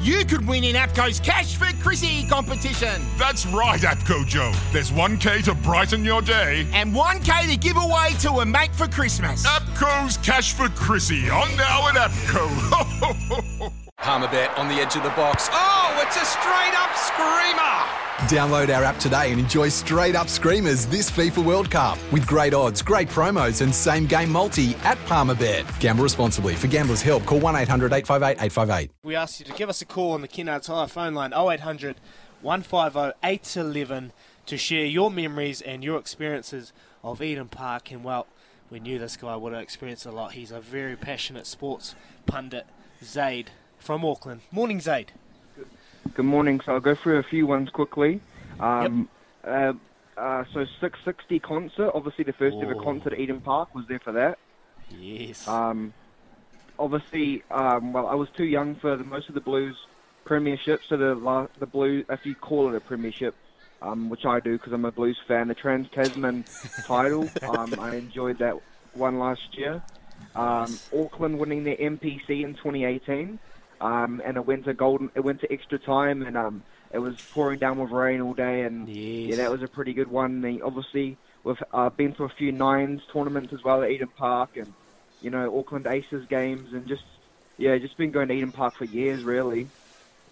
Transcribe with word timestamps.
you 0.00 0.24
could 0.24 0.46
win 0.46 0.64
in 0.64 0.76
APCO's 0.76 1.20
Cash 1.20 1.56
for 1.56 1.66
Chrissy 1.82 2.26
competition. 2.26 3.02
That's 3.18 3.46
right, 3.46 3.80
APCO 3.80 4.26
Joe. 4.26 4.52
There's 4.72 4.90
1K 4.90 5.44
to 5.44 5.54
brighten 5.54 6.04
your 6.04 6.22
day. 6.22 6.66
And 6.72 6.94
1K 6.94 7.50
to 7.50 7.56
give 7.56 7.76
away 7.76 8.10
to 8.20 8.30
a 8.40 8.46
mate 8.46 8.74
for 8.74 8.88
Christmas. 8.88 9.46
APCO's 9.46 10.16
Cash 10.18 10.54
for 10.54 10.68
Chrissy 10.70 11.28
on 11.30 11.54
now 11.56 11.88
at 11.88 11.96
APCO. 11.96 13.72
Palmerbet 14.00 14.58
on 14.58 14.68
the 14.68 14.74
edge 14.74 14.96
of 14.96 15.02
the 15.02 15.10
box. 15.10 15.48
Oh, 15.52 16.02
it's 16.02 16.16
a 16.16 16.24
straight 16.24 16.74
up 16.74 16.96
screamer! 16.96 18.09
Download 18.28 18.74
our 18.74 18.84
app 18.84 18.98
today 18.98 19.32
and 19.32 19.40
enjoy 19.40 19.70
straight 19.70 20.14
up 20.14 20.28
screamers 20.28 20.86
this 20.86 21.10
FIFA 21.10 21.44
World 21.44 21.70
Cup 21.70 21.98
with 22.12 22.26
great 22.26 22.52
odds, 22.52 22.82
great 22.82 23.08
promos, 23.08 23.62
and 23.62 23.74
same 23.74 24.06
game 24.06 24.30
multi 24.30 24.74
at 24.84 24.98
Palmerbet. 25.06 25.80
Gamble 25.80 26.04
responsibly. 26.04 26.54
For 26.54 26.66
gamblers' 26.66 27.02
help, 27.02 27.24
call 27.24 27.40
1 27.40 27.56
800 27.56 27.92
858 27.92 28.44
858. 28.44 28.90
We 29.02 29.16
ask 29.16 29.40
you 29.40 29.46
to 29.46 29.52
give 29.54 29.68
us 29.68 29.80
a 29.80 29.86
call 29.86 30.12
on 30.12 30.20
the 30.20 30.28
Kennards 30.28 30.66
Hire 30.66 30.86
phone 30.86 31.14
line 31.14 31.32
0800 31.32 31.96
150 32.42 33.18
811 33.24 34.12
to 34.46 34.56
share 34.56 34.84
your 34.84 35.10
memories 35.10 35.62
and 35.62 35.82
your 35.82 35.98
experiences 35.98 36.72
of 37.02 37.22
Eden 37.22 37.48
Park. 37.48 37.90
And 37.90 38.04
well, 38.04 38.26
we 38.70 38.80
knew 38.80 38.98
this 38.98 39.16
guy 39.16 39.34
would 39.34 39.54
have 39.54 39.62
experienced 39.62 40.04
a 40.04 40.12
lot. 40.12 40.32
He's 40.32 40.50
a 40.50 40.60
very 40.60 40.94
passionate 40.94 41.46
sports 41.46 41.94
pundit, 42.26 42.66
Zaid 43.02 43.50
from 43.78 44.04
Auckland. 44.04 44.42
Morning, 44.52 44.80
Zaid. 44.80 45.12
Good 46.14 46.24
morning. 46.24 46.60
So 46.64 46.72
I'll 46.72 46.80
go 46.80 46.96
through 47.02 47.18
a 47.18 47.22
few 47.22 47.46
ones 47.46 47.68
quickly. 47.70 48.20
Um, 48.58 49.08
yep. 49.44 49.78
uh, 50.16 50.20
uh, 50.20 50.44
so 50.52 50.66
Six60 50.82 51.40
concert. 51.42 51.90
Obviously, 51.94 52.24
the 52.24 52.32
first 52.34 52.56
ever 52.60 52.74
concert 52.74 53.12
at 53.12 53.20
Eden 53.20 53.40
Park 53.40 53.74
was 53.74 53.84
there 53.88 54.00
for 54.00 54.12
that. 54.12 54.38
Yes. 54.90 55.36
Um, 55.46 55.94
obviously, 56.78 57.42
um, 57.50 57.92
well, 57.92 58.06
I 58.06 58.14
was 58.14 58.28
too 58.36 58.44
young 58.44 58.76
for 58.76 58.96
the, 58.96 59.04
most 59.04 59.28
of 59.28 59.34
the 59.34 59.40
Blues 59.40 59.76
premiership. 60.24 60.80
So 60.88 60.96
the 60.96 61.48
the 61.58 61.66
Blues, 61.66 62.04
if 62.10 62.20
you 62.24 62.34
call 62.34 62.68
it 62.68 62.76
a 62.76 62.80
premiership, 62.80 63.34
um, 63.82 64.10
which 64.10 64.24
I 64.26 64.40
do 64.40 64.52
because 64.58 64.72
I'm 64.72 64.84
a 64.84 64.92
Blues 64.92 65.18
fan, 65.28 65.48
the 65.48 65.54
Trans 65.54 65.86
Tasman 65.94 66.44
title. 66.86 67.30
Um, 67.42 67.78
I 67.78 67.96
enjoyed 67.96 68.38
that 68.40 68.54
one 68.94 69.18
last 69.18 69.40
year. 69.52 69.82
Um, 70.34 70.78
Auckland 70.96 71.38
winning 71.38 71.64
their 71.64 71.76
NPC 71.76 72.44
in 72.44 72.54
2018 72.54 73.38
um, 73.80 74.20
and 74.24 74.36
it 74.36 74.46
went 74.46 74.64
to 74.64 74.74
golden. 74.74 75.10
It 75.14 75.20
went 75.20 75.40
to 75.40 75.52
extra 75.52 75.78
time, 75.78 76.22
and 76.22 76.36
um, 76.36 76.62
it 76.92 76.98
was 76.98 77.16
pouring 77.32 77.58
down 77.58 77.78
with 77.78 77.90
rain 77.90 78.20
all 78.20 78.34
day, 78.34 78.62
and 78.62 78.88
yes. 78.88 79.30
yeah, 79.30 79.36
that 79.36 79.50
was 79.50 79.62
a 79.62 79.68
pretty 79.68 79.92
good 79.92 80.08
one. 80.08 80.44
And 80.44 80.62
obviously, 80.62 81.16
we've 81.44 81.62
uh, 81.72 81.90
been 81.90 82.14
to 82.14 82.24
a 82.24 82.28
few 82.28 82.52
nines 82.52 83.02
tournaments 83.12 83.52
as 83.52 83.64
well 83.64 83.82
at 83.82 83.90
Eden 83.90 84.08
Park, 84.16 84.56
and 84.56 84.72
you 85.22 85.30
know 85.30 85.58
Auckland 85.58 85.86
Aces 85.86 86.26
games, 86.28 86.72
and 86.72 86.86
just 86.86 87.04
yeah, 87.58 87.76
just 87.78 87.96
been 87.96 88.10
going 88.10 88.28
to 88.28 88.34
Eden 88.34 88.52
Park 88.52 88.74
for 88.74 88.84
years, 88.84 89.22
really. 89.22 89.68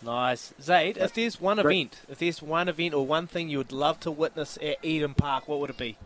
Nice, 0.03 0.55
Zaid. 0.63 0.97
If 0.97 1.15
there's 1.15 1.41
one 1.41 1.59
event, 1.59 2.01
if 2.09 2.19
there's 2.19 2.41
one 2.41 2.69
event 2.69 2.95
or 2.95 3.05
one 3.05 3.27
thing 3.27 3.49
you 3.49 3.59
would 3.59 3.73
love 3.73 3.99
to 4.01 4.11
witness 4.11 4.57
at 4.63 4.77
Eden 4.83 5.15
Park, 5.15 5.49
what 5.49 5.59
would 5.59 5.71
it 5.71 5.79
be? 5.79 5.97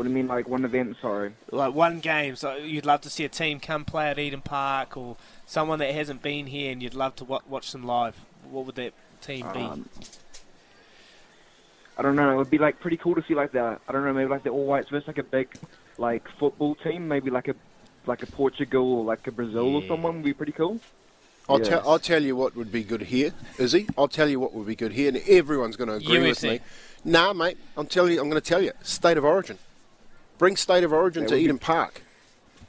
What 0.00 0.04
do 0.04 0.08
you 0.12 0.16
mean, 0.16 0.28
like 0.28 0.48
one 0.48 0.64
event? 0.64 0.96
Sorry. 1.02 1.34
Like 1.50 1.74
one 1.74 2.00
game. 2.00 2.34
So 2.34 2.56
you'd 2.56 2.86
love 2.86 3.02
to 3.02 3.10
see 3.10 3.26
a 3.26 3.28
team 3.28 3.60
come 3.60 3.84
play 3.84 4.08
at 4.08 4.18
Eden 4.18 4.40
Park, 4.40 4.96
or 4.96 5.18
someone 5.44 5.78
that 5.80 5.94
hasn't 5.94 6.22
been 6.22 6.46
here, 6.46 6.72
and 6.72 6.82
you'd 6.82 6.94
love 6.94 7.16
to 7.16 7.24
watch 7.26 7.72
them 7.72 7.84
live. 7.84 8.16
What 8.50 8.64
would 8.64 8.76
that 8.76 8.94
team 9.20 9.46
be? 9.52 9.58
Um, 9.60 9.90
I 11.98 12.00
don't 12.00 12.16
know. 12.16 12.32
It 12.32 12.36
would 12.36 12.48
be 12.48 12.56
like 12.56 12.80
pretty 12.80 12.96
cool 12.96 13.14
to 13.14 13.22
see 13.28 13.34
like 13.34 13.52
the 13.52 13.78
I 13.86 13.92
don't 13.92 14.02
know 14.02 14.14
maybe 14.14 14.30
like 14.30 14.42
the 14.42 14.48
All 14.48 14.64
Whites 14.64 14.88
versus 14.88 15.06
like 15.06 15.18
a 15.18 15.22
big 15.22 15.54
like 15.98 16.26
football 16.38 16.76
team, 16.76 17.06
maybe 17.06 17.28
like 17.28 17.48
a 17.48 17.54
like 18.06 18.22
a 18.22 18.26
Portugal 18.26 19.00
or 19.00 19.04
like 19.04 19.26
a 19.26 19.32
Brazil 19.32 19.68
yeah. 19.68 19.76
or 19.80 19.82
someone 19.86 20.14
would 20.14 20.24
be 20.24 20.32
pretty 20.32 20.52
cool. 20.52 20.80
I'll, 21.46 21.58
yes. 21.58 21.68
tell, 21.68 21.86
I'll 21.86 21.98
tell 21.98 22.22
you 22.22 22.36
what 22.36 22.56
would 22.56 22.72
be 22.72 22.84
good 22.84 23.02
here, 23.02 23.34
Izzy. 23.58 23.86
I'll 23.98 24.08
tell 24.08 24.30
you 24.30 24.40
what 24.40 24.54
would 24.54 24.66
be 24.66 24.76
good 24.76 24.92
here, 24.92 25.08
and 25.08 25.18
everyone's 25.28 25.76
going 25.76 25.88
to 25.88 25.96
agree 25.96 26.16
UFC. 26.16 26.24
with 26.24 26.42
me. 26.44 26.60
Nah, 27.04 27.34
mate, 27.34 27.58
I'm 27.76 27.86
telling 27.86 28.14
you, 28.14 28.20
I'm 28.22 28.30
going 28.30 28.40
to 28.40 28.48
tell 28.48 28.62
you, 28.62 28.72
state 28.82 29.18
of 29.18 29.26
origin. 29.26 29.58
Bring 30.40 30.56
State 30.56 30.84
of 30.84 30.92
Origin 30.94 31.26
to 31.26 31.36
Eden 31.36 31.58
Park. 31.58 32.02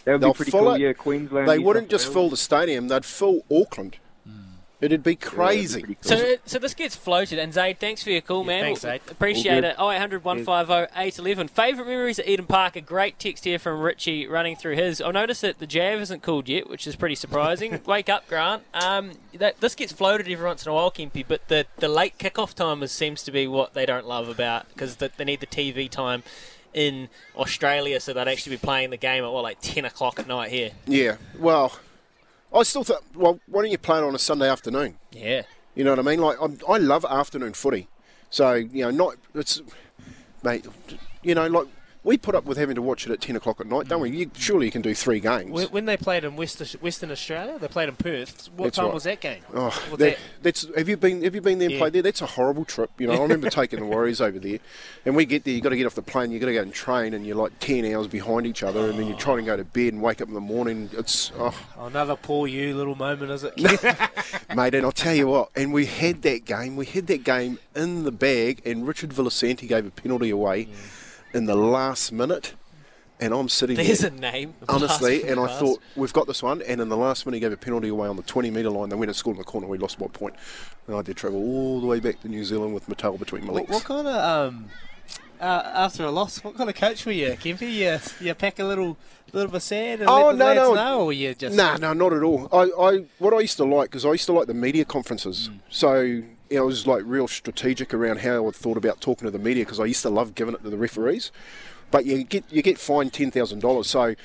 That 0.03 0.11
would 0.11 0.21
They'll 0.21 0.33
be 0.33 0.37
pretty 0.37 0.51
cool. 0.51 0.73
It. 0.73 0.81
Yeah, 0.81 0.91
Queensland. 0.91 1.47
They 1.47 1.57
wouldn't 1.57 1.89
just 1.89 2.11
fill 2.11 2.29
the 2.29 2.35
stadium; 2.35 2.89
they'd 2.89 3.05
fill 3.05 3.45
Auckland. 3.49 3.95
Mm. 4.27 4.55
It'd 4.81 5.03
be 5.03 5.15
crazy. 5.15 5.79
Yeah, 5.79 5.85
be 5.85 5.95
cool. 5.95 6.17
So, 6.17 6.35
so 6.43 6.59
this 6.59 6.73
gets 6.73 6.97
floated. 6.97 7.39
And 7.39 7.53
Zaid, 7.53 7.79
thanks 7.79 8.03
for 8.03 8.09
your 8.09 8.19
call, 8.19 8.41
yeah, 8.41 8.47
man. 8.47 8.63
Thanks, 8.63 8.81
Zaid. 8.81 8.99
Appreciate 9.09 9.63
it. 9.63 9.77
0800 9.79 10.21
150 10.21 10.99
811. 10.99 11.47
Favourite 11.47 11.87
memories 11.87 12.19
at 12.19 12.27
Eden 12.27 12.45
Park? 12.45 12.75
A 12.75 12.81
great 12.81 13.17
text 13.17 13.45
here 13.45 13.57
from 13.57 13.79
Richie 13.79 14.27
running 14.27 14.57
through 14.57 14.75
his. 14.75 14.99
I 14.99 15.11
noticed 15.11 15.41
that 15.43 15.59
the 15.59 15.67
Jav 15.67 16.01
isn't 16.01 16.21
called 16.23 16.49
yet, 16.49 16.69
which 16.69 16.85
is 16.85 16.97
pretty 16.97 17.15
surprising. 17.15 17.79
Wake 17.85 18.09
up, 18.09 18.27
Grant. 18.27 18.63
Um, 18.73 19.13
that, 19.35 19.61
this 19.61 19.75
gets 19.75 19.93
floated 19.93 20.27
every 20.27 20.45
once 20.45 20.65
in 20.65 20.71
a 20.73 20.75
while, 20.75 20.91
Kempy, 20.91 21.23
but 21.25 21.47
the, 21.47 21.67
the 21.77 21.87
late 21.87 22.17
kickoff 22.17 22.53
time 22.53 22.85
seems 22.87 23.23
to 23.23 23.31
be 23.31 23.47
what 23.47 23.75
they 23.75 23.85
don't 23.85 24.05
love 24.05 24.27
about 24.27 24.67
because 24.73 24.97
the, 24.97 25.09
they 25.15 25.23
need 25.23 25.39
the 25.39 25.47
TV 25.47 25.89
time 25.89 26.23
in 26.73 27.09
Australia, 27.35 27.99
so 27.99 28.13
they'd 28.13 28.27
actually 28.27 28.55
be 28.55 28.59
playing 28.59 28.89
the 28.89 28.97
game 28.97 29.23
at 29.23 29.31
what, 29.31 29.43
like 29.43 29.59
ten 29.61 29.85
o'clock 29.85 30.19
at 30.19 30.27
night 30.27 30.51
here. 30.51 30.71
Yeah. 30.87 31.17
Well, 31.37 31.77
I 32.53 32.63
still 32.63 32.83
thought. 32.83 33.03
Well, 33.15 33.39
why 33.47 33.63
don't 33.63 33.71
you 33.71 33.77
play 33.77 33.97
it 33.97 34.03
on 34.03 34.15
a 34.15 34.19
Sunday 34.19 34.49
afternoon? 34.49 34.97
Yeah. 35.11 35.43
You 35.75 35.83
know 35.83 35.91
what 35.91 35.99
I 35.99 36.03
mean? 36.03 36.19
Like 36.19 36.37
I'm, 36.41 36.57
I 36.67 36.77
love 36.77 37.05
afternoon 37.05 37.53
footy. 37.53 37.87
So 38.29 38.53
you 38.53 38.83
know, 38.83 38.91
not 38.91 39.15
it's, 39.35 39.61
mate. 40.43 40.65
You 41.23 41.35
know, 41.35 41.47
like 41.47 41.67
we 42.03 42.17
put 42.17 42.33
up 42.33 42.45
with 42.45 42.57
having 42.57 42.75
to 42.75 42.81
watch 42.81 43.05
it 43.05 43.11
at 43.11 43.21
10 43.21 43.35
o'clock 43.35 43.61
at 43.61 43.67
night, 43.67 43.87
don't 43.87 44.01
we? 44.01 44.09
You, 44.09 44.31
surely 44.35 44.65
you 44.65 44.71
can 44.71 44.81
do 44.81 44.95
three 44.95 45.19
games. 45.19 45.69
When 45.69 45.85
they 45.85 45.97
played 45.97 46.23
in 46.23 46.35
West, 46.35 46.59
Western 46.81 47.11
Australia, 47.11 47.59
they 47.59 47.67
played 47.67 47.89
in 47.89 47.95
Perth. 47.95 48.49
What 48.55 48.65
that's 48.65 48.77
time 48.77 48.85
right. 48.85 48.93
was 48.93 49.03
that 49.03 49.21
game? 49.21 49.41
Oh, 49.53 49.69
that, 49.91 49.99
that? 49.99 50.17
That's 50.41 50.75
have 50.75 50.89
you 50.89 50.97
been 50.97 51.23
have 51.23 51.35
you 51.35 51.41
been 51.41 51.59
there 51.59 51.67
and 51.67 51.73
yeah. 51.73 51.79
played 51.79 51.93
there? 51.93 52.01
That's 52.01 52.21
a 52.21 52.25
horrible 52.25 52.65
trip. 52.65 52.89
You 52.97 53.07
know, 53.07 53.13
I 53.13 53.21
remember 53.21 53.51
taking 53.51 53.79
the 53.79 53.85
Warriors 53.85 54.19
over 54.19 54.39
there, 54.39 54.57
and 55.05 55.15
we 55.15 55.25
get 55.25 55.43
there. 55.43 55.53
you've 55.53 55.63
got 55.63 55.69
to 55.69 55.77
get 55.77 55.85
off 55.85 55.93
the 55.93 56.01
plane. 56.01 56.31
you've 56.31 56.41
got 56.41 56.47
to 56.47 56.53
go 56.53 56.61
and 56.63 56.73
train, 56.73 57.13
and 57.13 57.25
you're 57.25 57.35
like 57.35 57.59
10 57.59 57.85
hours 57.93 58.07
behind 58.07 58.47
each 58.47 58.63
other, 58.63 58.79
oh. 58.79 58.89
and 58.89 58.97
then 58.97 59.07
you're 59.07 59.17
trying 59.17 59.37
to 59.37 59.43
go 59.43 59.55
to 59.55 59.63
bed 59.63 59.93
and 59.93 60.01
wake 60.01 60.21
up 60.21 60.27
in 60.27 60.33
the 60.33 60.41
morning. 60.41 60.89
It's 60.93 61.31
oh. 61.37 61.55
another 61.77 62.15
poor 62.15 62.47
you 62.47 62.75
little 62.75 62.95
moment, 62.95 63.31
is 63.31 63.43
it, 63.43 63.55
mate? 64.55 64.73
And 64.73 64.85
I'll 64.85 64.91
tell 64.91 65.13
you 65.13 65.27
what. 65.27 65.51
And 65.55 65.71
we 65.71 65.85
had 65.85 66.23
that 66.23 66.45
game. 66.45 66.75
We 66.75 66.87
had 66.87 67.05
that 67.07 67.23
game 67.23 67.59
in 67.75 68.05
the 68.05 68.11
bag, 68.11 68.63
and 68.65 68.87
Richard 68.87 69.11
Villasanti 69.11 69.67
gave 69.67 69.85
a 69.85 69.91
penalty 69.91 70.31
away 70.31 70.65
mm. 70.65 71.00
In 71.33 71.45
the 71.45 71.55
last 71.55 72.11
minute 72.11 72.53
and 73.21 73.35
I'm 73.35 73.47
sitting 73.47 73.75
There's 73.75 73.99
there. 73.99 74.09
a 74.09 74.13
name. 74.13 74.55
Honestly, 74.69 75.23
and 75.23 75.39
I 75.39 75.59
thought, 75.59 75.79
we've 75.95 76.11
got 76.11 76.25
this 76.25 76.41
one. 76.41 76.63
And 76.63 76.81
in 76.81 76.89
the 76.89 76.97
last 76.97 77.25
minute, 77.25 77.35
he 77.35 77.39
gave 77.41 77.51
a 77.51 77.57
penalty 77.57 77.89
away 77.89 78.07
on 78.07 78.15
the 78.15 78.23
20 78.23 78.49
metre 78.49 78.71
line. 78.71 78.89
They 78.89 78.95
went 78.95 79.09
and 79.09 79.15
scored 79.15 79.35
in 79.35 79.37
the 79.37 79.45
corner. 79.45 79.67
We 79.67 79.77
lost 79.77 79.99
one 79.99 80.09
point. 80.09 80.33
And 80.87 80.95
I 80.95 81.03
did 81.03 81.17
travel 81.17 81.39
all 81.39 81.79
the 81.79 81.87
way 81.87 81.99
back 81.99 82.19
to 82.21 82.27
New 82.27 82.43
Zealand 82.43 82.73
with 82.73 82.89
my 82.89 82.95
tail 82.95 83.17
between 83.17 83.45
my 83.45 83.53
legs. 83.53 83.69
What, 83.69 83.75
what 83.75 83.83
kind 83.83 84.07
of, 84.07 84.15
um, 84.15 84.65
uh, 85.39 85.71
after 85.75 86.03
a 86.03 86.09
loss, 86.09 86.43
what 86.43 86.57
kind 86.57 86.67
of 86.67 86.75
coach 86.75 87.05
were 87.05 87.11
you, 87.11 87.29
Kempy? 87.33 87.71
You, 87.71 88.25
you 88.25 88.33
pack 88.33 88.57
a 88.57 88.65
little 88.65 88.97
little 89.33 89.49
bit 89.49 89.57
of 89.57 89.63
sand 89.63 90.01
and 90.01 90.09
oh, 90.09 90.25
let 90.25 90.31
the 90.31 90.37
no, 90.37 90.45
lads 90.45 90.57
no. 90.57 90.73
know, 90.73 91.05
or 91.05 91.13
you 91.13 91.33
just... 91.33 91.55
Nah, 91.55 91.77
no, 91.77 91.93
not 91.93 92.11
at 92.11 92.21
all. 92.21 92.49
I, 92.51 92.63
I 92.77 93.05
What 93.19 93.33
I 93.33 93.39
used 93.39 93.55
to 93.57 93.63
like, 93.63 93.89
because 93.89 94.03
I 94.03 94.11
used 94.11 94.25
to 94.25 94.33
like 94.33 94.47
the 94.47 94.53
media 94.53 94.83
conferences. 94.83 95.47
Mm. 95.47 95.59
So 95.69 96.23
you 96.51 96.57
know, 96.57 96.63
I 96.63 96.65
was 96.65 96.85
like 96.85 97.03
real 97.05 97.27
strategic 97.27 97.93
around 97.93 98.19
how 98.19 98.47
I 98.47 98.51
thought 98.51 98.77
about 98.77 99.01
talking 99.01 99.25
to 99.25 99.31
the 99.31 99.39
media 99.39 99.63
because 99.65 99.79
I 99.79 99.85
used 99.85 100.03
to 100.03 100.09
love 100.09 100.35
giving 100.35 100.53
it 100.53 100.63
to 100.63 100.69
the 100.69 100.77
referees 100.77 101.31
but 101.91 102.05
you 102.05 102.23
get 102.23 102.45
you 102.49 102.61
get 102.63 102.79
fined 102.79 103.13
ten 103.13 103.29
thousand 103.29 103.59
dollars. 103.59 103.87
So 103.87 104.15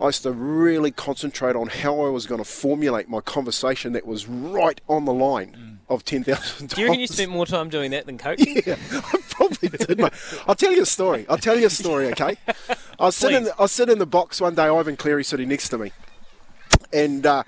I 0.00 0.06
used 0.06 0.22
to 0.22 0.32
really 0.32 0.90
concentrate 0.90 1.56
on 1.56 1.68
how 1.68 2.00
I 2.00 2.08
was 2.08 2.26
going 2.26 2.42
to 2.42 2.48
formulate 2.48 3.08
my 3.08 3.20
conversation 3.20 3.92
that 3.92 4.06
was 4.06 4.26
right 4.26 4.80
on 4.88 5.04
the 5.04 5.12
line 5.12 5.56
mm. 5.58 5.92
of 5.92 6.04
ten 6.04 6.24
thousand. 6.24 6.70
Do 6.70 6.80
you 6.80 6.86
reckon 6.86 7.00
you 7.00 7.06
spent 7.06 7.30
more 7.30 7.46
time 7.46 7.68
doing 7.68 7.90
that 7.90 8.06
than 8.06 8.16
coaching? 8.16 8.62
Yeah, 8.66 8.76
I 8.90 9.18
probably 9.28 9.68
did. 9.68 9.98
Mate. 9.98 10.12
I'll 10.46 10.54
tell 10.54 10.72
you 10.72 10.82
a 10.82 10.86
story. 10.86 11.26
I'll 11.28 11.38
tell 11.38 11.58
you 11.58 11.66
a 11.66 11.70
story. 11.70 12.06
Okay, 12.16 12.36
I 12.98 13.04
was 13.04 13.16
sitting. 13.16 13.38
In 13.38 13.44
the, 13.44 13.58
I 13.58 13.62
was 13.62 13.72
sitting 13.72 13.92
in 13.92 13.98
the 13.98 14.06
box 14.06 14.40
one 14.40 14.54
day. 14.54 14.64
Ivan 14.64 14.96
Cleary 14.96 15.24
sitting 15.24 15.48
next 15.48 15.68
to 15.70 15.78
me, 15.78 15.92
and. 16.92 17.26
Uh, 17.26 17.42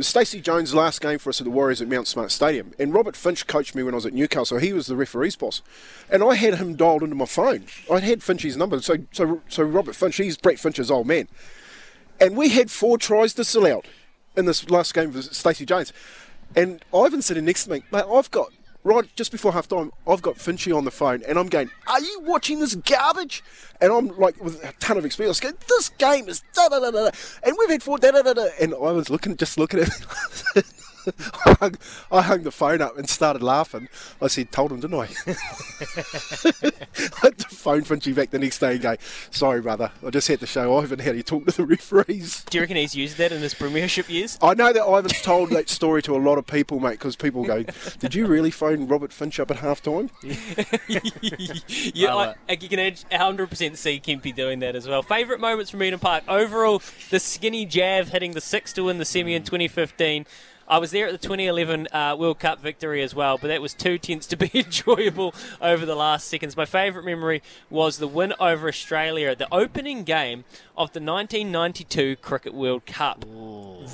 Stacey 0.00 0.40
Jones' 0.40 0.74
last 0.74 1.02
game 1.02 1.18
for 1.18 1.28
us 1.28 1.40
at 1.40 1.44
the 1.44 1.50
Warriors 1.50 1.82
at 1.82 1.88
Mount 1.88 2.06
Smart 2.06 2.30
Stadium. 2.30 2.72
And 2.78 2.94
Robert 2.94 3.14
Finch 3.14 3.46
coached 3.46 3.74
me 3.74 3.82
when 3.82 3.92
I 3.92 3.96
was 3.96 4.06
at 4.06 4.14
Newcastle. 4.14 4.58
He 4.58 4.72
was 4.72 4.86
the 4.86 4.96
referee's 4.96 5.36
boss. 5.36 5.60
And 6.10 6.22
I 6.22 6.34
had 6.34 6.54
him 6.54 6.76
dialed 6.76 7.02
into 7.02 7.14
my 7.14 7.26
phone. 7.26 7.66
I 7.92 8.00
had 8.00 8.22
Finch's 8.22 8.56
number. 8.56 8.80
So, 8.80 8.98
so, 9.12 9.42
so 9.48 9.62
Robert 9.62 9.94
Finch, 9.94 10.16
he's 10.16 10.38
Brett 10.38 10.58
Finch's 10.58 10.90
old 10.90 11.06
man. 11.06 11.28
And 12.18 12.36
we 12.36 12.48
had 12.48 12.70
four 12.70 12.96
tries 12.96 13.34
to 13.34 13.44
sell 13.44 13.66
out 13.66 13.86
in 14.34 14.46
this 14.46 14.70
last 14.70 14.94
game 14.94 15.12
with 15.12 15.34
Stacey 15.34 15.66
Jones. 15.66 15.92
And 16.56 16.82
Ivan's 16.94 17.26
sitting 17.26 17.44
next 17.44 17.64
to 17.64 17.70
me. 17.70 17.82
Mate, 17.90 18.04
I've 18.10 18.30
got 18.30 18.50
right 18.84 19.04
just 19.16 19.30
before 19.32 19.52
half 19.52 19.68
time, 19.68 19.92
I've 20.06 20.22
got 20.22 20.36
Finchy 20.36 20.76
on 20.76 20.84
the 20.84 20.90
phone 20.90 21.22
and 21.28 21.38
I'm 21.38 21.48
going, 21.48 21.70
Are 21.86 22.00
you 22.00 22.20
watching 22.24 22.60
this 22.60 22.74
garbage? 22.74 23.42
And 23.80 23.92
I'm 23.92 24.08
like, 24.18 24.42
with 24.42 24.62
a 24.64 24.72
ton 24.80 24.96
of 24.96 25.04
experience, 25.04 25.40
going, 25.40 25.54
This 25.68 25.88
game 25.90 26.28
is 26.28 26.42
da 26.54 26.68
da 26.68 26.80
da 26.80 26.90
da. 26.90 27.10
And 27.42 27.56
we've 27.58 27.70
had 27.70 27.82
four 27.82 27.98
da 27.98 28.10
da 28.10 28.22
da 28.22 28.32
da. 28.34 28.46
And 28.60 28.74
I 28.74 28.92
was 28.92 29.10
looking, 29.10 29.36
just 29.36 29.58
looking 29.58 29.80
at 29.80 29.88
me. 30.56 30.62
I, 31.46 31.56
hung, 31.60 31.76
I 32.10 32.22
hung 32.22 32.42
the 32.42 32.50
phone 32.50 32.80
up 32.80 32.98
and 32.98 33.08
started 33.08 33.42
laughing. 33.42 33.88
I 34.20 34.28
said, 34.28 34.52
told 34.52 34.72
him, 34.72 34.80
didn't 34.80 34.98
I? 34.98 35.08
I 35.26 35.32
had 37.22 37.38
to 37.38 37.48
phone 37.48 37.82
Finchy 37.82 38.14
back 38.14 38.30
the 38.30 38.38
next 38.38 38.58
day 38.58 38.72
and 38.72 38.82
go, 38.82 38.96
sorry, 39.30 39.60
brother, 39.60 39.92
I 40.04 40.10
just 40.10 40.28
had 40.28 40.40
to 40.40 40.46
show 40.46 40.76
Ivan 40.78 40.98
how 40.98 41.12
to 41.12 41.22
talk 41.22 41.46
to 41.46 41.56
the 41.56 41.66
referees. 41.66 42.44
Do 42.44 42.58
you 42.58 42.62
reckon 42.62 42.76
he's 42.76 42.94
used 42.94 43.18
that 43.18 43.32
in 43.32 43.40
his 43.40 43.54
premiership 43.54 44.08
years? 44.08 44.38
I 44.42 44.54
know 44.54 44.72
that 44.72 44.86
Ivan's 44.86 45.20
told 45.22 45.50
that 45.50 45.68
story 45.68 46.02
to 46.02 46.16
a 46.16 46.18
lot 46.18 46.38
of 46.38 46.46
people, 46.46 46.80
mate, 46.80 46.92
because 46.92 47.16
people 47.16 47.44
go, 47.44 47.64
did 47.98 48.14
you 48.14 48.26
really 48.26 48.50
phone 48.50 48.86
Robert 48.88 49.12
Finch 49.12 49.40
up 49.40 49.50
at 49.50 49.58
half 49.58 49.82
time? 49.82 50.10
yeah, 50.22 52.14
I, 52.14 52.26
uh, 52.26 52.34
I 52.48 52.56
can 52.56 52.78
100% 52.78 53.76
see 53.76 54.00
Kempy 54.00 54.34
doing 54.34 54.60
that 54.60 54.76
as 54.76 54.88
well. 54.88 55.02
Favourite 55.02 55.40
moments 55.40 55.70
from 55.70 55.82
Eden 55.82 55.98
Park? 55.98 56.24
Overall, 56.28 56.82
the 57.10 57.20
skinny 57.20 57.66
jab 57.66 58.08
hitting 58.08 58.32
the 58.32 58.40
six 58.40 58.72
to 58.74 58.84
win 58.84 58.98
the 58.98 59.04
semi 59.04 59.34
in 59.34 59.42
mm. 59.42 59.46
2015. 59.46 60.26
I 60.72 60.78
was 60.78 60.90
there 60.90 61.06
at 61.06 61.12
the 61.12 61.18
2011 61.18 61.88
uh, 61.92 62.16
World 62.18 62.38
Cup 62.38 62.58
victory 62.58 63.02
as 63.02 63.14
well, 63.14 63.36
but 63.36 63.48
that 63.48 63.60
was 63.60 63.74
too 63.74 63.98
tense 63.98 64.26
to 64.28 64.36
be 64.36 64.50
enjoyable 64.54 65.34
over 65.60 65.84
the 65.84 65.94
last 65.94 66.26
seconds. 66.28 66.56
My 66.56 66.64
favourite 66.64 67.04
memory 67.04 67.42
was 67.68 67.98
the 67.98 68.08
win 68.08 68.32
over 68.40 68.68
Australia 68.68 69.28
at 69.28 69.38
the 69.38 69.52
opening 69.52 70.02
game 70.02 70.44
of 70.74 70.90
the 70.94 71.00
1992 71.00 72.16
Cricket 72.16 72.54
World 72.54 72.86
Cup. 72.86 73.26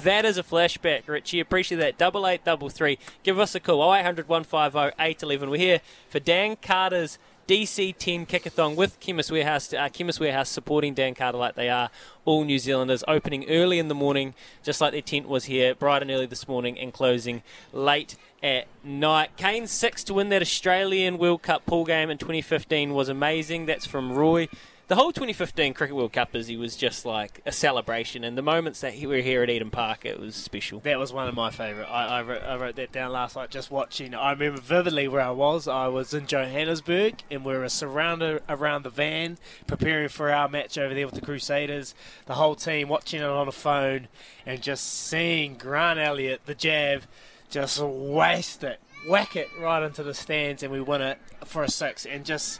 That 0.05 0.25
is 0.25 0.39
a 0.39 0.45
flashback, 0.45 1.09
Richie. 1.09 1.41
Appreciate 1.41 1.79
that. 1.79 1.99
Double 1.99 2.25
eight, 2.29 2.45
double 2.45 2.69
three. 2.69 3.01
Give 3.25 3.41
us 3.41 3.57
a 3.57 3.61
call. 3.61 3.93
0800 3.93 4.29
150 4.29 4.95
811. 5.03 5.51
We're 5.51 5.57
here 5.57 5.81
for 6.09 6.21
Dan 6.21 6.55
Carter's 6.55 7.19
DC10 7.49 8.29
Kickathon 8.29 8.77
with 8.77 9.01
Chemist 9.01 9.33
Warehouse, 9.33 9.73
uh, 9.73 9.89
Chemist 9.89 10.21
Warehouse 10.21 10.51
supporting 10.51 10.93
Dan 10.93 11.15
Carter 11.15 11.39
like 11.39 11.55
they 11.55 11.71
are 11.71 11.89
all 12.27 12.45
New 12.45 12.59
Zealanders, 12.59 13.03
opening 13.09 13.49
early 13.49 13.79
in 13.79 13.89
the 13.89 13.95
morning, 13.95 14.35
just 14.63 14.83
like 14.83 14.93
their 14.93 15.01
tent 15.01 15.27
was 15.27 15.47
here, 15.47 15.75
bright 15.75 16.03
and 16.03 16.11
early 16.11 16.27
this 16.27 16.47
morning, 16.47 16.79
and 16.79 16.93
closing 16.93 17.43
late 17.73 18.17
at 18.43 18.67
night. 18.85 19.31
Kane 19.39 19.67
six 19.67 20.05
to 20.05 20.13
win 20.13 20.29
that 20.29 20.43
Australian 20.43 21.17
World 21.17 21.41
Cup 21.41 21.65
pool 21.65 21.87
game 21.87 22.11
in 22.11 22.19
2015 22.19 22.93
was 22.93 23.09
amazing. 23.09 23.65
That's 23.65 23.87
from 23.87 24.13
Roy 24.13 24.49
the 24.89 24.97
whole 24.97 25.13
2015 25.13 25.75
Cricket 25.75 25.95
World 25.95 26.15
Cup 26.15 26.35
is 26.35 26.47
he 26.47 26.57
was 26.57 26.75
just 26.75 27.05
like 27.05 27.43
a 27.45 27.53
celebration, 27.53 28.25
and 28.25 28.39
the 28.39 28.43
moments 28.43 28.81
that 28.81 28.95
we 28.95 29.07
were 29.07 29.17
here 29.19 29.43
at 29.43 29.51
Eden 29.51 29.71
Park, 29.71 30.07
it 30.07 30.19
was 30.19 30.35
special. 30.35 30.81
That 30.81 30.99
was 30.99 31.13
one 31.13 31.29
of 31.29 31.35
my 31.35 31.51
favourite. 31.51 31.87
I, 31.87 32.21
I, 32.21 32.23
wrote, 32.23 32.43
I 32.43 32.57
wrote 32.57 32.77
that 32.77 32.91
down 32.91 33.13
last 33.13 33.37
night 33.37 33.51
just 33.51 33.71
watching. 33.71 34.15
I 34.15 34.33
remember 34.33 34.63
vividly 34.63 35.07
where 35.07 35.21
I 35.21 35.31
was. 35.31 35.69
I 35.69 35.89
was 35.89 36.15
in 36.15 36.27
Johannesburg, 36.27 37.23
and 37.31 37.45
we 37.45 37.55
were 37.55 37.69
surrounded 37.69 38.43
around 38.49 38.83
the 38.83 38.91
van, 38.91 39.37
preparing 39.67 40.09
for 40.09 40.33
our 40.33 40.49
match 40.49 40.79
over 40.79 40.95
there 40.95 41.05
with 41.05 41.17
the 41.17 41.21
Crusaders. 41.21 41.95
The 42.25 42.35
whole 42.35 42.55
team 42.55 42.89
watching 42.89 43.21
it 43.21 43.27
on 43.27 43.47
a 43.47 43.53
phone, 43.53 44.09
and 44.47 44.63
just 44.63 45.07
seeing 45.07 45.57
Grant 45.57 45.99
Elliott, 45.99 46.47
the 46.47 46.55
jab, 46.55 47.03
just 47.51 47.79
waste 47.79 48.65
it, 48.65 48.81
whack 49.07 49.37
it 49.37 49.49
right 49.61 49.83
into 49.83 50.03
the 50.03 50.15
stands, 50.15 50.63
and 50.63 50.73
we 50.73 50.81
win 50.81 51.03
it 51.03 51.19
for 51.45 51.63
a 51.63 51.71
six, 51.71 52.07
and 52.07 52.25
just 52.25 52.59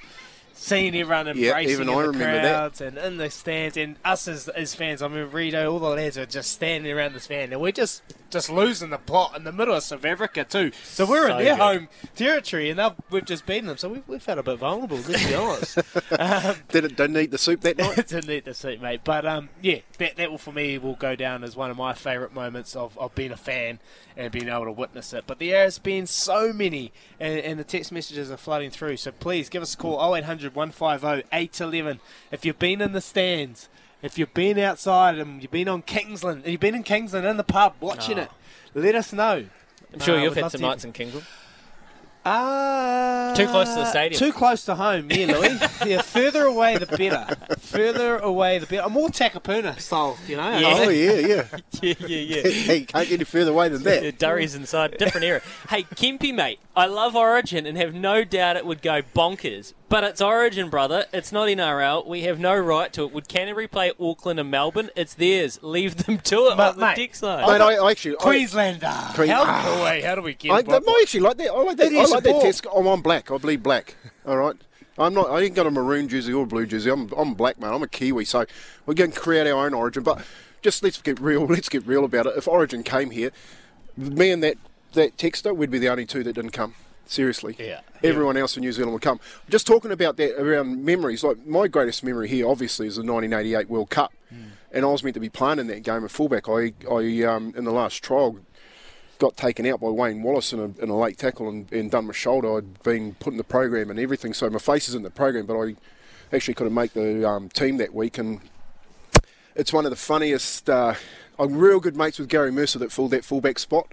seeing 0.59 0.95
everyone 0.97 1.29
embracing 1.29 1.45
yeah, 1.45 1.61
even 1.61 1.89
I 1.89 1.93
the 2.03 2.09
remember 2.09 2.41
crowds 2.41 2.79
that. 2.81 2.89
and 2.89 2.99
in 2.99 3.17
the 3.17 3.31
stands, 3.31 3.77
and 3.77 3.97
us 4.05 4.27
as, 4.29 4.49
as 4.49 4.75
fans. 4.75 5.03
I 5.03 5.09
mean, 5.09 5.31
Rito, 5.31 5.73
all 5.73 5.79
the 5.79 5.89
lads 5.89 6.19
are 6.19 6.27
just 6.27 6.51
standing 6.53 6.93
around 6.93 7.15
this 7.15 7.27
fan, 7.27 7.53
and 7.53 7.61
we're 7.61 7.73
just 7.73 8.03
just 8.31 8.51
losing 8.51 8.91
the 8.91 8.99
plot 8.99 9.35
in 9.37 9.45
the 9.45 9.53
middle 9.53 9.75
of 9.75 9.83
South 9.83 10.05
Africa 10.05 10.45
too. 10.45 10.71
So 10.85 11.07
we're 11.07 11.29
So 11.29 11.39
in 11.39 11.45
their 11.45 11.57
good. 11.57 11.63
home 11.63 11.89
territory, 12.15 12.69
and 12.71 12.95
we've 13.11 13.25
just 13.25 13.47
beaten 13.47 13.67
them. 13.69 13.79
So 13.79 13.89
we, 13.89 14.03
we 14.07 14.19
felt 14.19 14.39
a 14.39 14.43
bit 14.43 14.59
vulnerable, 14.59 14.99
let's 15.09 15.27
be 15.27 15.35
honest. 15.35 15.79
um, 16.19 16.57
Did 16.69 16.85
it 16.85 16.97
didn't 16.97 17.17
eat 17.17 17.31
the 17.31 17.39
soup 17.39 17.63
that 17.63 17.79
night? 17.79 18.07
didn't 18.09 18.29
eat 18.31 18.45
the 18.45 18.53
soup, 18.55 18.81
mate. 18.83 19.01
But 19.05 19.25
um, 19.25 19.49
yeah, 19.63 19.79
that 19.99 20.17
that 20.17 20.31
will 20.31 20.39
for 20.39 20.53
me 20.53 20.77
will 20.77 20.95
go 20.97 21.15
down 21.17 21.43
as 21.45 21.57
one 21.57 21.71
of 21.71 21.77
my 21.77 21.95
favourite 21.95 22.35
moments 22.35 22.77
of, 22.77 22.99
of 22.99 23.15
being 23.15 23.33
a 23.33 23.37
fan 23.37 23.79
and 24.17 24.33
being 24.33 24.49
able 24.49 24.65
to 24.65 24.73
witness 24.73 25.13
it. 25.13 25.25
But 25.27 25.39
there 25.39 25.63
has 25.65 25.79
been 25.79 26.07
so 26.07 26.53
many, 26.53 26.93
and, 27.21 27.39
and 27.39 27.59
the 27.61 27.65
text 27.65 27.93
messages 27.93 28.31
are 28.31 28.37
flooding 28.37 28.71
through. 28.71 28.97
So 28.99 29.13
please 29.13 29.49
give 29.49 29.63
us 29.63 29.75
a 29.75 29.77
call 29.77 30.15
0800 30.15 30.48
150 30.55 31.29
811 31.33 32.01
if 32.33 32.45
you've 32.45 32.59
been 32.59 32.81
in 32.81 32.93
the 32.93 33.01
stands. 33.01 33.69
If 34.01 34.17
you've 34.17 34.33
been 34.33 34.59
outside 34.61 35.19
and 35.19 35.43
you've 35.43 35.51
been 35.51 35.69
on 35.69 35.83
Kingsland, 35.83 36.43
and 36.45 36.53
you've 36.53 36.61
been 36.61 36.77
in 36.77 36.85
Kingsland 36.85 37.27
in 37.27 37.37
the 37.37 37.43
pub 37.45 37.75
watching 37.81 38.19
Oh. 38.19 38.23
it, 38.23 38.31
let 38.75 38.95
us 38.95 39.13
know. 39.13 39.47
I'm 39.93 40.01
sure 40.01 40.21
you've 40.21 40.37
had 40.37 40.53
some 40.53 40.61
nights 40.61 40.85
in 40.85 40.93
Kingsland. 40.93 41.27
Uh, 42.25 43.35
Too 43.35 43.47
close 43.47 43.69
to 43.71 43.77
the 43.77 43.87
stadium. 43.87 44.19
Too 44.19 44.33
close 44.33 44.65
to 44.67 44.75
home, 44.75 45.11
yeah, 45.11 45.27
Louis. 45.35 45.59
yeah, 45.87 46.03
further 46.03 46.45
away 46.45 46.77
the 46.77 46.85
better. 46.87 47.27
Further 47.59 48.19
away 48.19 48.59
the 48.59 48.67
better. 48.67 48.83
I'm 48.83 48.93
more 48.93 49.09
Takapuna 49.09 49.81
style, 49.81 50.19
you 50.27 50.37
know. 50.37 50.59
Yeah. 50.59 50.75
Oh 50.77 50.89
yeah, 50.91 51.13
yeah. 51.13 51.45
yeah, 51.83 51.95
yeah, 52.01 52.43
yeah. 52.43 52.43
hey, 52.51 52.81
can't 52.85 53.09
get 53.09 53.15
any 53.15 53.25
further 53.25 53.53
away 53.53 53.69
than 53.71 53.81
Yeah, 53.83 54.01
that. 54.01 54.19
Durry's 54.19 54.55
inside. 54.55 54.99
Different 54.99 55.25
era. 55.25 55.41
Hey, 55.71 55.85
Kempy, 55.85 56.35
mate, 56.35 56.61
I 56.77 56.87
love 56.87 57.17
Origin 57.17 57.65
and 57.67 57.79
have 57.79 57.95
no 57.95 58.25
doubt 58.25 58.57
it 58.57 58.67
would 58.67 58.83
go 58.83 59.01
bonkers. 59.17 59.73
But 59.89 60.05
it's 60.05 60.21
Origin, 60.21 60.69
brother. 60.69 61.07
It's 61.15 61.33
not 61.33 61.49
NRL. 61.49 62.07
We 62.07 62.23
have 62.23 62.39
no 62.39 62.55
right 62.55 62.93
to 62.93 63.05
it. 63.05 63.13
Would 63.13 63.27
Canterbury 63.27 63.67
play 63.69 63.91
Auckland 63.99 64.39
and 64.39 64.51
Melbourne? 64.51 64.91
It's 64.95 65.15
theirs. 65.15 65.59
Leave 65.63 66.05
them 66.05 66.19
to 66.19 66.49
it. 66.49 66.57
But, 66.59 66.75
on 66.75 66.75
the 66.75 66.87
mate, 66.87 66.97
text 66.97 67.23
line. 67.23 67.41
Mate, 67.47 67.61
I, 67.63 67.77
I 67.77 67.91
actually 67.91 68.17
I, 68.21 68.23
Queenslander. 68.23 68.95
Queen- 69.15 69.31
how, 69.31 69.45
Ah. 69.47 69.65
oh, 69.67 70.07
how 70.07 70.15
do 70.15 70.21
we 70.21 70.35
get 70.35 70.53
I, 70.53 70.61
Bob? 70.63 70.83
I 70.87 70.99
actually 71.03 71.21
like 71.21 71.39
that. 71.39 71.51
I 71.51 71.63
like 71.63 71.77
that. 71.79 71.91
It 71.93 71.97
I 71.99 72.03
is 72.03 72.11
like 72.11 72.23
that 72.25 72.29
sport. 72.31 72.45
test. 72.45 72.67
I'm 72.75 72.87
on 72.87 73.01
black. 73.01 73.31
I 73.31 73.39
bleed 73.39 73.63
black. 73.63 73.97
All 74.27 74.37
right. 74.37 74.57
I'm 74.99 75.15
not. 75.15 75.31
I 75.31 75.41
ain't 75.41 75.55
got 75.55 75.67
a 75.67 75.71
maroon 75.71 76.07
jersey 76.09 76.35
or 76.35 76.43
a 76.43 76.47
blue 76.47 76.67
jersey. 76.67 76.91
I'm. 76.91 77.11
I'm 77.17 77.33
black, 77.35 77.59
man. 77.59 77.73
I'm 77.73 77.83
a 77.83 77.89
Kiwi. 77.89 78.27
So 78.27 78.45
we're 78.85 78.95
going 78.95 79.13
to 79.13 79.19
create 79.19 79.47
our 79.47 79.65
own 79.65 79.73
origin. 79.73 80.03
But 80.03 80.23
just 80.61 80.83
let's 80.83 81.01
get 81.01 81.19
real. 81.19 81.47
Let's 81.47 81.69
get 81.71 81.87
real 81.87 82.05
about 82.05 82.27
it. 82.27 82.35
If 82.37 82.47
Origin 82.49 82.83
came 82.83 83.11
here, 83.11 83.31
me 83.97 84.31
and 84.33 84.43
that 84.43 84.59
that 84.93 85.17
texter, 85.17 85.57
we'd 85.57 85.71
be 85.71 85.79
the 85.79 85.89
only 85.89 86.05
two 86.05 86.23
that 86.25 86.35
didn't 86.35 86.51
come. 86.51 86.75
Seriously. 87.09 87.57
Yeah. 87.59 87.81
Everyone 88.05 88.37
else 88.37 88.57
in 88.57 88.61
New 88.61 88.71
Zealand 88.71 88.93
would 88.93 89.03
come. 89.03 89.19
Just 89.49 89.67
talking 89.67 89.91
about 89.91 90.19
that 90.19 90.39
around 90.39 90.85
memories. 90.85 91.25
Like 91.25 91.47
my 91.47 91.67
greatest 91.67 92.05
memory 92.05 92.29
here, 92.29 92.47
obviously, 92.47 92.87
is 92.87 92.97
the 92.97 93.03
1988 93.03 93.71
World 93.71 93.89
Cup, 93.89 94.13
and 94.71 94.85
I 94.85 94.89
was 94.89 95.03
meant 95.03 95.15
to 95.15 95.21
be 95.21 95.31
playing 95.31 95.59
in 95.59 95.69
that 95.69 95.83
game 95.83 96.05
of 96.05 96.13
fullback. 96.13 96.49
I, 96.51 96.75
I 96.89 97.23
um, 97.23 97.55
in 97.57 97.65
the 97.65 97.73
last 97.73 98.05
trial 98.05 98.39
got 99.19 99.37
taken 99.37 99.67
out 99.67 99.81
by 99.81 99.89
Wayne 99.89 100.23
Wallace 100.23 100.53
in 100.53 100.61
a, 100.61 100.83
in 100.83 100.91
a 100.91 100.97
late 100.97 101.19
tackle 101.19 101.49
and, 101.49 101.73
and 101.73 101.91
done 101.91 102.07
my 102.07 102.13
shoulder. 102.13 102.59
I'd 102.59 102.83
been 102.83 103.15
put 103.15 103.33
in 103.33 103.39
the 103.39 103.45
program 103.45 103.91
and 103.91 103.99
everything, 103.99 104.35
so 104.35 104.49
my 104.51 104.59
face 104.59 104.89
is 104.89 104.95
in 104.95 105.03
the 105.03 105.11
program, 105.11 105.47
but 105.47 105.59
I 105.59 105.75
actually 106.33 106.55
couldn't 106.55 106.75
make 106.75 106.93
the 106.93 107.29
um, 107.29 107.49
team 107.49 107.79
that 107.79 107.95
week. 107.95 108.19
And 108.19 108.41
it's 109.57 109.73
one 109.73 109.87
of 109.87 109.91
the 109.91 109.97
funniest. 109.97 110.69
Uh, 110.69 110.95
I'm 111.39 111.57
real 111.57 111.81
good 111.81 111.97
mates 111.97 112.19
with 112.19 112.29
Gary 112.29 112.53
Mercer 112.53 112.79
that 112.81 112.93
filled 112.93 113.13
that 113.13 113.25
fullback 113.25 113.59
spot 113.59 113.93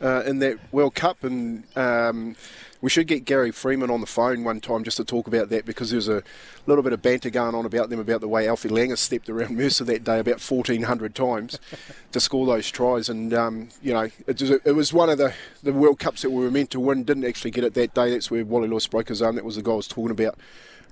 uh, 0.00 0.22
in 0.26 0.38
that 0.40 0.58
World 0.72 0.94
Cup, 0.94 1.24
and 1.24 1.64
um, 1.76 2.36
we 2.80 2.90
should 2.90 3.06
get 3.06 3.24
Gary 3.24 3.50
Freeman 3.50 3.90
on 3.90 4.00
the 4.00 4.06
phone 4.06 4.44
one 4.44 4.60
time 4.60 4.84
just 4.84 4.98
to 4.98 5.04
talk 5.04 5.26
about 5.26 5.48
that 5.48 5.64
because 5.64 5.90
there's 5.90 6.08
a 6.08 6.22
little 6.66 6.82
bit 6.82 6.92
of 6.92 7.02
banter 7.02 7.30
going 7.30 7.54
on 7.54 7.64
about 7.64 7.88
them 7.90 7.98
about 7.98 8.20
the 8.20 8.28
way 8.28 8.46
Alfie 8.46 8.68
Langer 8.68 8.98
stepped 8.98 9.28
around 9.28 9.56
Mercer 9.56 9.84
that 9.84 10.04
day 10.04 10.18
about 10.18 10.40
1,400 10.40 11.14
times 11.14 11.58
to 12.12 12.20
score 12.20 12.46
those 12.46 12.70
tries, 12.70 13.08
and 13.08 13.32
um, 13.32 13.68
you 13.82 13.92
know 13.92 14.08
it 14.26 14.40
was, 14.40 14.50
it 14.50 14.74
was 14.74 14.92
one 14.92 15.10
of 15.10 15.18
the, 15.18 15.34
the 15.62 15.72
World 15.72 15.98
Cups 15.98 16.22
that 16.22 16.30
we 16.30 16.44
were 16.44 16.50
meant 16.50 16.70
to 16.70 16.80
win, 16.80 17.04
didn't 17.04 17.24
actually 17.24 17.50
get 17.50 17.64
it 17.64 17.74
that 17.74 17.94
day. 17.94 18.10
That's 18.10 18.30
where 18.30 18.44
Wally 18.44 18.68
Lewis 18.68 18.86
broke 18.86 19.08
his 19.08 19.22
arm. 19.22 19.36
That 19.36 19.44
was 19.44 19.56
the 19.56 19.62
guy 19.62 19.72
I 19.72 19.76
was 19.76 19.88
talking 19.88 20.10
about. 20.10 20.38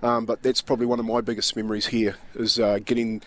Um, 0.03 0.27
but 0.27 0.43
that's 0.43 0.61
probably 0.61 0.87
one 0.87 1.01
of 1.01 1.07
my 1.07 1.21
biggest 1.21 1.57
memories 1.57 1.87
here 1.87 2.17
is 2.35 2.59
uh, 2.59 2.79
getting. 2.85 3.23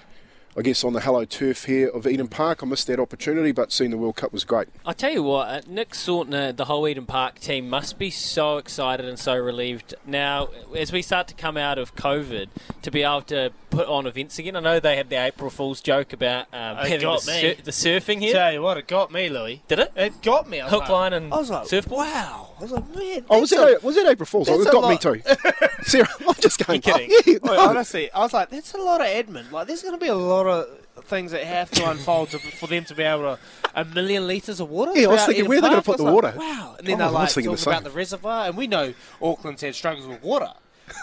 I 0.58 0.64
guess 0.64 0.84
on 0.84 0.94
the 0.94 1.02
Hello 1.02 1.24
Turf 1.24 1.66
here 1.66 1.88
of 1.88 2.08
Eden 2.08 2.28
Park, 2.28 2.64
I 2.64 2.66
missed 2.66 2.88
that 2.88 3.00
opportunity, 3.00 3.52
but 3.52 3.72
seeing 3.72 3.92
the 3.92 3.98
World 3.98 4.16
Cup 4.16 4.34
was 4.34 4.44
great. 4.44 4.68
I 4.88 4.94
tell 4.94 5.12
you 5.12 5.22
what, 5.22 5.48
uh, 5.48 5.62
Nick 5.68 5.92
Sautner, 5.92 6.56
the 6.56 6.66
whole 6.66 6.88
Eden 6.88 7.06
Park 7.06 7.40
team 7.40 7.70
must 7.70 8.00
be 8.00 8.10
so 8.10 8.58
excited 8.58 9.06
and 9.06 9.20
so 9.20 9.36
relieved 9.36 9.94
now 10.04 10.50
as 10.76 10.92
we 10.92 11.04
start 11.04 11.28
to 11.28 11.36
come 11.36 11.58
out 11.58 11.78
of 11.78 11.96
COVID 11.96 12.48
to 12.82 12.90
be 12.90 13.04
able 13.04 13.22
to 13.24 13.52
put 13.70 13.88
on 13.88 14.08
events 14.08 14.40
again. 14.40 14.56
I 14.56 14.62
know 14.62 14.80
they 14.80 14.96
had 14.96 15.12
the 15.12 15.18
April 15.24 15.52
Fool's 15.52 15.80
joke 15.80 16.12
about 16.12 16.48
um, 16.52 16.78
It 16.80 16.88
having 16.88 17.02
got 17.02 17.22
the, 17.22 17.32
me. 17.34 17.40
sur- 17.42 17.62
the 17.62 17.72
surfing 17.72 18.20
here. 18.22 18.34
Tell 18.34 18.52
you 18.54 18.64
what, 18.64 18.78
it 18.78 18.88
got 18.88 19.12
me, 19.12 19.30
Louis. 19.30 19.62
Did 19.68 19.78
it? 19.78 19.92
It 19.96 20.24
got 20.24 20.50
me. 20.50 20.60
I 20.62 20.70
Hook, 20.70 20.82
like, 20.82 20.90
line, 20.90 21.14
and 21.14 21.32
I 21.32 21.38
was 21.38 21.52
like, 21.52 21.68
surfboard? 21.68 22.00
wow. 22.08 22.50
I 22.58 22.62
was 22.62 22.72
like, 22.72 22.96
man. 22.96 23.26
Oh, 23.30 23.42
was 23.42 23.50
that's 23.52 23.62
that, 23.74 23.84
was 23.84 23.96
that 23.96 24.08
April 24.08 24.26
Fool's? 24.26 24.50
Oh, 24.50 24.60
it 24.60 24.68
a 24.68 24.72
got 24.72 24.90
me 24.90 24.98
too. 24.98 25.22
Sarah, 25.84 26.08
I'm 26.28 26.34
just 26.36 26.66
going, 26.66 26.82
You're 26.84 26.98
kidding. 26.98 27.10
oh, 27.14 27.22
yeah, 27.26 27.38
Well, 27.44 27.56
no. 27.56 27.70
honestly, 27.70 28.12
I 28.12 28.20
was 28.20 28.34
like, 28.34 28.50
that's 28.50 28.74
a 28.74 28.78
lot 28.78 29.00
of 29.02 29.08
admin. 29.08 29.52
Like, 29.52 29.68
there's 29.68 29.84
going 29.84 29.94
to 29.94 30.04
be 30.04 30.10
a 30.10 30.16
lot 30.16 30.48
of 30.48 30.68
things 31.06 31.32
that 31.32 31.44
have 31.44 31.70
to 31.72 31.88
unfold 31.90 32.32
to, 32.32 32.40
for 32.40 32.66
them 32.68 32.84
to 32.86 32.96
be 32.96 33.04
able 33.04 33.22
to 33.36 33.40
a 33.76 33.86
million 33.86 34.28
litres 34.28 34.60
of 34.60 34.70
water. 34.70 34.92
Yeah, 34.96 35.08
I 35.08 35.12
was 35.12 35.26
thinking, 35.28 35.48
where 35.48 35.60
are 35.60 35.62
they 35.62 35.70
gonna 35.70 35.82
put 35.84 35.98
the 35.98 36.04
was 36.04 36.14
water? 36.14 36.34
Wow. 36.36 36.76
And 36.80 36.88
then 36.88 36.96
Oh, 36.96 36.98
they're 36.98 37.08
I 37.08 37.12
was 37.12 37.14
like 37.14 37.30
thinking 37.32 37.52
the 37.52 37.58
talking 37.58 37.74
about 37.74 37.84
the 37.84 37.96
reservoir, 37.96 38.48
and 38.48 38.58
we 38.58 38.66
know 38.68 38.94
Auckland's 39.22 39.62
had 39.62 39.76
struggles 39.76 40.08
with 40.08 40.22
water. 40.24 40.50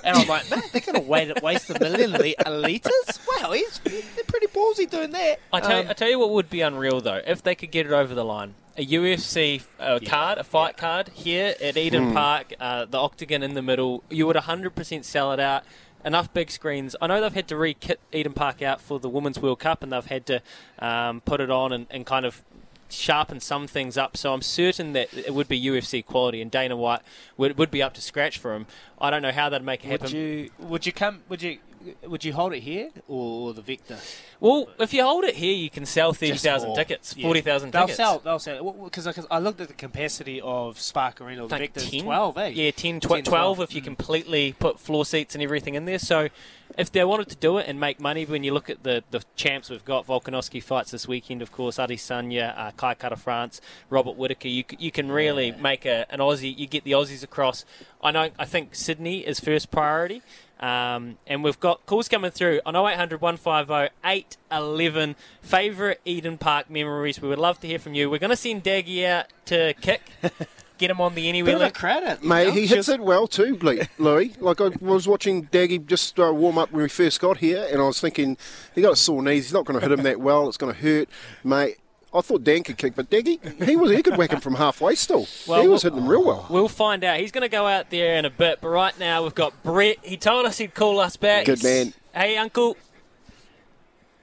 And 0.03 0.17
I'm 0.17 0.27
like, 0.29 0.51
man, 0.51 0.63
they're 0.73 0.81
going 0.81 0.95
to 0.95 1.01
wait, 1.09 1.43
waste 1.43 1.71
a 1.71 1.79
million 1.79 2.13
li- 2.13 2.35
litres? 2.47 3.21
Wow, 3.41 3.53
he's, 3.53 3.79
they're 3.81 4.25
pretty 4.27 4.47
ballsy 4.49 4.89
doing 4.89 5.11
that. 5.13 5.41
I 5.53 5.61
tell, 5.61 5.81
Um, 5.81 5.87
I 5.89 5.93
tell 5.93 6.09
you 6.09 6.19
what 6.19 6.31
would 6.31 6.49
be 6.51 6.61
unreal 6.63 7.01
though, 7.01 7.21
if 7.27 7.43
they 7.43 7.55
could 7.55 7.71
get 7.71 7.87
it 7.87 7.93
over 7.93 8.15
the 8.15 8.25
line. 8.25 8.55
A 8.77 8.85
UFC 8.85 9.63
uh, 9.79 10.01
card, 10.05 10.39
a 10.39 10.45
fight 10.45 10.77
card 10.77 11.09
here 11.15 11.55
at 11.63 11.77
Eden 11.77 12.09
Hmm. 12.09 12.15
Park, 12.15 12.55
uh, 12.59 12.85
the 12.87 12.99
octagon 12.99 13.43
in 13.43 13.55
the 13.55 13.63
middle. 13.63 14.03
You 14.11 14.27
would 14.27 14.37
100% 14.37 15.05
sell 15.05 15.33
it 15.33 15.41
out. 15.41 15.65
Enough 16.05 16.35
big 16.35 16.51
screens. 16.51 16.95
I 17.01 17.07
know 17.07 17.21
they've 17.23 17.33
had 17.33 17.49
to 17.49 17.57
re-kit 17.57 17.99
Eden 18.13 18.35
Park 18.35 18.61
out 18.61 18.81
for 18.81 18.99
the 19.01 19.09
Women's 19.09 19.39
World 19.39 19.61
Cup, 19.61 19.83
and 19.83 19.91
they've 19.91 20.05
had 20.05 20.27
to 20.27 20.43
um, 20.79 21.23
put 21.23 21.41
it 21.41 21.51
on 21.51 21.73
and, 21.73 21.87
and 21.91 22.05
kind 22.05 22.27
of 22.27 22.43
sharpen 22.89 23.41
some 23.41 23.67
things 23.67 23.97
up. 23.97 24.17
So 24.17 24.33
I'm 24.33 24.43
certain 24.43 24.93
that 24.93 25.13
it 25.15 25.35
would 25.35 25.49
be 25.49 25.61
UFC 25.61 26.05
quality, 26.05 26.41
and 26.41 26.51
Dana 26.51 26.77
White 26.77 27.03
would, 27.37 27.59
would 27.59 27.71
be 27.71 27.83
up 27.83 27.95
to 27.95 28.01
scratch 28.01 28.39
for 28.39 28.55
him. 28.55 28.67
I 29.01 29.11
don't 29.11 29.23
know 29.23 29.33
how 29.33 29.49
that'd 29.49 29.65
make 29.65 29.85
it 29.85 29.89
happen. 29.89 30.07
Would 30.07 30.13
you 30.13 30.51
would 30.59 30.87
you 30.87 30.93
come 30.93 31.23
would 31.29 31.43
you 31.43 31.59
would 32.07 32.25
you 32.25 32.33
hold 32.33 32.53
it 32.55 32.61
here 32.63 32.91
or, 33.09 33.49
or 33.49 33.55
the 33.55 33.63
Victor? 33.63 33.99
Well, 34.41 34.69
if 34.79 34.93
you 34.93 35.03
hold 35.03 35.25
it 35.25 35.35
here, 35.37 35.55
you 35.55 35.71
can 35.71 35.87
sell 35.87 36.13
thirty 36.13 36.37
thousand 36.37 36.71
or- 36.71 36.77
tickets, 36.77 37.15
yeah. 37.17 37.27
forty 37.27 37.41
thousand 37.41 37.73
They'll 37.73 37.89
sell. 37.89 38.19
They'll 38.19 38.39
sell. 38.39 38.73
Because 38.85 39.27
I 39.31 39.39
looked 39.39 39.61
at 39.61 39.69
the 39.69 39.75
capacity 39.75 40.41
of 40.41 40.79
Spark 40.79 41.21
Arena. 41.21 41.43
The 41.43 41.49
Like 41.49 41.61
Victor's 41.61 41.91
10? 41.91 42.03
twelve. 42.03 42.39
Eh? 42.39 42.49
Yeah, 42.49 42.71
10, 42.71 43.01
tw- 43.01 43.09
10, 43.09 43.25
12 43.25 43.61
if 43.61 43.75
you 43.75 43.83
completely 43.83 44.53
put 44.59 44.79
floor 44.81 45.05
seats 45.05 45.35
and 45.35 45.43
everything 45.43 45.75
in 45.75 45.85
there. 45.85 45.99
So 45.99 46.29
if 46.77 46.91
they 46.91 47.05
wanted 47.05 47.29
to 47.29 47.37
do 47.37 47.59
it 47.59 47.67
and 47.69 47.79
make 47.79 48.01
money, 48.01 48.25
when 48.25 48.43
you 48.43 48.53
look 48.53 48.69
at 48.69 48.83
the, 48.83 49.05
the 49.11 49.23
champs 49.37 49.71
we've 49.71 49.85
got, 49.85 50.07
Volkanovski 50.07 50.63
fights 50.63 50.91
this 50.91 51.07
weekend, 51.07 51.41
of 51.43 51.53
course, 51.53 51.77
Adesanya, 51.77 52.57
uh, 52.59 52.71
Kai 52.73 52.95
Kara 52.95 53.17
France, 53.17 53.61
Robert 53.91 54.17
Whitaker, 54.17 54.49
you, 54.49 54.65
you 54.79 54.91
can 54.91 55.11
really 55.13 55.53
make 55.53 55.85
a, 55.85 56.07
an 56.11 56.19
Aussie, 56.19 56.57
you 56.57 56.67
get 56.67 56.83
the 56.85 56.93
Aussies 56.93 57.23
across. 57.23 57.65
I 58.03 58.11
know, 58.11 58.31
I 58.39 58.45
think 58.45 58.75
Sydney 58.75 59.21
is 59.21 59.39
first 59.41 59.71
priority. 59.71 60.23
Um, 60.61 61.19
and 61.27 61.43
we've 61.45 61.59
got 61.61 61.85
calls 61.85 62.09
coming 62.09 62.31
through 62.31 62.61
on 62.65 62.75
0800 62.77 63.21
150 63.21 63.95
811. 64.05 65.17
Favourite 65.43 65.99
Eden 66.05 66.39
Park 66.39 66.71
memories? 66.71 67.21
We 67.21 67.29
would 67.29 67.39
love 67.39 67.61
to 67.61 67.67
hear 67.67 67.79
from 67.79 67.95
you. 67.95 68.09
We're 68.09 68.19
going 68.19 68.31
to 68.31 68.37
send 68.37 68.65
Daggy 68.65 69.05
out 69.05 69.27
to 69.47 69.75
kick, 69.81 70.03
get 70.79 70.91
him 70.91 71.01
on 71.01 71.15
the 71.15 71.29
anywhere 71.29 71.51
Bit 71.53 71.55
of 71.57 71.61
a 71.61 71.65
link. 71.65 71.75
credit, 71.75 72.23
you 72.23 72.29
Mate, 72.29 72.45
know? 72.47 72.51
he 72.53 72.61
She 72.67 72.77
hits 72.77 72.89
was- 72.89 72.95
it 72.95 73.01
well 73.01 73.27
too, 73.27 73.57
Ble- 73.57 73.81
Louis. 73.99 74.35
Like 74.41 74.61
I 74.61 74.71
was 74.81 75.07
watching 75.09 75.47
Daggy 75.47 75.85
just 75.85 76.19
uh, 76.19 76.33
warm 76.33 76.57
up 76.57 76.71
when 76.73 76.83
we 76.85 76.89
first 76.89 77.21
got 77.21 77.39
here, 77.39 77.67
and 77.71 77.81
I 77.81 77.85
was 77.85 78.01
thinking 78.01 78.37
he 78.75 78.81
got 78.83 78.93
a 78.93 78.97
sore 78.97 79.23
knees. 79.23 79.47
He's 79.47 79.53
not 79.53 79.65
going 79.67 79.79
to 79.81 79.87
hit 79.87 79.97
him 79.99 80.05
that 80.05 80.21
well. 80.21 80.49
It's 80.49 80.57
going 80.57 80.73
to 80.75 80.81
hurt, 80.81 81.09
mate. 81.43 81.77
I 82.15 82.21
thought 82.21 82.45
Dan 82.45 82.63
could 82.63 82.77
kick, 82.79 82.95
but 82.95 83.11
Daggy, 83.11 83.65
he 83.65 83.75
was 83.75 83.91
he 83.91 84.01
could 84.03 84.17
whack 84.17 84.31
him 84.31 84.41
from 84.41 84.55
halfway 84.55 84.95
still. 84.95 85.27
Well, 85.49 85.61
he 85.61 85.67
was 85.69 85.83
we'll- 85.83 85.93
hitting 85.93 86.05
him 86.07 86.11
real 86.11 86.25
well. 86.25 86.47
We'll 86.49 86.69
find 86.69 87.03
out. 87.03 87.19
He's 87.19 87.33
going 87.33 87.43
to 87.43 87.49
go 87.49 87.67
out 87.67 87.91
there 87.91 88.17
in 88.17 88.25
a 88.25 88.31
bit, 88.31 88.61
but 88.61 88.69
right 88.69 88.97
now 89.01 89.23
we've 89.25 89.35
got 89.35 89.61
Brett. 89.65 89.97
He 90.03 90.17
told 90.17 90.47
us 90.47 90.59
he'd 90.59 90.75
call 90.75 91.01
us 91.01 91.17
back. 91.17 91.47
Good 91.47 91.63
man. 91.65 91.93
Hey, 92.15 92.37
Uncle. 92.37 92.77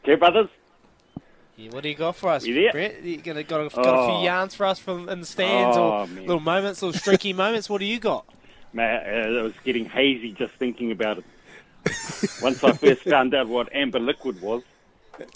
Okay, 0.04 0.16
brothers. 0.16 0.48
Yeah, 1.58 1.70
what 1.72 1.84
do 1.84 1.90
you 1.90 1.96
got 1.96 2.16
for 2.16 2.30
us, 2.30 2.46
You? 2.46 2.72
Brett? 2.72 3.04
You 3.04 3.18
got, 3.18 3.38
a, 3.38 3.44
got, 3.44 3.60
a, 3.66 3.70
got 3.70 3.80
a 3.86 4.06
few 4.08 4.16
Oh. 4.16 4.24
yarns 4.24 4.56
for 4.56 4.66
us 4.66 4.80
from 4.80 5.10
in 5.10 5.20
the 5.20 5.26
stands, 5.26 5.78
Oh, 5.78 5.82
or 5.90 6.08
man. 6.08 6.26
little 6.26 6.40
moments, 6.40 6.82
little 6.82 6.98
streaky 6.98 7.34
moments. 7.44 7.70
What 7.70 7.80
do 7.80 7.86
you 7.86 8.00
got? 8.00 8.26
Man, 8.74 8.96
uh, 9.06 9.40
it 9.40 9.44
was 9.44 9.54
getting 9.64 9.86
hazy 9.86 10.32
just 10.32 10.54
thinking 10.54 10.92
about 10.92 11.20
it. 11.20 11.26
Once 12.42 12.64
I 12.64 12.72
first 12.72 13.02
found 13.10 13.36
out 13.36 13.48
what 13.48 13.72
amber 13.76 14.00
liquid 14.00 14.42
was 14.42 14.64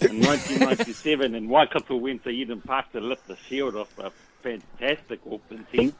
in 0.00 0.20
1997, 0.20 1.34
and 1.34 1.48
Waikato 1.48 1.96
went 1.96 2.24
to 2.24 2.30
Eden 2.30 2.60
Park 2.60 2.92
to 2.92 3.00
lift 3.00 3.26
the 3.28 3.36
shield 3.48 3.76
off 3.76 3.98
a 3.98 4.10
fantastic 4.42 5.20
Auckland 5.30 5.66
team. 5.72 5.94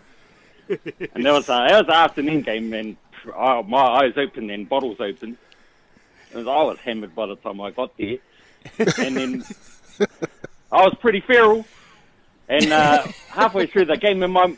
And 0.69 1.25
that 1.25 1.33
was, 1.33 1.49
a, 1.49 1.67
that 1.69 1.87
was 1.87 1.89
an 1.89 1.95
afternoon 1.95 2.43
game, 2.43 2.73
and 2.73 2.97
uh, 3.35 3.63
my 3.67 3.83
eyes 3.83 4.15
open 4.17 4.51
and 4.51 4.69
bottles 4.69 5.01
open. 5.01 5.39
And 6.35 6.49
I 6.49 6.63
was 6.63 6.79
hammered 6.79 7.15
by 7.15 7.27
the 7.27 7.37
time 7.37 7.61
I 7.61 7.71
got 7.71 7.97
there. 7.97 8.19
And 8.99 9.17
then 9.17 9.45
I 10.73 10.83
was 10.83 10.95
pretty 11.01 11.21
feral. 11.21 11.65
And 12.49 12.73
uh, 12.73 13.07
halfway 13.29 13.67
through 13.67 13.87
the 13.87 13.97
game, 13.97 14.23
and 14.23 14.33
my, 14.33 14.57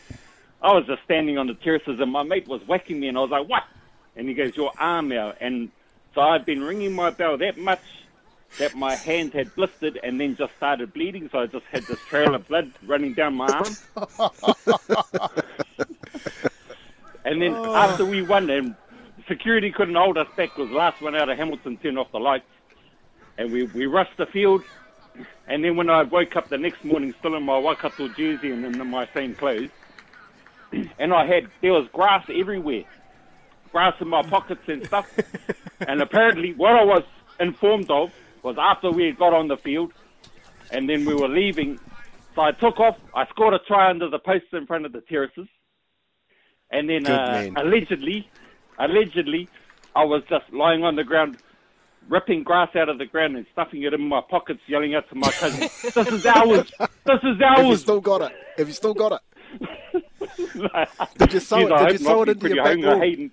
I 0.62 0.72
was 0.72 0.86
just 0.86 1.02
standing 1.04 1.38
on 1.38 1.46
the 1.46 1.54
terraces, 1.54 2.00
and 2.00 2.10
my 2.10 2.22
mate 2.22 2.48
was 2.48 2.66
whacking 2.66 3.00
me, 3.00 3.08
and 3.08 3.16
I 3.16 3.20
was 3.20 3.30
like, 3.30 3.48
"What?" 3.48 3.64
And 4.16 4.28
he 4.28 4.34
goes, 4.34 4.54
"Your 4.56 4.72
arm 4.78 5.10
out." 5.12 5.38
And 5.40 5.70
so 6.14 6.20
I'd 6.20 6.44
been 6.44 6.62
ringing 6.62 6.92
my 6.92 7.10
bell 7.10 7.38
that 7.38 7.56
much 7.56 7.80
that 8.58 8.74
my 8.74 8.94
hand 8.94 9.34
had 9.34 9.54
blistered, 9.54 10.00
and 10.02 10.20
then 10.20 10.36
just 10.36 10.54
started 10.56 10.92
bleeding. 10.92 11.28
So 11.30 11.40
I 11.40 11.46
just 11.46 11.66
had 11.66 11.84
this 11.84 12.00
trail 12.08 12.34
of 12.34 12.48
blood 12.48 12.72
running 12.86 13.14
down 13.14 13.34
my 13.34 13.46
arm. 13.46 13.76
and 17.24 17.42
then 17.42 17.54
after 17.54 18.04
we 18.04 18.22
won, 18.22 18.50
and 18.50 18.74
security 19.28 19.70
couldn't 19.70 19.94
hold 19.94 20.16
us 20.18 20.26
back 20.36 20.54
because 20.56 20.70
the 20.70 20.76
last 20.76 21.00
one 21.00 21.14
out 21.14 21.28
of 21.28 21.36
Hamilton 21.36 21.76
turned 21.76 21.98
off 21.98 22.10
the 22.10 22.18
lights, 22.18 22.46
and 23.36 23.52
we 23.52 23.64
we 23.64 23.86
rushed 23.86 24.16
the 24.16 24.26
field. 24.26 24.62
And 25.46 25.64
then 25.64 25.76
when 25.76 25.90
I 25.90 26.02
woke 26.02 26.36
up 26.36 26.48
the 26.48 26.58
next 26.58 26.84
morning, 26.84 27.14
still 27.18 27.34
in 27.34 27.42
my 27.42 27.58
Waikato 27.58 28.08
jersey 28.08 28.52
and 28.52 28.64
in 28.64 28.86
my 28.86 29.08
same 29.14 29.34
clothes, 29.34 29.70
and 30.98 31.12
I 31.12 31.26
had 31.26 31.48
there 31.60 31.72
was 31.72 31.88
grass 31.92 32.24
everywhere, 32.32 32.84
grass 33.72 33.94
in 34.00 34.08
my 34.08 34.22
pockets 34.22 34.62
and 34.66 34.84
stuff. 34.86 35.06
and 35.80 36.00
apparently, 36.02 36.54
what 36.54 36.72
I 36.72 36.84
was 36.84 37.04
informed 37.40 37.90
of 37.90 38.12
was 38.42 38.56
after 38.58 38.90
we 38.90 39.06
had 39.06 39.18
got 39.18 39.32
on 39.32 39.48
the 39.48 39.56
field, 39.56 39.92
and 40.70 40.88
then 40.88 41.04
we 41.04 41.14
were 41.14 41.28
leaving. 41.28 41.78
So 42.34 42.42
I 42.42 42.52
took 42.52 42.78
off. 42.80 42.96
I 43.14 43.26
scored 43.28 43.54
a 43.54 43.58
try 43.60 43.90
under 43.90 44.08
the 44.08 44.18
posts 44.18 44.48
in 44.52 44.66
front 44.66 44.86
of 44.86 44.92
the 44.92 45.00
terraces, 45.02 45.48
and 46.70 46.88
then 46.88 47.06
uh, 47.06 47.48
allegedly, 47.56 48.28
allegedly, 48.78 49.48
I 49.94 50.04
was 50.04 50.22
just 50.28 50.52
lying 50.52 50.84
on 50.84 50.96
the 50.96 51.04
ground. 51.04 51.38
Ripping 52.08 52.42
grass 52.42 52.74
out 52.74 52.88
of 52.88 52.96
the 52.96 53.04
ground 53.04 53.36
and 53.36 53.44
stuffing 53.52 53.82
it 53.82 53.92
in 53.92 54.00
my 54.00 54.22
pockets, 54.30 54.60
yelling 54.66 54.94
out 54.94 55.06
to 55.10 55.14
my 55.14 55.30
cousin, 55.30 55.60
"This 55.60 55.94
is 55.96 56.24
ours! 56.24 56.72
This 57.04 57.20
is 57.22 57.38
ours!" 57.42 57.58
Have 57.58 57.66
you 57.66 57.76
still 57.76 58.00
got 58.00 58.22
it? 58.22 58.32
Have 58.56 58.66
you 58.66 58.72
still 58.72 58.94
got 58.94 59.12
it? 59.12 59.20
Did 61.18 61.32
you 61.34 61.40
sew 61.40 61.56
Jeez, 61.56 61.86
it? 61.86 61.90
Did 61.90 62.00
you 62.00 62.06
hope 62.06 62.16
sew 62.16 62.22
it 62.22 62.28
into 62.30 62.46
He's 62.46 62.54
your 62.54 62.64
pretty 62.64 62.82
back 62.82 62.90
wall? 62.90 63.00
Hayden. 63.00 63.30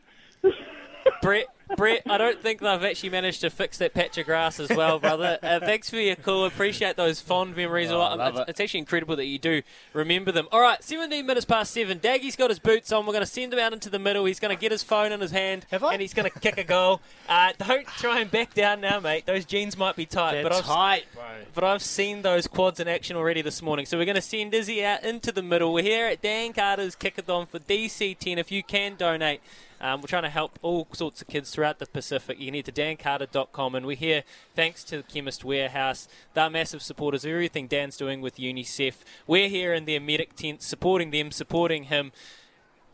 Brett, 1.21 1.45
Brett, 1.75 2.03
I 2.07 2.17
don't 2.17 2.41
think 2.41 2.61
they've 2.61 2.83
actually 2.83 3.09
managed 3.09 3.41
to 3.41 3.49
fix 3.49 3.77
that 3.79 3.93
patch 3.93 4.17
of 4.17 4.25
grass 4.25 4.59
as 4.59 4.69
well, 4.69 4.99
brother. 4.99 5.39
Uh, 5.41 5.59
thanks 5.59 5.89
for 5.89 5.97
your 5.97 6.15
call. 6.15 6.45
Appreciate 6.45 6.95
those 6.95 7.19
fond 7.21 7.55
memories. 7.55 7.89
a 7.89 7.97
lot. 7.97 8.17
love 8.17 8.33
it's, 8.35 8.39
it. 8.41 8.49
it's 8.49 8.59
actually 8.59 8.79
incredible 8.79 9.15
that 9.15 9.25
you 9.25 9.39
do 9.39 9.61
remember 9.93 10.31
them. 10.31 10.47
All 10.51 10.61
right, 10.61 10.83
17 10.83 11.25
minutes 11.25 11.45
past 11.45 11.71
seven. 11.73 11.97
Daggy's 11.97 12.35
got 12.35 12.49
his 12.49 12.59
boots 12.59 12.91
on. 12.91 13.05
We're 13.05 13.13
going 13.13 13.25
to 13.25 13.31
send 13.31 13.53
him 13.53 13.59
out 13.59 13.73
into 13.73 13.89
the 13.89 13.99
middle. 13.99 14.25
He's 14.25 14.39
going 14.39 14.55
to 14.55 14.59
get 14.59 14.71
his 14.71 14.83
phone 14.83 15.11
in 15.11 15.21
his 15.21 15.31
hand, 15.31 15.65
Have 15.71 15.83
I? 15.83 15.93
and 15.93 16.01
he's 16.01 16.13
going 16.13 16.29
to 16.29 16.39
kick 16.39 16.57
a 16.57 16.63
goal. 16.63 17.01
Uh, 17.27 17.53
don't 17.57 17.87
try 17.87 18.19
and 18.19 18.29
back 18.29 18.53
down 18.53 18.81
now, 18.81 18.99
mate. 18.99 19.25
Those 19.25 19.45
jeans 19.45 19.77
might 19.77 19.95
be 19.95 20.05
tight, 20.05 20.33
They're 20.33 20.43
but 20.43 20.53
I've 20.53 20.65
tight, 20.65 21.05
bro. 21.13 21.23
but 21.53 21.63
I've 21.63 21.81
seen 21.81 22.21
those 22.21 22.47
quads 22.47 22.79
in 22.79 22.87
action 22.87 23.15
already 23.15 23.41
this 23.41 23.61
morning. 23.61 23.85
So 23.85 23.97
we're 23.97 24.05
going 24.05 24.15
to 24.15 24.21
send 24.21 24.53
Izzy 24.53 24.83
out 24.83 25.03
into 25.03 25.31
the 25.31 25.43
middle. 25.43 25.73
We're 25.73 25.83
here 25.83 26.05
at 26.07 26.21
Dan 26.21 26.53
Carter's 26.53 26.95
Kickathon 26.95 27.47
for 27.47 27.59
DC10. 27.59 28.37
If 28.37 28.51
you 28.51 28.63
can 28.63 28.95
donate, 28.95 29.41
um, 29.85 30.01
we're 30.01 30.07
trying 30.07 30.23
to 30.23 30.29
help 30.29 30.57
all 30.63 30.87
sorts 30.93 31.21
of 31.21 31.27
kids 31.27 31.51
throughout 31.51 31.77
the 31.77 31.85
Pacific. 31.85 32.39
You 32.39 32.47
can 32.47 32.55
head 32.55 32.65
to 32.65 32.71
dancarter.com. 32.71 33.75
And 33.75 33.85
we're 33.85 33.95
here 33.95 34.23
thanks 34.55 34.83
to 34.85 34.97
the 34.97 35.03
Chemist 35.03 35.45
Warehouse. 35.45 36.07
They're 36.33 36.49
massive 36.49 36.81
supporters 36.81 37.23
of 37.23 37.29
everything 37.29 37.67
Dan's 37.67 37.95
doing 37.95 38.19
with 38.19 38.37
UNICEF. 38.37 38.95
We're 39.27 39.47
here 39.47 39.75
in 39.75 39.85
their 39.85 40.01
medic 40.01 40.35
tent 40.35 40.63
supporting 40.63 41.11
them, 41.11 41.29
supporting 41.29 41.83
him. 41.83 42.13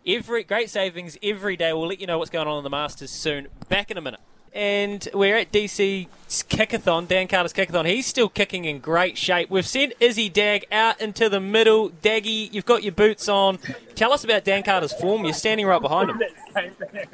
Every 0.06 0.44
great 0.44 0.70
savings 0.70 1.18
every 1.24 1.56
day. 1.56 1.72
We'll 1.72 1.88
let 1.88 2.02
you 2.02 2.08
know 2.08 2.18
what's 2.18 2.30
going 2.30 2.50
on 2.50 2.58
in 2.58 2.64
the 2.66 2.70
Masters 2.70 3.12
soon. 3.12 3.48
Back 3.70 3.90
in 3.90 3.98
a 3.98 4.02
minute. 4.02 4.20
And 4.54 5.08
we're 5.14 5.38
at 5.38 5.54
DC's 5.54 6.44
Kickathon, 6.50 7.08
Dan 7.08 7.30
Carter's 7.30 7.54
Kickathon. 7.54 7.86
He's 7.86 8.06
still 8.06 8.28
kicking 8.28 8.66
in 8.66 8.80
great 8.80 9.18
shape. 9.18 9.50
We've 9.50 9.66
sent 9.66 9.94
Izzy 10.02 10.28
Dagg 10.28 10.66
out 10.74 11.00
into 11.00 11.30
the 11.30 11.40
middle. 11.40 11.90
Daggy, 11.90 12.52
you've 12.54 12.66
got 12.66 12.84
your 12.84 12.92
boots 12.92 13.30
on. 13.30 13.60
Tell 13.96 14.12
us 14.12 14.26
about 14.26 14.44
Dan 14.44 14.64
Carter's 14.64 14.92
form. 14.92 15.24
You're 15.24 15.34
standing 15.34 15.66
right 15.66 15.82
behind 15.82 16.10
him. 16.10 16.22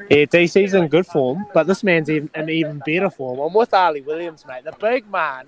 Yeah, 0.09 0.25
DC's 0.25 0.73
in 0.73 0.87
good 0.87 1.05
form, 1.05 1.45
but 1.53 1.67
this 1.67 1.83
man's 1.83 2.09
even, 2.09 2.31
in 2.33 2.49
even 2.49 2.81
better 2.83 3.11
form. 3.11 3.39
I'm 3.39 3.53
with 3.53 3.71
Ali 3.71 4.01
Williams, 4.01 4.43
mate, 4.47 4.63
the 4.63 4.71
big 4.71 5.09
man. 5.11 5.45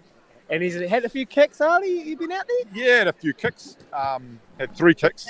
And 0.51 0.62
he's 0.62 0.75
had 0.75 1.05
a 1.05 1.10
few 1.10 1.25
kicks, 1.25 1.60
Ali. 1.60 2.01
You 2.01 2.17
been 2.17 2.31
out 2.31 2.46
there? 2.48 2.72
Yeah, 2.74 2.98
had 3.00 3.08
a 3.08 3.13
few 3.13 3.34
kicks. 3.34 3.77
Um, 3.93 4.39
had 4.60 4.75
three 4.75 4.93
kicks. 4.93 5.27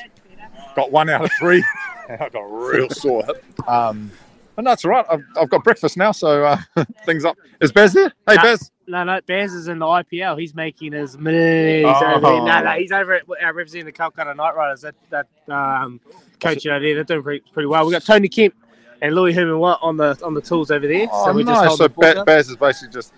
Got 0.75 0.91
one 0.91 1.09
out 1.09 1.23
of 1.23 1.31
three. 1.39 1.63
I 2.09 2.29
got 2.29 2.35
a 2.35 2.45
real 2.45 2.89
sore 2.89 3.23
hip. 3.25 3.43
Um, 3.69 4.11
but 4.59 4.65
no, 4.65 4.71
it's 4.73 4.83
all 4.83 4.91
right. 4.91 5.05
I've, 5.09 5.23
I've 5.39 5.49
got 5.49 5.63
breakfast 5.63 5.95
now, 5.95 6.11
so 6.11 6.43
uh, 6.43 6.57
things 7.05 7.23
up. 7.23 7.37
Is 7.61 7.71
Baz 7.71 7.93
there? 7.93 8.11
Hey, 8.27 8.35
No. 8.35 8.41
Baz. 8.41 8.71
No, 8.87 9.03
no, 9.05 9.21
Baz 9.25 9.53
is 9.53 9.69
in 9.69 9.79
the 9.79 9.85
IPL. 9.85 10.37
He's 10.37 10.53
making 10.53 10.91
his 10.91 11.17
millies 11.17 11.85
Oh. 11.87 12.13
over 12.15 12.19
there. 12.19 12.41
No, 12.43 12.61
no, 12.63 12.71
he's 12.71 12.91
over 12.91 13.13
at 13.13 13.21
uh, 13.29 13.53
representing 13.53 13.85
the 13.85 13.93
Calcutta 13.93 14.33
Knight 14.33 14.53
Riders. 14.55 14.81
That, 14.81 14.95
that 15.11 15.27
um, 15.47 16.01
coach 16.41 16.67
over 16.67 16.81
there, 16.81 16.95
they're 16.95 17.03
doing 17.05 17.23
pretty, 17.23 17.45
pretty 17.53 17.67
well. 17.67 17.85
We've 17.85 17.93
got 17.93 18.03
Tony 18.03 18.27
Kemp 18.27 18.53
and 19.01 19.15
Louis 19.15 19.31
Herman 19.31 19.59
Watt 19.59 19.79
on 19.81 19.95
the 19.95 20.19
on 20.25 20.33
the 20.33 20.41
tools 20.41 20.71
over 20.71 20.85
there. 20.87 21.07
Oh, 21.09 21.25
so 21.27 21.31
we 21.31 21.43
just 21.45 21.53
nice. 21.53 21.67
hold 21.67 21.77
So 21.79 21.87
ba- 21.87 22.19
up. 22.19 22.25
Baz 22.25 22.49
is 22.49 22.57
basically 22.57 22.91
just 22.91 23.13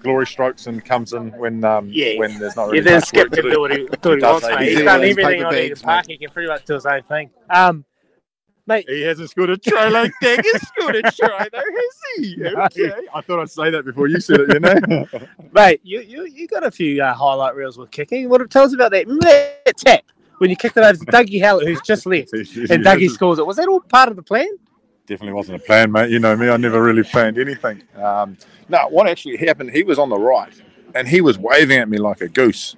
glory 0.00 0.26
strokes 0.26 0.68
and 0.68 0.82
comes 0.82 1.12
in 1.12 1.32
when 1.32 1.64
um, 1.64 1.90
Yeah. 1.92 2.16
when 2.18 2.38
there's 2.38 2.56
not 2.56 2.66
Yeah, 2.68 2.70
really 2.70 2.80
then 2.84 2.94
much 2.94 3.04
Skip 3.08 3.24
work 3.24 3.30
to 3.32 3.42
can 3.42 3.50
do 3.50 3.60
what 3.60 3.70
he, 3.72 3.76
do 3.78 3.84
what 3.90 4.14
he 4.14 4.20
does 4.20 4.42
wants, 4.42 4.46
mate. 4.48 4.60
he's 4.60 4.76
He's 4.78 4.84
done 4.86 5.00
everything 5.04 5.24
on 5.44 5.54
Eden 5.54 5.68
bags, 5.68 5.82
Park. 5.82 6.04
He 6.08 6.16
can 6.16 6.30
pretty 6.30 6.48
much 6.48 6.64
do 6.64 6.74
his 6.74 6.86
own 6.86 7.02
thing. 7.02 7.30
Um, 7.50 7.84
mate, 8.68 8.88
He 8.88 9.02
hasn't 9.02 9.30
scored 9.30 9.50
a 9.50 9.56
try 9.56 9.88
like 9.88 10.12
Dagg 10.22 10.44
has 10.44 10.68
scored 10.68 10.96
a 10.96 11.02
try, 11.10 11.48
though, 11.50 11.58
has 11.58 11.96
he? 12.16 12.36
Okay. 12.44 12.92
I 13.14 13.20
thought 13.22 13.40
I'd 13.40 13.50
say 13.50 13.70
that 13.70 13.84
before 13.84 14.06
you 14.06 14.20
said 14.20 14.40
it, 14.40 14.54
you 14.54 14.60
know? 14.60 15.06
mate, 15.52 15.80
you, 15.82 16.00
you, 16.02 16.26
you 16.26 16.46
got 16.46 16.64
a 16.64 16.70
few 16.70 17.02
uh, 17.02 17.12
highlight 17.14 17.54
reels 17.54 17.78
with 17.78 17.90
kicking. 17.90 18.28
What 18.28 18.48
tell 18.50 18.64
us 18.64 18.74
about 18.74 18.92
that? 18.92 19.06
Remember 19.06 19.26
that 19.26 19.76
tap 19.76 20.04
when 20.38 20.50
you 20.50 20.56
kicked 20.56 20.76
it 20.76 20.84
over 20.84 20.92
to 20.96 21.06
Dougie 21.06 21.42
Howlett, 21.42 21.66
who's 21.66 21.80
just 21.80 22.06
left, 22.06 22.32
and 22.32 22.44
Dougie 22.44 23.10
scores 23.10 23.38
it. 23.38 23.46
Was 23.46 23.56
that 23.56 23.68
all 23.68 23.80
part 23.80 24.08
of 24.08 24.16
the 24.16 24.22
plan? 24.22 24.48
Definitely 25.06 25.32
wasn't 25.32 25.60
a 25.60 25.64
plan, 25.64 25.90
mate. 25.90 26.10
You 26.10 26.18
know 26.18 26.36
me, 26.36 26.48
I 26.48 26.56
never 26.58 26.82
really 26.82 27.02
planned 27.02 27.38
anything. 27.38 27.82
Um, 27.96 28.36
no, 28.68 28.86
what 28.88 29.08
actually 29.08 29.38
happened, 29.38 29.70
he 29.70 29.82
was 29.82 29.98
on 29.98 30.10
the 30.10 30.18
right 30.18 30.52
and 30.94 31.08
he 31.08 31.20
was 31.20 31.38
waving 31.38 31.78
at 31.78 31.88
me 31.88 31.98
like 31.98 32.20
a 32.20 32.28
goose. 32.28 32.76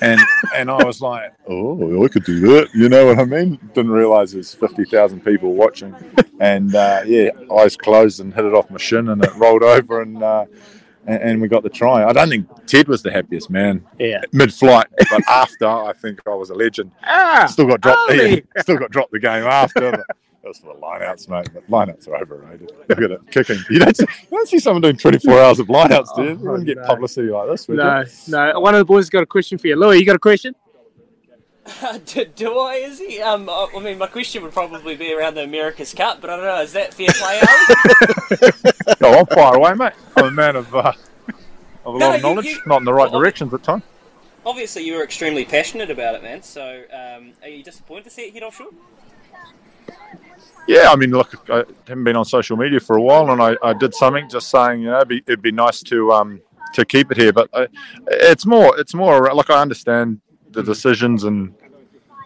And 0.00 0.20
and 0.54 0.70
I 0.70 0.84
was 0.84 1.00
like, 1.00 1.32
oh, 1.48 2.04
I 2.04 2.08
could 2.08 2.24
do 2.24 2.40
that. 2.40 2.68
You 2.74 2.88
know 2.88 3.06
what 3.06 3.18
I 3.18 3.24
mean? 3.24 3.58
Didn't 3.74 3.90
realise 3.90 4.32
there's 4.32 4.54
fifty 4.54 4.84
thousand 4.84 5.24
people 5.24 5.54
watching, 5.54 5.94
and 6.40 6.74
uh, 6.74 7.02
yeah, 7.06 7.30
eyes 7.58 7.76
closed 7.76 8.20
and 8.20 8.32
hit 8.34 8.44
it 8.44 8.54
off 8.54 8.70
my 8.70 8.78
shin, 8.78 9.08
and 9.08 9.24
it 9.24 9.34
rolled 9.36 9.62
over, 9.62 10.02
and, 10.02 10.22
uh, 10.22 10.46
and 11.06 11.22
and 11.22 11.40
we 11.42 11.48
got 11.48 11.62
the 11.62 11.70
try. 11.70 12.04
I 12.04 12.12
don't 12.12 12.28
think 12.28 12.48
Ted 12.66 12.88
was 12.88 13.02
the 13.02 13.10
happiest 13.10 13.50
man. 13.50 13.84
Yeah. 13.98 14.22
Mid-flight, 14.32 14.86
but 15.10 15.28
after 15.28 15.66
I 15.66 15.92
think 15.92 16.20
I 16.26 16.34
was 16.34 16.50
a 16.50 16.54
legend. 16.54 16.92
Ah, 17.04 17.46
still 17.50 17.66
got 17.66 17.80
dropped. 17.80 18.12
Yeah, 18.14 18.36
still 18.58 18.78
got 18.78 18.90
dropped 18.90 19.12
the 19.12 19.20
game 19.20 19.44
after. 19.44 19.90
But 19.92 20.16
that 20.42 20.48
was 20.48 20.58
for 20.58 20.74
the 20.74 20.80
lineouts, 20.80 21.28
mate. 21.28 21.48
But 21.52 21.68
lineouts 21.70 22.08
are 22.08 22.16
overrated. 22.16 22.72
Look 22.88 22.98
at 23.00 23.10
it, 23.10 23.20
kicking. 23.30 23.58
You 23.70 23.78
don't 23.80 23.96
see, 23.96 24.06
you 24.22 24.36
don't 24.36 24.48
see 24.48 24.58
someone 24.58 24.82
doing 24.82 24.96
24 24.96 25.38
hours 25.40 25.58
of 25.60 25.66
lineouts, 25.68 26.14
do 26.16 26.22
you? 26.24 26.28
You 26.30 26.36
wouldn't 26.36 26.66
get 26.66 26.82
publicity 26.84 27.28
like 27.28 27.48
this, 27.50 27.68
would 27.68 27.76
No, 27.78 28.00
you? 28.00 28.06
no. 28.28 28.60
One 28.60 28.74
of 28.74 28.78
the 28.78 28.84
boys 28.84 29.04
has 29.04 29.10
got 29.10 29.22
a 29.22 29.26
question 29.26 29.58
for 29.58 29.66
you. 29.66 29.76
Louis, 29.76 29.98
you 29.98 30.06
got 30.06 30.16
a 30.16 30.20
question? 30.20 30.54
do, 32.06 32.24
do 32.24 32.58
I? 32.58 32.74
Is 32.76 32.98
he? 32.98 33.20
Um, 33.20 33.48
I 33.48 33.68
I 33.76 33.80
mean, 33.80 33.98
my 33.98 34.06
question 34.06 34.42
would 34.42 34.52
probably 34.52 34.96
be 34.96 35.12
around 35.14 35.34
the 35.34 35.44
America's 35.44 35.92
Cup, 35.94 36.20
but 36.20 36.30
I 36.30 36.36
don't 36.36 36.44
know. 36.46 36.60
Is 36.62 36.72
that 36.72 36.94
fair 36.94 37.08
play? 37.10 37.38
Ali? 37.40 38.96
No, 39.00 39.18
I'm 39.20 39.26
far 39.26 39.56
away, 39.56 39.74
mate. 39.74 39.92
I'm 40.16 40.24
a 40.24 40.30
man 40.30 40.56
of, 40.56 40.74
uh, 40.74 40.92
of 41.84 41.94
a 41.94 41.98
No, 41.98 42.06
lot 42.06 42.14
of 42.14 42.16
you- 42.16 42.22
knowledge, 42.22 42.46
you- 42.46 42.60
not 42.66 42.78
in 42.78 42.84
the 42.84 42.92
right 42.92 43.10
well, 43.10 43.20
directions 43.20 43.52
at 43.54 43.62
times. 43.62 43.82
Obviously, 44.44 44.82
you 44.84 44.94
were 44.94 45.04
extremely 45.04 45.44
passionate 45.44 45.90
about 45.90 46.14
it, 46.14 46.22
man. 46.22 46.42
So, 46.42 46.82
um, 46.92 47.32
are 47.42 47.48
you 47.48 47.62
disappointed 47.62 48.04
to 48.04 48.10
see 48.10 48.22
it 48.22 48.32
hit 48.32 48.42
offshore? 48.42 48.68
Yeah, 50.70 50.90
I 50.92 50.94
mean, 50.94 51.10
look, 51.10 51.50
I 51.50 51.64
haven't 51.88 52.04
been 52.04 52.14
on 52.14 52.24
social 52.24 52.56
media 52.56 52.78
for 52.78 52.96
a 52.96 53.02
while, 53.02 53.28
and 53.32 53.42
I, 53.42 53.56
I 53.60 53.72
did 53.72 53.92
something 53.92 54.28
just 54.28 54.50
saying, 54.50 54.82
you 54.82 54.86
know, 54.86 54.98
it'd 54.98 55.08
be, 55.08 55.16
it'd 55.26 55.42
be 55.42 55.50
nice 55.50 55.82
to 55.82 56.12
um 56.12 56.40
to 56.74 56.84
keep 56.84 57.10
it 57.10 57.16
here, 57.16 57.32
but 57.32 57.50
I, 57.52 57.66
it's 58.06 58.46
more, 58.46 58.78
it's 58.78 58.94
more 58.94 59.34
like 59.34 59.50
I 59.50 59.60
understand 59.60 60.20
the 60.52 60.62
decisions 60.62 61.24
and 61.24 61.52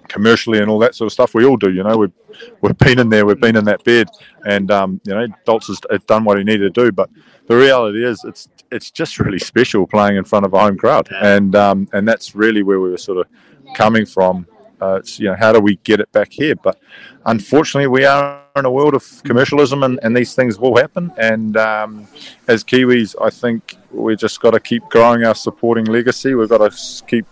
commercially 0.09 0.59
and 0.59 0.69
all 0.71 0.79
that 0.81 0.95
sort 0.95 1.07
of 1.07 1.13
stuff. 1.15 1.33
We 1.33 1.47
all 1.47 1.57
do, 1.57 1.73
you 1.73 1.83
know. 1.83 1.97
We've 1.97 2.13
we've 2.61 2.77
been 2.77 2.99
in 2.99 3.09
there, 3.09 3.25
we've 3.25 3.41
been 3.41 3.57
in 3.57 3.65
that 3.65 3.83
bed, 3.83 4.09
and 4.45 4.71
um, 4.71 5.01
you 5.07 5.15
know, 5.15 5.27
Dalts 5.47 5.69
has 5.69 5.81
has 5.91 6.05
done 6.05 6.25
what 6.25 6.37
he 6.37 6.45
needed 6.45 6.75
to 6.75 6.85
do. 6.85 6.93
But 6.93 7.09
the 7.47 7.57
reality 7.57 8.05
is, 8.05 8.23
it's 8.25 8.51
it's 8.71 8.91
just 8.91 9.19
really 9.19 9.39
special 9.39 9.87
playing 9.87 10.19
in 10.19 10.25
front 10.25 10.45
of 10.45 10.53
a 10.53 10.59
home 10.59 10.77
crowd, 10.77 11.09
and 11.11 11.57
um, 11.57 11.89
and 11.95 12.07
that's 12.07 12.35
really 12.35 12.63
where 12.63 12.79
we 12.79 12.91
were 12.91 12.99
sort 12.99 13.17
of 13.17 13.27
coming 13.75 14.05
from. 14.05 14.47
Uh, 14.85 14.97
it's 14.97 15.19
you 15.19 15.29
know, 15.29 15.37
how 15.37 15.53
do 15.53 15.61
we 15.61 15.77
get 15.77 16.01
it 16.01 16.11
back 16.13 16.31
here? 16.31 16.55
But 16.57 16.79
unfortunately, 17.25 17.87
we 17.87 18.05
are 18.05 18.43
in 18.57 18.65
a 18.65 18.71
world 18.71 18.95
of 18.95 19.05
commercialism, 19.25 19.83
and, 19.83 19.99
and 20.03 20.17
these 20.17 20.35
things 20.35 20.59
will 20.59 20.77
happen. 20.77 21.11
And 21.17 21.57
um, 21.57 22.07
as 22.49 22.63
Kiwis, 22.63 23.15
I 23.21 23.31
think 23.31 23.77
we 23.91 24.15
just 24.17 24.41
got 24.41 24.51
to 24.51 24.61
keep 24.61 24.83
growing 24.91 25.25
our 25.25 25.35
supporting 25.35 25.87
legacy. 25.87 26.35
We've 26.35 26.49
got 26.49 26.71
to 26.71 27.05
keep 27.07 27.27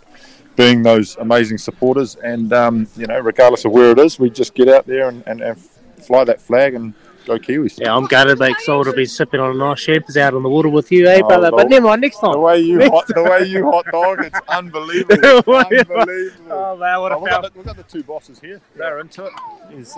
being 0.57 0.83
those 0.83 1.17
amazing 1.17 1.59
supporters, 1.59 2.17
and 2.17 2.53
um, 2.53 2.87
you 2.97 3.07
know, 3.07 3.19
regardless 3.21 3.65
of 3.65 3.73
where 3.73 3.91
it 3.91 3.99
is, 3.99 4.19
we 4.19 4.31
just 4.31 4.55
get 4.55 4.69
out 4.69 4.87
there 4.87 5.09
and, 5.09 5.23
and, 5.27 5.41
and 5.41 5.59
fly 6.07 6.25
that 6.25 6.41
flag 6.41 6.75
and 6.75 6.95
go 7.27 7.39
Kiwis. 7.39 7.79
Yeah, 7.81 7.95
I'm 7.97 8.07
gutted, 8.07 8.39
mate. 8.39 8.57
So 8.65 8.83
I'll 8.83 8.93
be 8.93 9.05
sipping 9.07 9.41
on 9.41 9.51
a 9.55 9.59
nice 9.59 9.81
champers 9.83 10.17
out 10.17 10.35
on 10.35 10.43
the 10.43 10.49
water 10.49 10.69
with 10.69 10.91
you, 10.93 11.07
eh, 11.09 11.21
Oh, 11.23 11.29
brother? 11.29 11.51
the- 11.51 11.57
But 11.57 11.69
never 11.69 11.87
mind, 11.87 12.01
next 12.03 12.19
time. 12.19 12.33
The 12.33 12.39
way 12.39 12.61
you 12.61 12.91
hot, 12.91 13.07
the 13.09 13.23
way 13.23 13.45
you 13.47 13.71
hot 13.71 13.87
dog, 13.87 14.25
it's 14.25 14.39
unbelievable. 14.49 15.17
The 15.17 15.43
way 15.47 15.65
you- 15.71 15.79
unbelievable. 15.81 16.53
Oh, 16.53 16.77
man, 16.77 17.01
what 17.01 17.13
a 17.13 17.17
Oh, 17.17 17.19
we've, 17.21 17.31
got 17.31 17.43
the, 17.43 17.51
we've 17.59 17.67
got 17.67 17.77
the 17.77 17.83
two 17.85 18.03
bosses 18.03 18.39
here. 18.41 18.61
They're 18.77 19.01
into 19.01 19.25
it. 19.27 19.33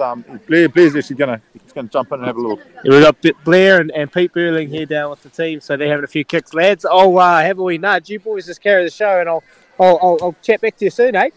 Um, 0.01 0.25
Blair, 0.47 0.69
Blair's 0.69 0.95
actually 0.95 1.17
gonna 1.17 1.41
he's 1.53 1.73
gonna 1.73 1.89
jump 1.89 2.13
in 2.13 2.19
and 2.21 2.27
have 2.27 2.37
a 2.37 2.41
little. 2.41 2.59
Yeah, 2.85 2.91
we've 2.93 3.03
got 3.03 3.45
Blair 3.45 3.81
and, 3.81 3.91
and 3.91 4.11
Pete 4.13 4.33
Burling 4.33 4.69
here 4.69 4.87
down 4.87 5.11
with 5.11 5.23
the 5.23 5.31
team, 5.31 5.61
so 5.61 5.77
they're 5.77 5.89
having 5.89 6.05
a 6.05 6.09
few 6.09 6.25
kicks, 6.25 6.55
lads. 6.55 6.85
I'll 6.85 7.19
uh, 7.19 7.41
have 7.43 7.59
a 7.59 7.63
wee 7.63 7.79
nudge. 7.79 8.09
You 8.11 8.21
boys 8.21 8.47
just 8.47 8.63
carry 8.63 8.85
the 8.85 8.91
show, 8.91 9.19
and 9.21 9.29
I'll 9.29 9.43
I'll, 9.81 9.99
I'll, 10.01 10.19
I'll 10.23 10.37
chat 10.43 10.61
back 10.61 10.77
to 10.77 10.85
you 10.85 10.91
soon, 10.91 11.17
eh? 11.17 11.31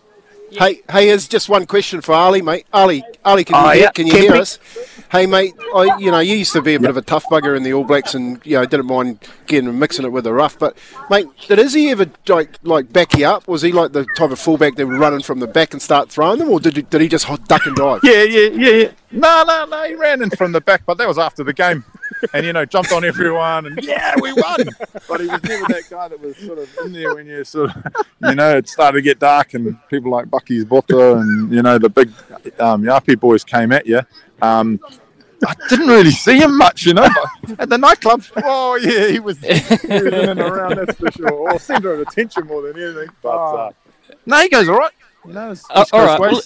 Hey, 0.51 0.81
hey, 0.89 1.07
here's 1.07 1.27
just 1.27 1.49
one 1.49 1.65
question 1.65 1.99
for 2.01 2.13
Ali, 2.13 2.41
mate. 2.41 2.65
Ali, 2.71 3.03
Ali, 3.25 3.43
can 3.43 3.55
you, 3.55 3.61
Oh, 3.61 3.69
hear, 3.71 3.83
yeah, 3.83 3.91
can 3.91 4.07
you 4.07 4.13
can 4.13 4.21
hear 4.21 4.35
us? 4.35 4.59
Hey, 5.11 5.25
mate, 5.25 5.53
I, 5.75 5.97
you 5.99 6.09
know, 6.09 6.19
you 6.19 6.35
used 6.35 6.53
to 6.53 6.61
be 6.61 6.75
a 6.75 6.79
bit 6.79 6.89
of 6.89 6.95
a 6.97 7.01
tough 7.01 7.25
bugger 7.25 7.55
in 7.55 7.63
the 7.63 7.73
All 7.73 7.83
Blacks, 7.83 8.13
and 8.15 8.39
you 8.45 8.57
know, 8.57 8.65
didn't 8.65 8.85
mind 8.87 9.19
getting 9.45 9.67
and 9.69 9.79
mixing 9.79 10.05
it 10.05 10.09
with 10.11 10.23
the 10.23 10.33
rough. 10.33 10.57
But, 10.57 10.77
mate, 11.09 11.27
did 11.47 11.59
Izzy 11.59 11.89
ever 11.89 12.07
like 12.27 12.57
like 12.63 12.91
back 12.93 13.17
you 13.17 13.25
up? 13.25 13.47
Was 13.47 13.61
he 13.61 13.71
like 13.71 13.91
the 13.91 14.05
type 14.15 14.31
of 14.31 14.39
fullback 14.39 14.75
that 14.75 14.87
would 14.87 14.97
run 14.99 15.13
in 15.13 15.21
from 15.21 15.39
the 15.39 15.47
back 15.47 15.73
and 15.73 15.81
start 15.81 16.09
throwing 16.09 16.39
them, 16.39 16.49
or 16.49 16.59
did 16.59 16.75
he, 16.77 16.81
did 16.81 17.01
he 17.01 17.07
just 17.09 17.25
hot 17.25 17.45
duck 17.47 17.65
and 17.65 17.75
dive? 17.75 17.99
Yeah, 18.03 18.23
yeah, 18.23 18.49
yeah, 18.53 18.69
yeah. 18.71 18.91
No, 19.11 19.43
no, 19.45 19.65
no. 19.65 19.83
He 19.83 19.95
ran 19.95 20.21
in 20.21 20.29
from 20.29 20.51
the 20.53 20.61
back, 20.61 20.83
but 20.85 20.97
that 20.97 21.07
was 21.07 21.17
after 21.17 21.43
the 21.43 21.53
game, 21.53 21.83
and 22.33 22.45
you 22.45 22.53
know, 22.53 22.65
jumped 22.65 22.91
on 22.91 23.03
everyone, 23.03 23.67
and 23.67 23.79
yeah, 23.81 24.15
we 24.21 24.33
won. 24.33 24.57
But 25.07 25.21
he 25.21 25.27
was 25.27 25.43
never 25.43 25.65
that 25.73 25.83
guy 25.89 26.07
that 26.07 26.19
was 26.19 26.37
sort 26.37 26.59
of 26.59 26.69
in 26.85 26.93
there 26.93 27.15
when 27.15 27.27
you 27.27 27.43
sort 27.43 27.75
of, 27.75 27.95
you 28.21 28.35
know, 28.35 28.57
it 28.57 28.67
started 28.67 28.97
to 28.97 29.01
get 29.01 29.19
dark, 29.19 29.53
and 29.53 29.77
people 29.89 30.11
like 30.11 30.27
Bakkies 30.27 30.67
Botha 30.67 31.17
and 31.17 31.51
you 31.51 31.61
know 31.61 31.77
the 31.77 31.89
big 31.89 32.09
um, 32.59 32.83
Yapi 32.83 33.19
boys 33.19 33.43
came 33.43 33.71
at 33.71 33.85
you. 33.85 34.01
Um, 34.41 34.79
I 35.45 35.53
didn't 35.69 35.87
really 35.87 36.11
see 36.11 36.39
him 36.39 36.57
much, 36.57 36.85
you 36.85 36.93
know. 36.93 37.07
At 37.59 37.69
the 37.69 37.77
nightclub, 37.77 38.23
oh 38.37 38.75
yeah, 38.75 39.07
he 39.07 39.19
was, 39.19 39.37
he 39.41 39.47
was 39.47 39.81
in 39.91 40.29
and 40.29 40.39
around, 40.39 40.77
that's 40.77 40.97
for 40.97 41.11
sure. 41.11 41.31
Or 41.31 41.59
centre 41.59 41.93
of 41.93 41.99
attention 41.99 42.47
more 42.47 42.61
than 42.63 42.81
anything. 42.81 43.09
But 43.21 43.29
uh, 43.29 43.71
no, 44.25 44.41
he 44.41 44.49
goes 44.49 44.67
all 44.67 44.77
right. 44.77 44.91
You 45.27 45.33
know, 45.33 45.51
it's 45.51 45.65
Uh, 45.69 45.83
all 45.91 46.05
right, 46.05 46.19
well, 46.19 46.41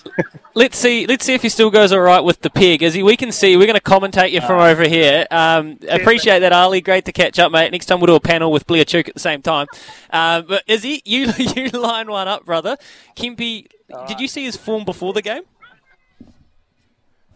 let's 0.55 0.75
see. 0.75 1.05
Let's 1.05 1.23
see 1.23 1.35
if 1.35 1.43
he 1.43 1.49
still 1.49 1.69
goes 1.69 1.91
all 1.91 1.99
right 1.99 2.19
with 2.23 2.41
the 2.41 2.49
pig. 2.49 2.81
As 2.81 2.95
he, 2.95 3.03
we 3.03 3.15
can 3.15 3.31
see, 3.31 3.55
we're 3.55 3.67
going 3.67 3.79
to 3.79 3.81
commentate 3.81 4.31
you 4.31 4.41
from 4.41 4.59
over 4.59 4.87
here. 4.87 5.27
Um, 5.29 5.77
appreciate 5.87 6.39
that, 6.39 6.51
Ali. 6.51 6.81
Great 6.81 7.05
to 7.05 7.11
catch 7.11 7.37
up, 7.37 7.51
mate. 7.51 7.71
Next 7.71 7.85
time 7.85 7.99
we'll 7.99 8.07
do 8.07 8.15
a 8.15 8.19
panel 8.19 8.51
with 8.51 8.65
Blair 8.65 8.83
Tuke 8.83 9.07
at 9.07 9.13
the 9.13 9.19
same 9.19 9.43
time. 9.43 9.67
Um, 10.09 10.45
but 10.47 10.63
Izzy, 10.65 11.03
you 11.05 11.31
you 11.55 11.69
line 11.69 12.09
one 12.09 12.27
up, 12.27 12.43
brother. 12.43 12.75
Kempy, 13.15 13.67
did 14.07 14.19
you 14.19 14.27
see 14.27 14.45
his 14.45 14.57
form 14.57 14.83
before 14.83 15.13
the 15.13 15.21
game? 15.21 15.43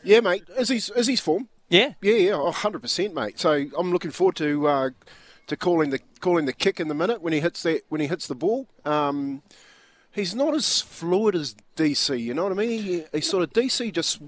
Yeah, 0.04 0.22
mate. 0.22 0.44
Izzy's 0.58 0.90
Izzy's 0.96 1.20
form. 1.20 1.48
Yeah. 1.70 1.94
Yeah, 2.02 2.16
yeah, 2.16 2.52
hundred 2.52 2.82
percent, 2.82 3.14
mate. 3.14 3.40
So 3.40 3.66
I'm 3.78 3.92
looking 3.92 4.12
forward 4.12 4.36
to 4.38 4.68
uh, 4.68 4.90
to 5.48 5.58
calling 5.58 5.92
the 5.92 6.00
calling 6.22 6.46
the 6.46 6.54
kick 6.54 6.80
in 6.80 6.88
the 6.88 6.96
minute 6.96 7.22
when 7.22 7.34
he 7.34 7.40
hits 7.40 7.62
that 7.64 7.82
when 7.90 8.02
he 8.02 8.08
hits 8.08 8.28
the 8.28 8.36
ball. 8.36 8.68
Um, 8.84 9.44
he's 10.16 10.34
not 10.34 10.56
as 10.56 10.82
fluid 10.82 11.36
as 11.36 11.56
DC. 11.76 12.20
You 12.20 12.34
know 12.34 12.44
what 12.44 12.54
I 12.54 12.56
mean? 12.56 12.82
He, 12.82 13.04
he 13.14 13.22
sort 13.22 13.44
of 13.44 13.54
DC 13.54 13.92
just 13.94 14.20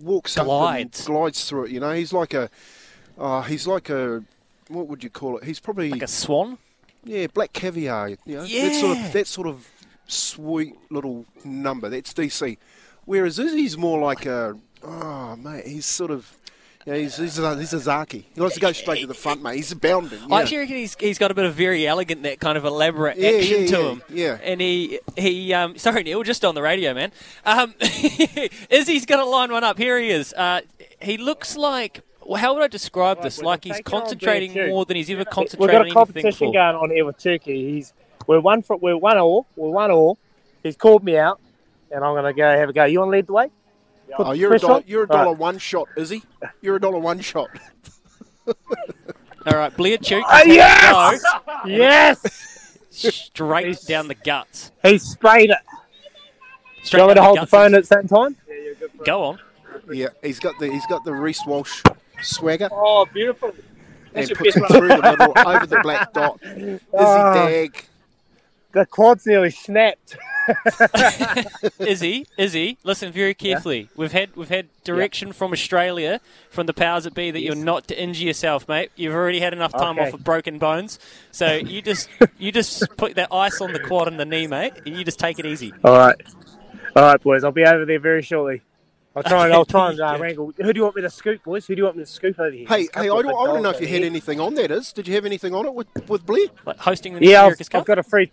walks 0.00 0.36
up 0.36 0.46
Glides. 0.46 1.00
and 1.00 1.06
glides 1.06 1.48
through 1.48 1.66
it. 1.66 1.70
You 1.70 1.80
know, 1.80 1.92
he's 1.92 2.12
like 2.12 2.34
a 2.34 2.50
uh, 3.18 3.42
he's 3.42 3.66
like 3.66 3.88
a 3.88 4.24
what 4.68 4.88
would 4.88 5.02
you 5.04 5.10
call 5.10 5.38
it? 5.38 5.44
He's 5.44 5.60
probably 5.60 5.90
like 5.90 6.02
a 6.02 6.08
swan. 6.08 6.58
Yeah, 7.04 7.28
black 7.28 7.52
caviar. 7.52 8.10
You 8.10 8.16
know, 8.26 8.46
that 8.46 8.74
sort 8.74 8.98
of 8.98 9.12
that 9.12 9.26
sort 9.26 9.46
of 9.46 9.68
sweet 10.08 10.74
little 10.90 11.24
number. 11.44 11.88
That's 11.88 12.12
DC. 12.12 12.58
Whereas 13.04 13.38
Izzy's 13.38 13.78
more 13.78 14.00
like 14.00 14.26
a 14.26 14.58
oh 14.82 15.36
mate, 15.36 15.66
he's 15.66 15.86
sort 15.86 16.10
of. 16.10 16.36
Yeah, 16.86 16.94
he's, 16.94 17.16
he's, 17.16 17.36
a, 17.40 17.58
he's 17.58 17.72
a 17.72 17.80
Zaki. 17.80 18.28
He 18.32 18.40
wants 18.40 18.54
to 18.54 18.60
go 18.60 18.70
straight 18.70 19.00
to 19.00 19.08
the 19.08 19.14
front, 19.14 19.42
mate. 19.42 19.56
He's 19.56 19.74
bounding. 19.74 20.20
I 20.32 20.42
actually 20.42 20.58
reckon 20.58 20.76
he's, 20.76 20.96
he's 21.00 21.18
got 21.18 21.32
a 21.32 21.34
bit 21.34 21.44
of 21.44 21.54
very 21.54 21.84
elegant, 21.84 22.22
that 22.22 22.38
kind 22.38 22.56
of 22.56 22.64
elaborate 22.64 23.16
Yeah, 23.16 23.30
action 23.30 23.62
yeah, 23.62 23.66
to 23.66 23.76
yeah, 23.82 23.88
him. 23.90 24.02
yeah. 24.08 24.38
And 24.44 24.60
he, 24.60 25.00
he 25.16 25.52
um, 25.52 25.76
sorry, 25.78 26.04
Neil, 26.04 26.22
just 26.22 26.44
on 26.44 26.54
the 26.54 26.62
radio, 26.62 26.94
man. 26.94 27.10
Um, 27.44 27.74
Izzy's 28.70 29.04
going 29.04 29.20
to 29.20 29.24
line 29.24 29.50
one 29.50 29.64
up. 29.64 29.78
Here 29.78 29.98
he 29.98 30.10
is. 30.10 30.32
Uh, 30.32 30.60
he 31.02 31.16
looks 31.16 31.56
like, 31.56 32.02
well, 32.24 32.40
how 32.40 32.54
would 32.54 32.62
I 32.62 32.68
describe 32.68 33.20
this? 33.20 33.42
Like 33.42 33.64
he's 33.64 33.80
concentrating 33.84 34.68
more 34.68 34.84
than 34.84 34.96
he's 34.96 35.10
ever 35.10 35.18
We've 35.18 35.26
concentrated 35.28 35.72
got 35.74 35.80
on 35.82 35.90
a 35.90 35.92
competition 35.92 36.30
before. 36.30 36.52
going 36.52 36.76
on 36.76 36.90
here 36.90 37.04
with 37.04 37.18
Turkey. 37.18 37.72
He's 37.72 37.92
we're 38.28 38.40
one 38.40 38.62
for 38.62 38.76
we're 38.76 38.96
one 38.96 39.18
all. 39.18 39.46
We're 39.56 39.70
one 39.70 39.90
all. 39.90 40.18
He's 40.62 40.76
called 40.76 41.04
me 41.04 41.16
out, 41.16 41.40
and 41.90 42.04
I'm 42.04 42.14
going 42.14 42.24
to 42.24 42.32
go 42.32 42.48
have 42.48 42.68
a 42.68 42.72
go. 42.72 42.84
You 42.84 42.98
want 43.00 43.08
to 43.10 43.12
lead 43.16 43.26
the 43.28 43.32
way? 43.32 43.50
Put 44.16 44.26
Oh, 44.26 44.32
you're 44.32 44.54
a 44.54 44.58
dollar. 44.58 44.82
You're 44.86 45.04
a 45.04 45.06
dollar 45.08 45.30
Right. 45.32 45.38
one 45.38 45.58
shot, 45.58 45.88
Izzy. 45.96 46.22
You're 46.60 46.76
a 46.76 46.80
dollar 46.80 46.98
one 46.98 47.20
shot. 47.20 47.48
All 48.46 49.52
right, 49.56 49.76
Blair 49.76 49.98
Tuke. 49.98 50.22
Ah, 50.26 50.42
oh, 50.44 50.46
yes! 50.46 51.22
Yes! 51.66 52.78
Straight 52.90 53.78
down 53.86 54.08
the 54.08 54.14
guts. 54.14 54.72
He 54.82 54.98
sprayed 54.98 55.50
it. 55.50 55.58
Straight 56.82 57.00
you 57.00 57.06
want 57.06 57.10
me 57.10 57.14
to 57.16 57.22
hold 57.22 57.36
the 57.36 57.40
the 57.42 57.46
phone 57.46 57.74
at 57.74 57.82
the 57.82 57.86
same 57.86 58.08
time? 58.08 58.36
Yeah, 58.48 58.54
you're 58.56 58.74
good. 58.74 58.90
Go 59.04 59.22
on. 59.22 59.38
Yeah, 59.92 60.08
he's 60.22 60.40
got 60.40 60.58
the 60.58 60.70
he's 60.70 60.86
got 60.86 61.04
the 61.04 61.12
Reece 61.12 61.44
Walsh 61.46 61.82
swagger. 62.22 62.68
Oh, 62.72 63.06
beautiful. 63.12 63.50
And 63.50 63.58
That's 64.14 64.30
your 64.30 64.36
puts 64.38 64.56
it 64.56 64.66
through 64.68 64.88
the 64.88 65.02
middle, 65.02 65.32
over 65.46 65.66
the 65.66 65.80
black 65.82 66.12
dot. 66.12 66.40
Izzy 66.42 66.80
Oh. 66.94 67.34
Dagg. 67.34 67.84
The 68.76 68.84
quad's 68.84 69.24
nearly 69.24 69.48
snapped. 69.48 70.18
Izzy, 71.78 72.26
Izzy, 72.36 72.76
listen 72.84 73.10
very 73.10 73.32
carefully. 73.32 73.88
We've 73.96 74.12
had 74.12 74.36
we've 74.36 74.50
had 74.50 74.68
direction 74.84 75.32
from 75.32 75.52
Australia, 75.52 76.20
from 76.50 76.66
the 76.66 76.74
powers 76.74 77.04
that 77.04 77.14
be, 77.14 77.30
that 77.30 77.40
you're 77.40 77.54
not 77.54 77.88
to 77.88 77.98
injure 77.98 78.26
yourself, 78.26 78.68
mate. 78.68 78.90
You've 78.94 79.14
already 79.14 79.40
had 79.40 79.54
enough 79.54 79.72
time 79.72 79.98
Okay. 79.98 80.08
off 80.08 80.12
of 80.12 80.22
broken 80.24 80.58
bones, 80.58 80.98
so 81.32 81.54
you 81.54 81.80
just 81.80 82.10
you 82.38 82.52
just 82.52 82.86
put 82.98 83.14
that 83.14 83.32
ice 83.32 83.62
on 83.62 83.72
the 83.72 83.80
quad 83.80 84.08
and 84.08 84.20
the 84.20 84.26
knee, 84.26 84.46
mate, 84.46 84.74
and 84.84 84.94
you 84.94 85.06
just 85.06 85.18
take 85.18 85.38
it 85.38 85.46
easy. 85.46 85.72
All 85.82 85.96
right. 85.96 86.16
All 86.94 87.02
right, 87.04 87.22
boys. 87.22 87.44
I'll 87.44 87.52
be 87.52 87.64
over 87.64 87.86
there 87.86 87.98
very 87.98 88.20
shortly. 88.20 88.60
I'll 89.16 89.22
try 89.22 89.46
and 89.46 89.54
I'll 89.54 89.64
try 89.64 89.88
and 89.92 90.00
uh, 90.00 90.18
wrangle. 90.20 90.52
Who 90.58 90.72
do 90.74 90.78
you 90.78 90.84
want 90.84 90.96
me 90.96 91.00
to 91.00 91.08
scoop, 91.10 91.42
boys? 91.44 91.66
Who 91.66 91.74
do 91.74 91.78
you 91.80 91.84
want 91.84 91.96
me 91.96 92.04
to 92.04 92.10
scoop 92.10 92.38
over 92.38 92.50
here? 92.50 92.66
Hey, 92.68 92.82
hey, 92.94 93.00
I 93.00 93.06
don't, 93.06 93.28
I 93.28 93.32
want 93.32 93.54
to 93.56 93.62
know 93.62 93.70
if 93.70 93.80
you 93.80 93.86
had 93.86 94.00
here. 94.00 94.06
anything 94.06 94.38
on 94.38 94.54
that. 94.56 94.70
Is 94.70 94.92
did 94.92 95.08
you 95.08 95.14
have 95.14 95.24
anything 95.24 95.54
on 95.54 95.64
it 95.64 95.72
with 95.72 95.86
with 96.06 96.26
Blair? 96.26 96.48
Like 96.66 96.76
hosting 96.76 97.14
the 97.14 97.24
Yeah, 97.24 97.46
I've, 97.46 97.58
I've 97.72 97.86
got 97.86 97.98
a 97.98 98.02
free 98.02 98.30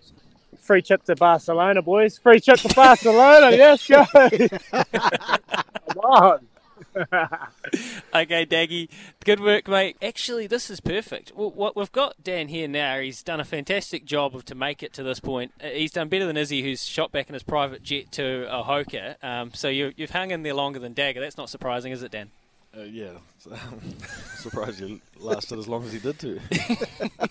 free 0.63 0.81
trip 0.81 1.03
to 1.03 1.15
Barcelona, 1.15 1.81
boys. 1.81 2.17
Free 2.17 2.39
trip 2.39 2.59
to 2.59 2.73
Barcelona. 2.73 3.51
yes, 3.55 3.87
go. 3.87 4.05
Come 4.11 5.97
on. 5.97 6.47
okay, 6.95 8.45
Daggy, 8.45 8.89
good 9.25 9.39
work, 9.39 9.67
mate. 9.67 9.97
Actually, 10.01 10.47
this 10.47 10.69
is 10.69 10.79
perfect. 10.79 11.31
Well, 11.35 11.51
what 11.51 11.75
we've 11.75 11.91
got 11.91 12.15
Dan 12.23 12.47
here 12.47 12.67
now. 12.67 12.99
He's 12.99 13.23
done 13.23 13.39
a 13.39 13.45
fantastic 13.45 14.05
job 14.05 14.35
of 14.35 14.45
to 14.45 14.55
make 14.55 14.83
it 14.83 14.93
to 14.93 15.03
this 15.03 15.19
point. 15.19 15.51
Uh, 15.63 15.69
He's 15.69 15.91
done 15.91 16.09
better 16.09 16.25
than 16.25 16.37
Izzy, 16.37 16.61
who's 16.61 16.83
shot 16.83 17.11
back 17.11 17.29
in 17.29 17.33
his 17.33 17.43
private 17.43 17.83
jet 17.83 18.11
to 18.13 18.47
Ahoka. 18.51 19.23
Um, 19.23 19.51
so 19.53 19.69
you, 19.69 19.93
you've 19.95 20.11
hung 20.11 20.31
in 20.31 20.43
there 20.43 20.53
longer 20.53 20.79
than 20.79 20.93
Dagger. 20.93 21.19
That's 21.19 21.37
not 21.37 21.49
surprising, 21.49 21.91
is 21.91 22.03
it, 22.03 22.11
Dan? 22.11 22.29
Uh, 22.75 22.81
yeah, 22.81 23.11
surprised 24.35 24.79
you 24.79 24.99
lasted 25.19 25.59
as 25.59 25.67
long 25.67 25.83
as 25.85 25.93
he 25.93 25.99
did 25.99 26.17
to. 26.19 26.39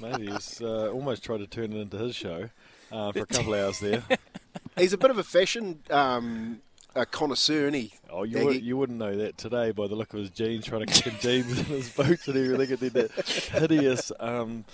Maybe 0.00 0.30
he's 0.30 0.60
uh, 0.62 0.90
almost 0.92 1.24
tried 1.24 1.38
to 1.38 1.48
turn 1.48 1.72
it 1.72 1.80
into 1.80 1.98
his 1.98 2.14
show 2.14 2.48
uh, 2.92 3.12
for 3.12 3.20
a 3.20 3.26
couple 3.26 3.54
of 3.54 3.60
hours 3.64 3.80
there. 3.80 4.02
He's 4.76 4.92
a 4.92 4.98
bit 4.98 5.10
of 5.10 5.18
a 5.18 5.24
fashion 5.24 5.80
um, 5.90 6.60
a 6.94 7.06
connoisseur, 7.06 7.62
isn't 7.68 7.74
he? 7.74 7.92
Oh, 8.10 8.22
you, 8.24 8.44
would, 8.44 8.62
you 8.62 8.76
wouldn't 8.76 8.98
know 8.98 9.16
that 9.16 9.38
today 9.38 9.70
by 9.72 9.86
the 9.86 9.94
look 9.94 10.12
of 10.12 10.20
his 10.20 10.30
jeans, 10.30 10.64
trying 10.66 10.86
to 10.86 11.08
in 11.10 11.16
jeans 11.18 11.58
in 11.58 11.64
his 11.64 11.88
boots 11.90 12.28
and 12.28 12.36
everything, 12.36 12.72
and 12.72 12.80
then 12.80 12.92
that 12.92 13.26
hideous. 13.52 14.12
Um, 14.20 14.64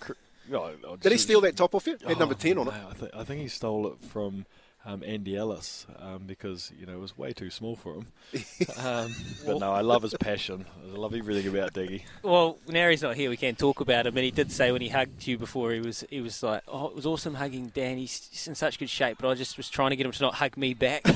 cr- 0.00 0.12
oh, 0.52 0.72
oh, 0.84 0.96
Did 0.96 1.12
he 1.12 1.18
steal 1.18 1.40
that 1.42 1.56
top 1.56 1.74
off 1.74 1.86
you? 1.86 1.92
Had 2.06 2.16
Oh, 2.16 2.18
number 2.18 2.34
10 2.34 2.58
on 2.58 2.68
it. 2.68 2.74
I, 2.74 2.92
th- 2.94 3.10
I 3.14 3.24
think 3.24 3.40
he 3.42 3.48
stole 3.48 3.86
it 3.88 4.00
from 4.08 4.46
um, 4.84 5.02
Andy 5.06 5.36
Ellis 5.36 5.86
um, 5.98 6.24
because 6.26 6.72
you 6.78 6.86
know 6.86 6.94
it 6.94 7.00
was 7.00 7.16
way 7.16 7.32
too 7.32 7.50
small 7.50 7.76
for 7.76 7.94
him. 7.94 8.06
um, 8.78 9.14
but 9.46 9.58
no, 9.58 9.72
I 9.72 9.80
love 9.80 10.02
his 10.02 10.14
passion. 10.14 10.66
I 10.82 10.96
love 10.96 11.14
everything 11.14 11.48
about 11.48 11.72
Diggy. 11.72 12.02
Well, 12.22 12.58
now 12.68 12.88
he's 12.88 13.02
not 13.02 13.14
here. 13.14 13.30
We 13.30 13.36
can't 13.36 13.58
talk 13.58 13.80
about 13.80 14.06
him. 14.06 14.16
And 14.16 14.24
he 14.24 14.30
did 14.30 14.50
say 14.50 14.72
when 14.72 14.82
he 14.82 14.88
hugged 14.88 15.26
you 15.26 15.38
before, 15.38 15.72
he 15.72 15.80
was 15.80 16.04
he 16.10 16.20
was 16.20 16.42
like, 16.42 16.62
"Oh, 16.66 16.86
it 16.86 16.96
was 16.96 17.06
awesome 17.06 17.34
hugging 17.34 17.68
Dan. 17.68 17.98
He's 17.98 18.28
he's 18.30 18.48
in 18.48 18.54
such 18.54 18.78
good 18.78 18.90
shape." 18.90 19.18
But 19.20 19.28
I 19.28 19.34
just 19.34 19.56
was 19.56 19.68
trying 19.70 19.90
to 19.90 19.96
get 19.96 20.06
him 20.06 20.12
to 20.12 20.22
not 20.22 20.34
hug 20.34 20.56
me 20.56 20.74
back. 20.74 21.04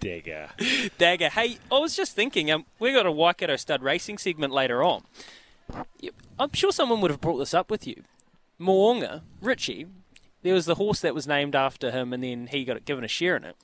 Dagger. 0.00 0.50
Dagger. 0.98 1.28
Hey, 1.28 1.58
I 1.70 1.78
was 1.78 1.94
just 1.96 2.16
thinking, 2.16 2.50
um, 2.50 2.66
we 2.80 2.92
got 2.92 3.06
a 3.06 3.12
Waikato 3.12 3.54
stud 3.56 3.82
racing 3.82 4.18
segment 4.18 4.52
later 4.52 4.82
on. 4.82 5.04
I'm 6.38 6.52
sure 6.52 6.72
someone 6.72 7.00
would 7.00 7.10
have 7.12 7.20
brought 7.20 7.38
this 7.38 7.54
up 7.54 7.70
with 7.70 7.86
you. 7.86 8.02
Moonga, 8.58 9.22
Richie, 9.40 9.86
there 10.42 10.54
was 10.54 10.66
the 10.66 10.74
horse 10.76 11.00
that 11.00 11.14
was 11.14 11.26
named 11.26 11.54
after 11.54 11.90
him, 11.90 12.12
and 12.12 12.22
then 12.22 12.46
he 12.48 12.64
got 12.64 12.84
given 12.84 13.04
a 13.04 13.08
share 13.08 13.36
in 13.36 13.44
it. 13.44 13.56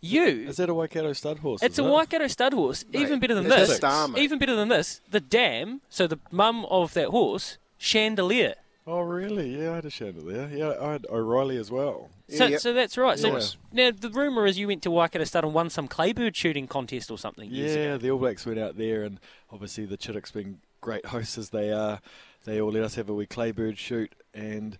You. 0.00 0.26
Is 0.48 0.56
that 0.56 0.68
a 0.68 0.74
Waikato 0.74 1.12
stud 1.14 1.38
horse? 1.38 1.62
It's 1.62 1.78
a 1.78 1.84
it? 1.84 1.90
Waikato 1.90 2.26
stud 2.26 2.52
horse. 2.52 2.84
Mate, 2.92 3.00
even 3.02 3.20
better 3.20 3.34
than 3.34 3.48
this. 3.48 3.76
star, 3.76 4.08
even 4.18 4.38
better 4.38 4.54
than 4.54 4.68
this. 4.68 5.00
The 5.10 5.20
dam. 5.20 5.80
So 5.88 6.06
the 6.06 6.18
mum 6.30 6.66
of 6.66 6.92
that 6.94 7.08
horse, 7.08 7.56
Chandelier. 7.78 8.56
Oh, 8.86 9.00
really? 9.00 9.58
Yeah, 9.58 9.72
I 9.72 9.74
had 9.76 9.86
a 9.86 9.90
chandelier. 9.90 10.50
Yeah, 10.52 10.74
I 10.78 10.92
had 10.92 11.06
O'Reilly 11.08 11.56
as 11.56 11.70
well. 11.70 12.10
So, 12.28 12.58
so 12.58 12.74
that's 12.74 12.98
right. 12.98 13.18
So 13.18 13.32
Nice. 13.32 13.56
now 13.72 13.90
the 13.98 14.10
rumor 14.10 14.46
is 14.46 14.58
you 14.58 14.66
went 14.68 14.82
to 14.82 14.90
Waikato 14.90 15.24
Stud 15.24 15.42
and 15.44 15.54
won 15.54 15.70
some 15.70 15.88
claybird 15.88 16.36
shooting 16.36 16.66
contest 16.66 17.10
or 17.10 17.16
something. 17.16 17.50
years 17.50 17.74
Yeah, 17.74 17.82
ago. 17.82 17.98
the 17.98 18.10
All 18.10 18.18
Blacks 18.18 18.44
went 18.44 18.58
out 18.58 18.76
there, 18.76 19.02
and 19.04 19.20
obviously 19.50 19.86
the 19.86 19.96
Chitticks, 19.96 20.32
being 20.34 20.58
great 20.82 21.06
hosts 21.06 21.38
as 21.38 21.48
they 21.48 21.72
are, 21.72 22.00
they 22.44 22.60
all 22.60 22.72
let 22.72 22.82
us 22.82 22.94
have 22.96 23.08
a 23.08 23.14
wee 23.14 23.24
claybird 23.24 23.78
shoot. 23.78 24.14
And 24.34 24.76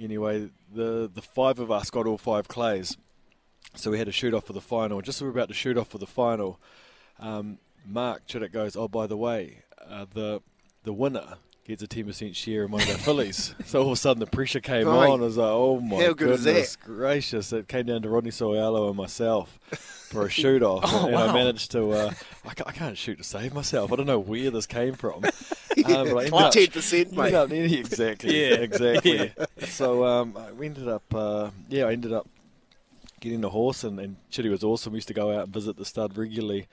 anyway, 0.00 0.50
the 0.74 1.10
the 1.12 1.22
five 1.22 1.58
of 1.58 1.70
us 1.70 1.90
got 1.90 2.06
all 2.06 2.18
five 2.18 2.48
clays, 2.48 2.96
so 3.74 3.90
we 3.90 3.98
had 3.98 4.06
to 4.06 4.12
shoot 4.12 4.34
off 4.34 4.44
for 4.46 4.52
the 4.52 4.60
final. 4.60 5.00
Just 5.00 5.18
as 5.18 5.22
we 5.22 5.26
were 5.28 5.32
about 5.32 5.48
to 5.48 5.54
shoot 5.54 5.76
off 5.78 5.88
for 5.88 5.98
the 5.98 6.06
final, 6.06 6.60
um, 7.18 7.58
Mark 7.86 8.26
Chittick 8.26 8.52
goes, 8.52 8.76
"Oh, 8.76 8.88
by 8.88 9.06
the 9.06 9.16
way, 9.16 9.62
uh, 9.86 10.06
the 10.12 10.40
the 10.84 10.92
winner." 10.92 11.34
Gets 11.64 11.80
a 11.80 11.86
ten 11.86 12.06
percent 12.06 12.34
share 12.34 12.64
among 12.64 12.80
the 12.80 12.86
fillies. 12.98 13.54
So 13.66 13.82
all 13.82 13.86
of 13.86 13.92
a 13.92 13.96
sudden 13.96 14.18
the 14.18 14.26
pressure 14.26 14.58
came 14.58 14.84
Right. 14.88 15.08
on. 15.08 15.20
I 15.20 15.24
was 15.26 15.36
like, 15.36 15.46
"Oh 15.48 15.78
my 15.80 16.02
How 16.02 16.12
good 16.12 16.30
is 16.30 16.44
goodness 16.44 16.74
that? 16.74 16.84
gracious!" 16.84 17.52
It 17.52 17.68
came 17.68 17.86
down 17.86 18.02
to 18.02 18.08
Rodney 18.08 18.30
So'oialo 18.32 18.88
and 18.88 18.96
myself 18.96 19.60
for 20.10 20.26
a 20.26 20.28
shoot 20.42 20.64
off, 20.64 20.82
Oh, 20.84 21.04
and 21.06 21.14
wow. 21.14 21.28
I 21.28 21.32
managed 21.32 21.70
to. 21.70 21.92
Uh, 21.92 22.10
I, 22.44 22.54
ca- 22.54 22.64
I 22.66 22.72
can't 22.72 22.98
shoot 22.98 23.18
to 23.18 23.22
save 23.24 23.54
myself. 23.54 23.92
I 23.92 23.96
don't 23.96 24.06
know 24.06 24.18
where 24.18 24.50
this 24.50 24.66
came 24.66 24.94
from. 24.94 25.22
But 25.76 25.86
I 25.86 25.98
ended 25.98 26.14
Like 26.14 26.32
up- 26.32 26.52
10%, 26.52 26.92
ended 27.00 27.16
mate. 27.16 27.34
up- 27.34 27.50
exactly. 27.52 28.40
Yeah. 28.40 28.54
exactly. 28.56 29.32
So 29.66 30.04
um, 30.04 30.36
we 30.58 30.66
ended 30.66 30.88
up. 30.88 31.02
Uh, 31.14 31.50
yeah, 31.68 31.84
I 31.84 31.92
ended 31.92 32.12
up 32.12 32.28
getting 33.20 33.40
the 33.40 33.50
horse, 33.50 33.84
and, 33.84 33.98
and 34.00 34.16
Chitty 34.30 34.48
was 34.48 34.64
awesome. 34.64 34.92
We 34.92 34.96
used 34.98 35.08
to 35.08 35.14
go 35.14 35.30
out 35.32 35.44
and 35.44 35.52
visit 35.52 35.76
the 35.76 35.84
stud 35.84 36.16
regularly. 36.16 36.66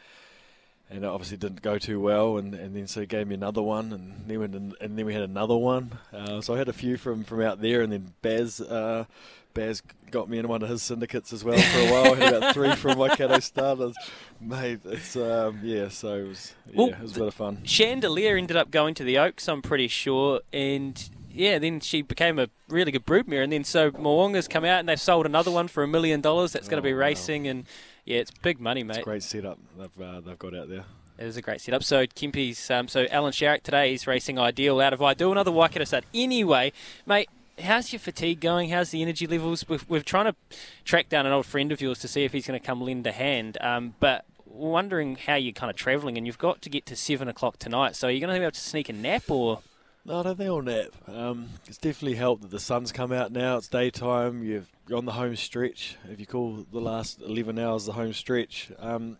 And 0.91 1.03
it 1.03 1.07
obviously 1.07 1.37
didn't 1.37 1.61
go 1.61 1.77
too 1.77 1.99
well, 1.99 2.37
and, 2.37 2.55
and 2.55 2.75
then 2.75 2.87
so 2.87 3.01
he 3.01 3.05
gave 3.05 3.27
me 3.27 3.35
another 3.35 3.61
one, 3.61 3.93
and 3.93 4.23
then 4.27 4.39
went 4.39 4.55
and, 4.55 4.75
and 4.81 4.97
then 4.97 5.05
we 5.05 5.13
had 5.13 5.21
another 5.21 5.55
one. 5.55 5.99
Uh, 6.11 6.41
so 6.41 6.55
I 6.55 6.57
had 6.57 6.67
a 6.67 6.73
few 6.73 6.97
from, 6.97 7.23
from 7.23 7.41
out 7.41 7.61
there, 7.61 7.81
and 7.83 7.91
then 7.93 8.13
Baz 8.23 8.59
uh, 8.59 9.05
Baz 9.53 9.83
got 10.09 10.27
me 10.29 10.39
in 10.39 10.47
one 10.47 10.63
of 10.63 10.69
his 10.69 10.81
syndicates 10.81 11.31
as 11.31 11.43
well 11.43 11.59
for 11.59 11.79
a 11.79 11.91
while. 11.91 12.13
I 12.13 12.15
had 12.15 12.33
about 12.33 12.53
three 12.55 12.73
from 12.75 12.97
Waikato 12.97 13.39
starters. 13.39 13.93
Mate, 14.41 14.79
it's 14.85 15.15
um, 15.15 15.59
yeah, 15.63 15.89
so 15.89 16.15
it 16.15 16.27
was 16.27 16.55
yeah, 16.67 16.73
Well, 16.75 16.87
it 16.89 16.99
was 17.01 17.15
a 17.15 17.19
bit 17.19 17.27
of 17.27 17.33
fun. 17.35 17.59
Chandelier 17.65 18.35
ended 18.35 18.57
up 18.57 18.71
going 18.71 18.95
to 18.95 19.03
the 19.03 19.19
Oaks, 19.19 19.47
I'm 19.47 19.61
pretty 19.61 19.89
sure, 19.89 20.41
and 20.51 21.07
yeah, 21.31 21.59
then 21.59 21.81
she 21.81 22.01
became 22.01 22.39
a 22.39 22.49
really 22.67 22.91
good 22.91 23.05
broodmare, 23.05 23.43
and 23.43 23.53
then 23.53 23.63
so 23.63 23.91
Moonga's 23.91 24.47
come 24.47 24.65
out 24.65 24.79
and 24.79 24.89
they've 24.89 24.99
sold 24.99 25.27
another 25.27 25.51
one 25.51 25.67
for 25.67 25.83
a 25.83 25.87
million 25.87 26.19
dollars. 26.21 26.53
That's 26.53 26.67
going 26.67 26.81
to 26.81 26.87
Oh, 26.87 26.91
be 26.91 26.95
wow. 26.95 27.01
racing, 27.01 27.47
and 27.47 27.65
yeah, 28.09 28.17
it's 28.17 28.31
big 28.31 28.59
money, 28.59 28.83
mate. 28.83 28.97
It's 28.97 28.99
a 28.99 29.03
great 29.03 29.23
setup 29.23 29.59
they've 29.77 30.01
uh, 30.01 30.19
they've 30.21 30.39
got 30.39 30.55
out 30.55 30.67
there. 30.67 30.83
It 31.19 31.25
was 31.25 31.37
a 31.37 31.41
great 31.41 31.61
setup. 31.61 31.83
So 31.83 32.07
Kempy's, 32.07 32.71
um, 32.71 32.87
so 32.87 33.05
Alan 33.11 33.33
Sharrock 33.33 33.61
today 33.61 33.93
is 33.93 34.07
racing 34.07 34.39
Ideal 34.39 34.79
out 34.79 34.93
of 34.93 35.01
Ideal, 35.01 35.31
another 35.33 35.51
Waikato 35.51 35.83
stud. 35.83 36.05
Anyway, 36.13 36.71
mate, 37.05 37.29
how's 37.61 37.91
your 37.91 37.99
fatigue 37.99 38.39
going? 38.39 38.69
How's 38.69 38.91
the 38.91 39.01
energy 39.01 39.27
levels? 39.27 39.67
We've, 39.67 39.85
we're 39.89 40.01
trying 40.01 40.25
to 40.25 40.35
track 40.85 41.09
down 41.09 41.25
an 41.25 41.33
old 41.33 41.45
friend 41.45 41.71
of 41.71 41.81
yours 41.81 41.99
to 41.99 42.07
see 42.07 42.23
if 42.23 42.31
he's 42.31 42.47
going 42.47 42.59
to 42.59 42.65
come 42.65 42.81
lend 42.81 43.05
a 43.05 43.11
hand. 43.11 43.57
Um, 43.61 43.95
but 43.99 44.25
wondering 44.45 45.17
how 45.17 45.35
you're 45.35 45.53
kind 45.53 45.69
of 45.69 45.75
travelling, 45.75 46.17
and 46.17 46.25
you've 46.25 46.37
got 46.37 46.61
to 46.63 46.69
get 46.69 46.85
to 46.87 46.95
seven 46.95 47.27
o'clock 47.27 47.59
tonight. 47.59 47.95
So 47.95 48.07
you're 48.07 48.15
you 48.15 48.21
going 48.21 48.33
to 48.33 48.39
be 48.39 48.43
able 48.43 48.51
to 48.51 48.59
sneak 48.59 48.89
a 48.89 48.93
nap, 48.93 49.29
or 49.29 49.59
No, 50.05 50.21
I 50.21 50.23
don't 50.23 50.37
think 50.37 50.49
I'll 50.49 50.61
nap. 50.61 50.87
Um, 51.07 51.49
it's 51.67 51.77
definitely 51.77 52.15
helped 52.15 52.43
that 52.43 52.51
the 52.51 52.59
sun's 52.61 52.91
come 52.93 53.11
out 53.11 53.31
now. 53.33 53.57
It's 53.57 53.67
daytime. 53.67 54.41
You've, 54.43 54.69
on 54.93 55.05
the 55.05 55.13
home 55.13 55.35
stretch. 55.35 55.97
If 56.09 56.19
you 56.19 56.25
call 56.25 56.65
the 56.71 56.79
last 56.79 57.21
11 57.21 57.59
hours 57.59 57.85
the 57.85 57.93
home 57.93 58.13
stretch, 58.13 58.71
um, 58.79 59.17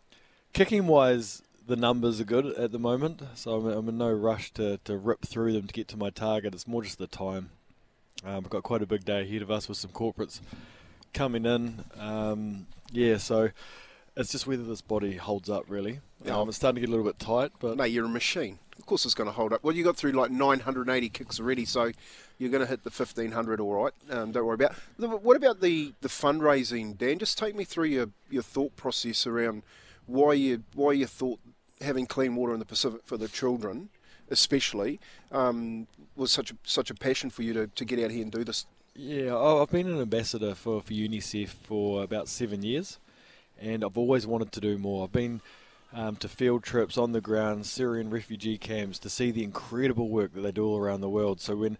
kicking 0.53 0.87
wise, 0.87 1.41
the 1.67 1.75
numbers 1.75 2.19
are 2.19 2.25
good 2.25 2.45
at 2.45 2.71
the 2.71 2.79
moment. 2.79 3.21
So 3.35 3.55
I'm, 3.55 3.65
I'm 3.67 3.89
in 3.89 3.97
no 3.97 4.11
rush 4.11 4.51
to, 4.53 4.77
to 4.85 4.97
rip 4.97 5.25
through 5.25 5.53
them 5.53 5.67
to 5.67 5.73
get 5.73 5.87
to 5.89 5.97
my 5.97 6.09
target. 6.09 6.53
It's 6.53 6.67
more 6.67 6.83
just 6.83 6.97
the 6.97 7.07
time. 7.07 7.51
Um, 8.25 8.43
we've 8.43 8.49
got 8.49 8.63
quite 8.63 8.81
a 8.81 8.87
big 8.87 9.05
day 9.05 9.21
ahead 9.21 9.41
of 9.41 9.51
us 9.51 9.69
with 9.69 9.77
some 9.77 9.91
corporates 9.91 10.41
coming 11.13 11.45
in. 11.45 11.85
Um, 11.97 12.67
yeah, 12.91 13.17
so 13.17 13.51
it's 14.17 14.31
just 14.31 14.47
whether 14.47 14.63
this 14.63 14.81
body 14.81 15.15
holds 15.15 15.49
up 15.49 15.65
really. 15.67 15.99
Yeah. 16.23 16.37
Um, 16.37 16.49
it's 16.49 16.57
starting 16.57 16.75
to 16.75 16.81
get 16.81 16.89
a 16.89 16.91
little 16.91 17.05
bit 17.05 17.19
tight, 17.19 17.51
but 17.59 17.77
Mate, 17.77 17.89
you're 17.89 18.05
a 18.05 18.09
machine. 18.09 18.59
Course, 18.89 19.05
it's 19.05 19.13
going 19.13 19.29
to 19.29 19.33
hold 19.33 19.53
up. 19.53 19.63
Well, 19.63 19.75
you 19.75 19.83
got 19.83 19.97
through 19.97 20.13
like 20.13 20.31
980 20.31 21.09
kicks 21.09 21.39
already, 21.39 21.63
so 21.63 21.91
you're 22.39 22.49
going 22.49 22.63
to 22.63 22.65
hit 22.65 22.83
the 22.83 22.89
1500 22.89 23.59
all 23.59 23.83
right. 23.83 23.93
Um, 24.09 24.31
don't 24.31 24.43
worry 24.43 24.55
about. 24.55 24.73
What 24.97 25.37
about 25.37 25.61
the, 25.61 25.93
the 26.01 26.07
fundraising, 26.07 26.97
Dan? 26.97 27.19
Just 27.19 27.37
take 27.37 27.55
me 27.55 27.65
through 27.65 27.85
your, 27.85 28.07
your 28.31 28.41
thought 28.41 28.75
process 28.75 29.27
around 29.27 29.61
why 30.07 30.33
you 30.33 30.63
why 30.73 30.93
you 30.93 31.05
thought 31.05 31.39
having 31.81 32.07
clean 32.07 32.35
water 32.35 32.51
in 32.51 32.57
the 32.57 32.65
Pacific 32.65 33.01
for 33.05 33.15
the 33.15 33.27
children, 33.27 33.89
especially, 34.31 34.99
um, 35.31 35.85
was 36.15 36.31
such 36.31 36.49
a 36.49 36.55
such 36.63 36.89
a 36.89 36.95
passion 36.95 37.29
for 37.29 37.43
you 37.43 37.53
to, 37.53 37.67
to 37.67 37.85
get 37.85 37.99
out 38.03 38.09
here 38.09 38.23
and 38.23 38.31
do 38.31 38.43
this. 38.43 38.65
Yeah, 38.95 39.37
I've 39.37 39.69
been 39.69 39.87
an 39.87 40.01
ambassador 40.01 40.55
for, 40.55 40.81
for 40.81 40.93
UNICEF 40.93 41.49
for 41.49 42.01
about 42.01 42.27
seven 42.27 42.63
years, 42.63 42.97
and 43.61 43.83
I've 43.83 43.99
always 43.99 44.25
wanted 44.25 44.51
to 44.53 44.59
do 44.59 44.79
more. 44.79 45.03
I've 45.03 45.11
been 45.11 45.41
um, 45.93 46.15
to 46.17 46.27
field 46.27 46.63
trips 46.63 46.97
on 46.97 47.11
the 47.11 47.21
ground, 47.21 47.65
Syrian 47.65 48.09
refugee 48.09 48.57
camps, 48.57 48.99
to 48.99 49.09
see 49.09 49.31
the 49.31 49.43
incredible 49.43 50.09
work 50.09 50.33
that 50.33 50.41
they 50.41 50.51
do 50.51 50.65
all 50.65 50.77
around 50.77 51.01
the 51.01 51.09
world. 51.09 51.41
So 51.41 51.55
when 51.55 51.77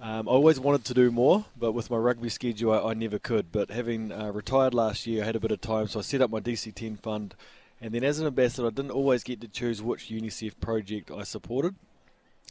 um, 0.00 0.28
I 0.28 0.32
always 0.32 0.58
wanted 0.58 0.84
to 0.86 0.94
do 0.94 1.10
more, 1.10 1.44
but 1.56 1.72
with 1.72 1.90
my 1.90 1.96
rugby 1.96 2.28
schedule, 2.28 2.72
I, 2.72 2.90
I 2.90 2.94
never 2.94 3.18
could. 3.18 3.52
But 3.52 3.70
having 3.70 4.12
uh, 4.12 4.32
retired 4.32 4.74
last 4.74 5.06
year, 5.06 5.22
I 5.22 5.26
had 5.26 5.36
a 5.36 5.40
bit 5.40 5.52
of 5.52 5.60
time, 5.60 5.88
so 5.88 6.00
I 6.00 6.02
set 6.02 6.20
up 6.20 6.30
my 6.30 6.40
DC10 6.40 6.98
fund. 6.98 7.34
And 7.80 7.94
then 7.94 8.04
as 8.04 8.18
an 8.18 8.26
ambassador, 8.26 8.66
I 8.66 8.70
didn't 8.70 8.90
always 8.90 9.22
get 9.22 9.40
to 9.42 9.48
choose 9.48 9.82
which 9.82 10.08
UNICEF 10.08 10.58
project 10.60 11.10
I 11.10 11.22
supported. 11.22 11.74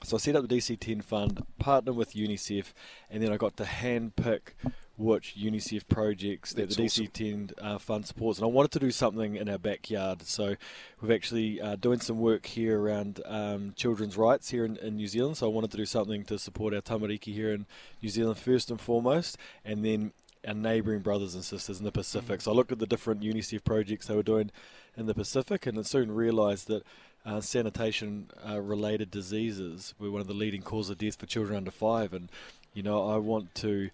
So 0.03 0.17
I 0.17 0.19
set 0.19 0.35
up 0.35 0.47
the 0.47 0.57
DC10 0.57 1.03
fund, 1.03 1.45
partnered 1.59 1.95
with 1.95 2.13
UNICEF, 2.13 2.73
and 3.09 3.23
then 3.23 3.31
I 3.31 3.37
got 3.37 3.55
to 3.57 3.63
handpick 3.63 4.53
which 4.95 5.36
UNICEF 5.36 5.88
projects 5.88 6.53
that 6.53 6.69
That's 6.69 6.75
the 6.75 6.86
awesome. 6.86 7.08
DC10 7.08 7.51
uh, 7.60 7.77
fund 7.79 8.06
supports. 8.06 8.38
And 8.38 8.45
I 8.45 8.47
wanted 8.47 8.71
to 8.71 8.79
do 8.79 8.91
something 8.91 9.36
in 9.36 9.49
our 9.49 9.58
backyard. 9.58 10.21
So 10.21 10.56
we've 11.01 11.12
actually 11.12 11.60
uh, 11.60 11.77
doing 11.77 11.99
some 11.99 12.19
work 12.19 12.45
here 12.45 12.79
around 12.79 13.21
um, 13.25 13.73
children's 13.75 14.17
rights 14.17 14.51
here 14.51 14.65
in, 14.65 14.77
in 14.77 14.95
New 14.97 15.08
Zealand. 15.08 15.38
So 15.38 15.47
I 15.47 15.53
wanted 15.53 15.71
to 15.71 15.77
do 15.77 15.86
something 15.86 16.23
to 16.25 16.38
support 16.38 16.75
our 16.75 16.82
tamariki 16.82 17.34
here 17.34 17.51
in 17.51 17.65
New 18.01 18.10
Zealand 18.10 18.38
first 18.38 18.69
and 18.69 18.79
foremost, 18.79 19.38
and 19.65 19.84
then 19.84 20.12
our 20.47 20.53
neighbouring 20.53 20.99
brothers 20.99 21.34
and 21.34 21.43
sisters 21.43 21.79
in 21.79 21.86
the 21.86 21.91
Pacific. 21.91 22.41
So 22.41 22.51
I 22.51 22.53
looked 22.53 22.71
at 22.71 22.79
the 22.79 22.86
different 22.86 23.21
UNICEF 23.21 23.63
projects 23.63 24.08
they 24.08 24.15
were 24.15 24.23
doing 24.23 24.51
in 24.95 25.08
the 25.08 25.13
Pacific, 25.13 25.65
and 25.65 25.79
I 25.79 25.82
soon 25.84 26.12
realised 26.12 26.67
that 26.67 26.84
uh, 27.25 27.41
sanitation 27.41 28.29
uh, 28.47 28.60
related 28.60 29.10
diseases 29.10 29.93
were 29.97 30.12
one 30.12 30.21
of 30.21 30.27
the 30.27 30.34
leading 30.34 30.62
causes 30.62 30.91
of 30.91 30.97
death 30.97 31.15
for 31.15 31.25
children 31.25 31.56
under 31.56 31.71
five. 31.71 32.13
And 32.13 32.29
You 32.73 32.84
know, 32.84 33.10
I 33.10 33.17
want 33.17 33.56
to 33.56 33.89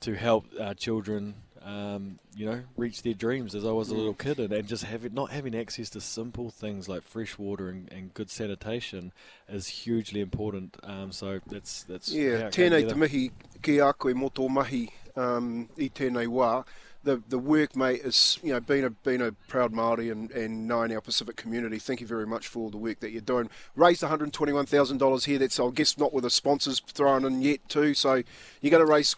to 0.00 0.14
help 0.14 0.46
our 0.60 0.74
children, 0.74 1.34
um, 1.62 2.18
you 2.34 2.46
know, 2.46 2.62
reach 2.76 3.02
their 3.02 3.14
dreams 3.14 3.54
as 3.54 3.64
I 3.64 3.72
was 3.72 3.90
a 3.90 3.94
little 3.94 4.14
kid, 4.14 4.38
and, 4.38 4.52
and 4.52 4.68
just 4.68 4.84
having 4.84 5.14
not 5.14 5.30
having 5.30 5.54
access 5.54 5.90
to 5.90 6.00
simple 6.00 6.50
things 6.50 6.88
like 6.88 7.02
fresh 7.02 7.38
water 7.38 7.68
and, 7.68 7.90
and 7.92 8.14
good 8.14 8.30
sanitation 8.30 9.12
is 9.48 9.66
hugely 9.68 10.20
important. 10.20 10.76
Um, 10.82 11.12
so 11.12 11.40
that's 11.46 11.82
that's 11.84 12.12
Yeah, 12.12 12.50
tēnei 12.50 12.88
te 12.88 12.94
mihi 12.94 13.30
ki 13.62 13.78
a 13.78 13.92
koe 13.92 14.14
tō 14.14 14.48
mahi 14.48 14.90
um, 15.16 15.68
i 15.78 15.88
tēnei 15.88 16.26
wā. 16.26 16.64
The, 17.04 17.22
the 17.28 17.38
work, 17.38 17.76
mate, 17.76 18.00
is, 18.00 18.40
you 18.42 18.52
know, 18.52 18.58
being 18.58 18.82
a, 18.82 18.90
being 18.90 19.22
a 19.22 19.30
proud 19.46 19.72
Māori 19.72 20.10
and, 20.10 20.28
and 20.32 20.66
knowing 20.66 20.92
our 20.92 21.00
Pacific 21.00 21.36
community, 21.36 21.78
thank 21.78 22.00
you 22.00 22.06
very 22.06 22.26
much 22.26 22.48
for 22.48 22.58
all 22.58 22.70
the 22.70 22.78
work 22.78 22.98
that 22.98 23.12
you're 23.12 23.20
doing. 23.20 23.48
Raised 23.76 24.02
$121,000 24.02 25.24
here, 25.24 25.38
that's, 25.38 25.60
I 25.60 25.70
guess, 25.70 25.96
not 25.96 26.12
with 26.12 26.24
the 26.24 26.30
sponsors 26.30 26.80
thrown 26.80 27.24
in 27.24 27.42
yet, 27.42 27.60
too, 27.68 27.94
so 27.94 28.24
you're 28.60 28.72
going 28.72 28.84
to 28.84 28.92
raise 28.92 29.14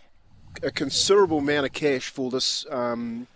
a 0.63 0.71
considerable 0.71 1.39
amount 1.39 1.67
of 1.67 1.73
cash 1.73 2.09
for 2.09 2.31
this 2.31 2.67
um, 2.71 3.27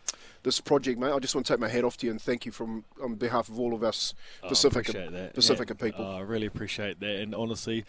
this 0.43 0.61
project, 0.61 0.99
mate. 0.99 1.13
I 1.13 1.19
just 1.21 1.35
want 1.35 1.47
to 1.47 1.53
take 1.53 1.61
my 1.61 1.69
hat 1.69 1.85
off 1.85 1.97
to 1.99 2.07
you 2.07 2.11
and 2.11 2.21
thank 2.21 2.45
you 2.47 2.53
from 2.53 2.85
on 3.03 3.15
behalf 3.15 3.49
of 3.49 3.61
all 3.61 3.75
of 3.75 3.85
us 3.85 4.13
Oh, 4.43 4.49
Pacifica, 4.49 4.91
appreciate. 4.91 5.35
Pacifica 5.35 5.77
Yeah. 5.79 5.85
people. 5.87 6.05
Oh, 6.05 6.17
I 6.17 6.21
really 6.21 6.47
appreciate 6.47 6.99
that. 7.01 7.17
And 7.17 7.35
honestly, 7.35 7.85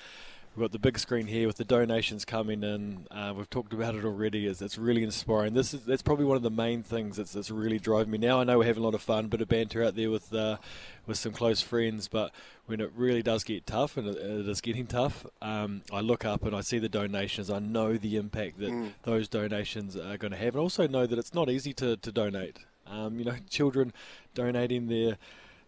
we've 0.56 0.64
got 0.64 0.72
the 0.72 0.80
big 0.80 1.00
screen 1.00 1.28
here 1.28 1.48
with 1.48 1.58
the 1.58 1.64
donations 1.66 2.26
coming 2.26 2.64
in. 2.64 3.08
Uh, 3.12 3.34
we've 3.36 3.50
talked 3.50 3.74
about 3.74 3.96
it 3.96 4.06
already. 4.06 4.46
Is 4.46 4.62
it's 4.62 4.78
really 4.78 5.04
inspiring. 5.04 5.54
This 5.54 5.74
is 5.74 5.82
that's 5.86 6.02
probably 6.02 6.26
one 6.26 6.38
of 6.38 6.44
the 6.44 6.50
main 6.52 6.84
things 6.84 7.18
that's, 7.18 7.34
that's 7.34 7.50
really 7.52 7.80
driving 7.80 8.12
me. 8.12 8.18
Now 8.18 8.40
I 8.40 8.44
know 8.44 8.60
we're 8.60 8.66
having 8.66 8.84
a 8.84 8.86
lot 8.86 8.96
of 8.96 9.02
fun, 9.02 9.28
bit 9.28 9.42
of 9.42 9.48
banter 9.48 9.84
out 9.84 9.96
there 9.96 10.10
with 10.12 10.34
uh, 10.34 10.58
with 11.06 11.18
some 11.18 11.32
close 11.34 11.62
friends, 11.62 12.08
but 12.08 12.32
when 12.66 12.80
it 12.80 12.92
really 12.96 13.22
does 13.22 13.44
get 13.44 13.66
tough, 13.66 13.98
and 13.98 14.08
it, 14.08 14.18
it 14.18 14.48
is 14.48 14.62
getting 14.62 14.88
tough, 14.88 15.26
um, 15.42 15.82
I 15.92 16.00
look 16.00 16.24
up 16.24 16.44
and 16.44 16.56
I 16.56 16.62
see 16.62 16.80
the 16.80 16.88
donations. 16.90 17.50
I 17.50 17.60
know 17.60 17.98
the 17.98 18.16
impact 18.16 18.60
that 18.60 18.72
Mm. 18.72 18.94
those 19.04 19.28
donations 19.28 19.98
are 19.98 20.18
going 20.18 20.32
to 20.32 20.38
have, 20.38 20.56
and 20.56 20.62
also 20.62 20.88
know 20.88 21.06
that 21.06 21.20
it's 21.20 21.34
not 21.34 21.50
easy 21.50 21.74
to, 21.74 21.98
to 21.98 22.12
donate. 22.12 22.60
Um, 22.88 23.20
you 23.20 23.26
know, 23.26 23.36
children 23.50 23.92
donating 24.34 24.88
their 24.88 25.18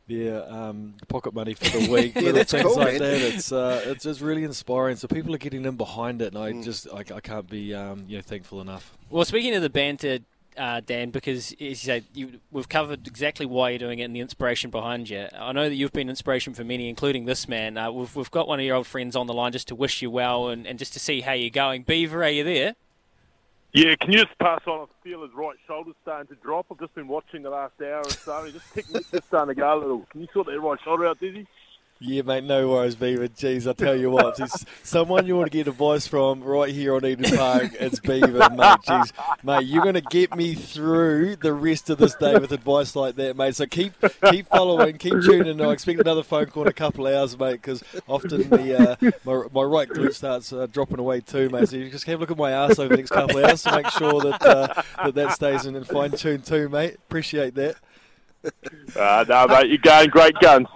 their 0.08 0.44
um, 0.52 0.94
pocket 1.08 1.34
money 1.34 1.54
for 1.54 1.66
the 1.78 1.90
week, 1.92 2.16
Yeah, 2.16 2.22
little 2.32 2.44
things 2.44 2.64
cool, 2.64 2.78
like 2.78 2.94
man. 2.94 3.00
that. 3.00 3.22
It's 3.22 3.52
uh, 3.52 3.82
it's 3.86 4.04
just 4.04 4.22
really 4.22 4.44
inspiring. 4.44 4.96
So 4.98 5.08
people 5.08 5.34
are 5.34 5.38
getting 5.40 5.66
in 5.66 5.76
behind 5.76 6.22
it, 6.22 6.34
and 6.34 6.38
I 6.44 6.52
Mm. 6.54 6.64
just 6.64 6.88
I, 6.94 7.00
I 7.00 7.20
can't 7.22 7.50
be 7.50 7.74
um, 7.74 8.04
you 8.08 8.18
know 8.18 8.22
thankful 8.22 8.62
enough. 8.62 8.98
Well, 9.10 9.26
speaking 9.26 9.56
of 9.56 9.62
the 9.62 9.70
banter, 9.70 10.20
uh, 10.58 10.80
Dan, 10.86 11.10
because 11.10 11.52
as 11.54 11.60
you 11.60 11.76
say, 11.76 12.04
you, 12.14 12.40
we've 12.52 12.70
covered 12.70 13.08
exactly 13.08 13.46
why 13.46 13.72
you're 13.72 13.80
doing 13.80 14.00
it 14.00 14.04
and 14.04 14.16
the 14.16 14.20
inspiration 14.22 14.70
behind 14.70 15.10
you. 15.10 15.28
I 15.38 15.52
know 15.52 15.68
that 15.68 15.76
you've 15.76 15.92
been 15.92 16.10
inspiration 16.10 16.54
for 16.54 16.64
many, 16.64 16.88
including 16.88 17.26
this 17.26 17.48
man. 17.48 17.78
Uh, 17.78 17.92
we've, 17.92 18.16
we've 18.16 18.32
got 18.32 18.48
one 18.48 18.60
of 18.60 18.66
your 18.66 18.76
old 18.78 18.88
friends 18.88 19.16
on 19.18 19.28
the 19.28 19.34
line 19.34 19.52
just 19.52 19.68
to 19.68 19.76
wish 19.76 20.02
you 20.02 20.10
well 20.10 20.48
and, 20.48 20.66
and 20.66 20.80
just 20.80 20.94
to 20.94 21.00
see 21.00 21.22
how 21.22 21.34
you're 21.34 21.50
going. 21.50 21.84
Beaver, 21.84 22.24
are 22.24 22.30
you 22.30 22.44
there? 22.46 22.76
Yeah, 23.76 23.94
can 24.00 24.14
you 24.14 24.20
just 24.20 24.40
pass 24.40 24.62
on? 24.68 24.88
I 24.88 25.04
feel 25.04 25.24
his 25.24 25.34
right 25.34 25.58
shoulder's 25.68 25.96
starting 26.02 26.34
to 26.34 26.42
drop. 26.42 26.68
I've 26.72 26.80
just 26.80 26.96
been 26.96 27.10
watching 27.10 27.44
the 27.44 27.50
last 27.50 27.74
hour 27.82 28.04
or 28.06 28.10
so. 28.10 28.50
Just 28.50 28.74
technique's 28.74 29.12
just 29.12 29.28
starting 29.28 29.54
to 29.54 29.60
go 29.60 29.78
a 29.78 29.78
little. 29.78 30.08
Can 30.12 30.22
you 30.22 30.28
sort 30.32 30.48
that 30.48 30.58
right 30.58 30.80
shoulder 30.82 31.08
out, 31.08 31.20
Dizzy? 31.20 31.46
Yeah, 32.02 32.24
mate, 32.24 32.44
no 32.44 32.68
worries, 32.68 32.96
Beaver. 32.96 33.30
Jeez, 33.30 33.70
I 33.70 33.74
tell 33.74 33.96
you 33.96 34.12
what, 34.12 34.38
someone 34.84 35.26
you 35.26 35.38
want 35.38 35.50
to 35.50 35.58
get 35.58 35.70
advice 35.70 36.06
from 36.06 36.44
right 36.44 36.70
here 36.74 36.94
on 36.94 37.06
Eden 37.06 37.38
Park, 37.38 37.72
it's 37.80 38.02
Beaver, 38.02 38.50
mate. 38.50 38.80
Jeez, 38.86 39.14
mate, 39.44 39.66
you're 39.66 39.82
going 39.82 39.96
to 39.96 40.02
get 40.02 40.36
me 40.36 40.56
through 40.56 41.38
the 41.38 41.54
rest 41.54 41.90
of 41.90 41.98
this 41.98 42.14
day 42.16 42.38
with 42.38 42.52
advice 42.52 42.98
like 42.98 43.16
that, 43.16 43.38
mate. 43.38 43.56
So 43.56 43.66
keep 43.66 43.94
keep 44.30 44.46
following, 44.48 44.98
keep 44.98 45.14
tuning. 45.22 45.62
I 45.62 45.72
expect 45.72 46.02
another 46.02 46.22
phone 46.22 46.48
call 46.48 46.64
in 46.64 46.68
a 46.68 46.74
couple 46.74 47.08
of 47.08 47.14
hours, 47.14 47.40
mate, 47.40 47.62
because 47.62 47.82
often 48.10 48.50
the 48.50 48.78
uh, 49.02 49.12
my, 49.24 49.44
my 49.54 49.64
right 49.64 49.88
glute 49.88 50.14
starts 50.14 50.52
uh, 50.52 50.68
dropping 50.68 51.00
away 51.00 51.22
too, 51.22 51.50
mate. 51.50 51.70
So 51.70 51.78
you 51.78 51.90
just 51.90 52.06
have 52.08 52.20
a 52.20 52.22
look 52.22 52.32
at 52.32 52.38
my 52.38 52.52
ass 52.52 52.78
over 52.78 52.90
the 52.90 52.98
next 52.98 53.12
couple 53.12 53.38
of 53.38 53.46
hours 53.46 53.64
to 53.64 53.72
make 53.74 53.90
sure 53.92 54.20
that 54.22 54.46
uh, 54.46 54.84
that, 55.06 55.16
that 55.16 55.32
stays 55.32 55.66
in 55.66 55.78
and 55.78 55.88
fine 55.88 56.12
tuned 56.12 56.46
too, 56.46 56.68
mate. 56.68 56.96
Appreciate 56.96 57.56
that. 57.56 57.78
Uh, 58.98 59.24
no, 59.30 59.48
mate, 59.48 59.70
you're 59.70 59.78
going 59.78 60.10
great 60.10 60.36
guns. 60.42 60.68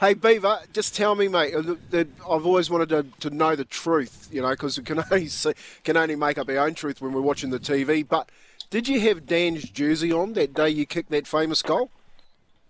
Hey 0.00 0.14
Beaver, 0.14 0.60
just 0.72 0.96
tell 0.96 1.14
me, 1.14 1.28
mate. 1.28 1.54
uh, 1.54 1.74
I've 1.94 2.46
always 2.46 2.70
wanted 2.70 2.88
to, 2.88 3.04
to 3.20 3.28
know 3.28 3.54
the 3.54 3.66
truth, 3.66 4.30
you 4.32 4.40
know, 4.40 4.48
because 4.48 4.78
we 4.78 4.82
can 4.82 4.98
only 5.12 5.28
see, 5.28 5.52
can 5.84 5.98
only 5.98 6.16
make 6.16 6.38
up 6.38 6.48
our 6.48 6.56
own 6.56 6.72
truth 6.72 7.02
when 7.02 7.12
we're 7.12 7.20
watching 7.20 7.50
the 7.50 7.58
TV. 7.58 8.08
But 8.08 8.30
did 8.70 8.88
you 8.88 8.98
have 9.00 9.26
Dan's 9.26 9.68
jersey 9.68 10.10
on 10.10 10.32
that 10.32 10.54
day 10.54 10.70
you 10.70 10.86
kicked 10.86 11.10
that 11.10 11.26
famous 11.26 11.60
goal? 11.60 11.90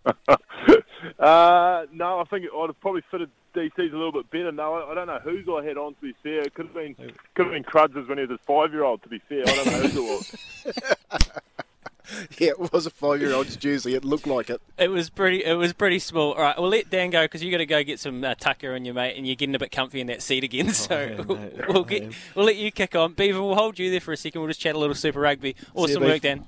Uh, 1.18 1.86
no, 1.92 2.20
I 2.20 2.24
think 2.24 2.44
I'd 2.54 2.66
have 2.66 2.80
probably 2.80 3.02
fitted 3.10 3.30
DC's 3.54 3.92
a 3.92 3.96
little 3.96 4.12
bit 4.12 4.30
better. 4.30 4.52
No, 4.52 4.74
I, 4.74 4.90
I 4.90 4.94
don't 4.94 5.06
know 5.06 5.18
whose 5.18 5.46
I 5.48 5.64
had 5.64 5.78
on. 5.78 5.94
To 5.94 6.00
be 6.00 6.14
fair, 6.22 6.40
it 6.40 6.54
could 6.54 6.66
have 6.66 6.74
been 6.74 6.94
could 7.34 7.46
have 7.46 7.52
been 7.52 7.64
Cruds' 7.64 8.06
when 8.06 8.18
he 8.18 8.24
was 8.26 8.38
a 8.38 8.38
five 8.46 8.72
year 8.72 8.84
old. 8.84 9.02
To 9.02 9.08
be 9.08 9.18
fair, 9.18 9.42
I 9.46 9.54
don't 9.54 9.66
know 9.66 9.72
whose 9.72 9.96
it 9.96 10.02
was. 10.02 11.34
yeah, 12.38 12.50
it 12.50 12.72
was 12.72 12.86
a 12.86 12.90
five-year-old's 12.90 13.56
jersey. 13.56 13.94
It 13.94 14.04
looked 14.04 14.26
like 14.26 14.50
it. 14.50 14.60
It 14.78 14.88
was 14.88 15.10
pretty. 15.10 15.44
It 15.44 15.54
was 15.54 15.72
pretty 15.72 15.98
small. 15.98 16.32
All 16.32 16.42
right, 16.42 16.58
we'll 16.58 16.70
let 16.70 16.90
Dan 16.90 17.10
go 17.10 17.24
because 17.24 17.42
you 17.42 17.50
got 17.50 17.58
to 17.58 17.66
go 17.66 17.82
get 17.82 18.00
some 18.00 18.24
uh, 18.24 18.34
tucker 18.34 18.74
in 18.74 18.84
your 18.84 18.94
mate, 18.94 19.16
and 19.16 19.26
you're 19.26 19.36
getting 19.36 19.54
a 19.54 19.58
bit 19.58 19.72
comfy 19.72 20.00
in 20.00 20.06
that 20.08 20.22
seat 20.22 20.44
again. 20.44 20.70
So 20.80 20.98
yeah, 20.98 21.20
we'll, 21.22 21.50
we'll 21.68 21.84
get. 21.84 22.12
We'll 22.34 22.46
let 22.46 22.56
you 22.56 22.72
kick 22.72 22.96
on. 22.96 23.12
Beaver, 23.12 23.42
we'll 23.42 23.54
hold 23.54 23.78
you 23.78 23.90
there 23.90 24.00
for 24.00 24.12
a 24.12 24.16
second. 24.16 24.40
We'll 24.40 24.48
just 24.48 24.60
chat 24.60 24.74
a 24.74 24.78
little 24.78 24.94
Super 24.94 25.20
Rugby. 25.20 25.56
Awesome 25.74 26.00
Beef. 26.00 26.10
work, 26.10 26.22
Dan. 26.22 26.46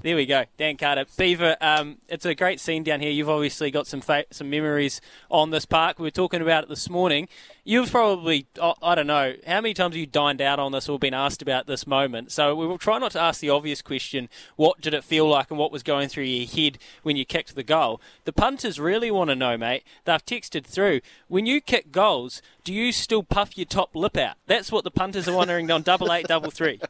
There 0.00 0.14
we 0.14 0.26
go, 0.26 0.44
Dan 0.56 0.76
Carter. 0.76 1.06
Beaver, 1.16 1.56
um, 1.60 1.98
it's 2.08 2.24
a 2.24 2.32
great 2.32 2.60
scene 2.60 2.84
down 2.84 3.00
here. 3.00 3.10
You've 3.10 3.28
obviously 3.28 3.72
got 3.72 3.88
some 3.88 4.00
fa- 4.00 4.26
some 4.30 4.48
memories 4.48 5.00
on 5.28 5.50
this 5.50 5.64
park. 5.64 5.98
We 5.98 6.04
were 6.04 6.12
talking 6.12 6.40
about 6.40 6.62
it 6.62 6.68
this 6.68 6.88
morning. 6.88 7.26
You've 7.64 7.90
probably, 7.90 8.46
I 8.62 8.74
I 8.80 8.94
don't 8.94 9.08
know, 9.08 9.34
how 9.44 9.60
many 9.60 9.74
times 9.74 9.94
have 9.94 10.00
you 10.00 10.06
dined 10.06 10.40
out 10.40 10.60
on 10.60 10.70
this 10.70 10.88
or 10.88 11.00
been 11.00 11.14
asked 11.14 11.42
about 11.42 11.66
this 11.66 11.84
moment? 11.84 12.30
So 12.30 12.54
we 12.54 12.64
will 12.64 12.78
try 12.78 12.98
not 12.98 13.10
to 13.12 13.20
ask 13.20 13.40
the 13.40 13.50
obvious 13.50 13.82
question, 13.82 14.28
what 14.54 14.80
did 14.80 14.94
it 14.94 15.02
feel 15.02 15.28
like 15.28 15.50
and 15.50 15.58
what 15.58 15.72
was 15.72 15.82
going 15.82 16.08
through 16.08 16.24
your 16.24 16.46
head 16.46 16.78
when 17.02 17.16
you 17.16 17.24
kicked 17.24 17.56
the 17.56 17.64
goal? 17.64 18.00
The 18.24 18.32
punters 18.32 18.78
really 18.78 19.10
want 19.10 19.30
to 19.30 19.36
know, 19.36 19.56
mate. 19.58 19.82
They've 20.04 20.24
texted 20.24 20.64
through. 20.64 21.00
When 21.26 21.44
you 21.44 21.60
kick 21.60 21.90
goals, 21.90 22.40
do 22.62 22.72
you 22.72 22.92
still 22.92 23.24
puff 23.24 23.58
your 23.58 23.66
top 23.66 23.96
lip 23.96 24.16
out? 24.16 24.36
That's 24.46 24.70
what 24.70 24.84
the 24.84 24.92
punters 24.92 25.26
are 25.26 25.34
wondering 25.34 25.70
on 25.72 25.82
double 25.82 26.12
eight, 26.12 26.28
double 26.28 26.52
three. 26.52 26.80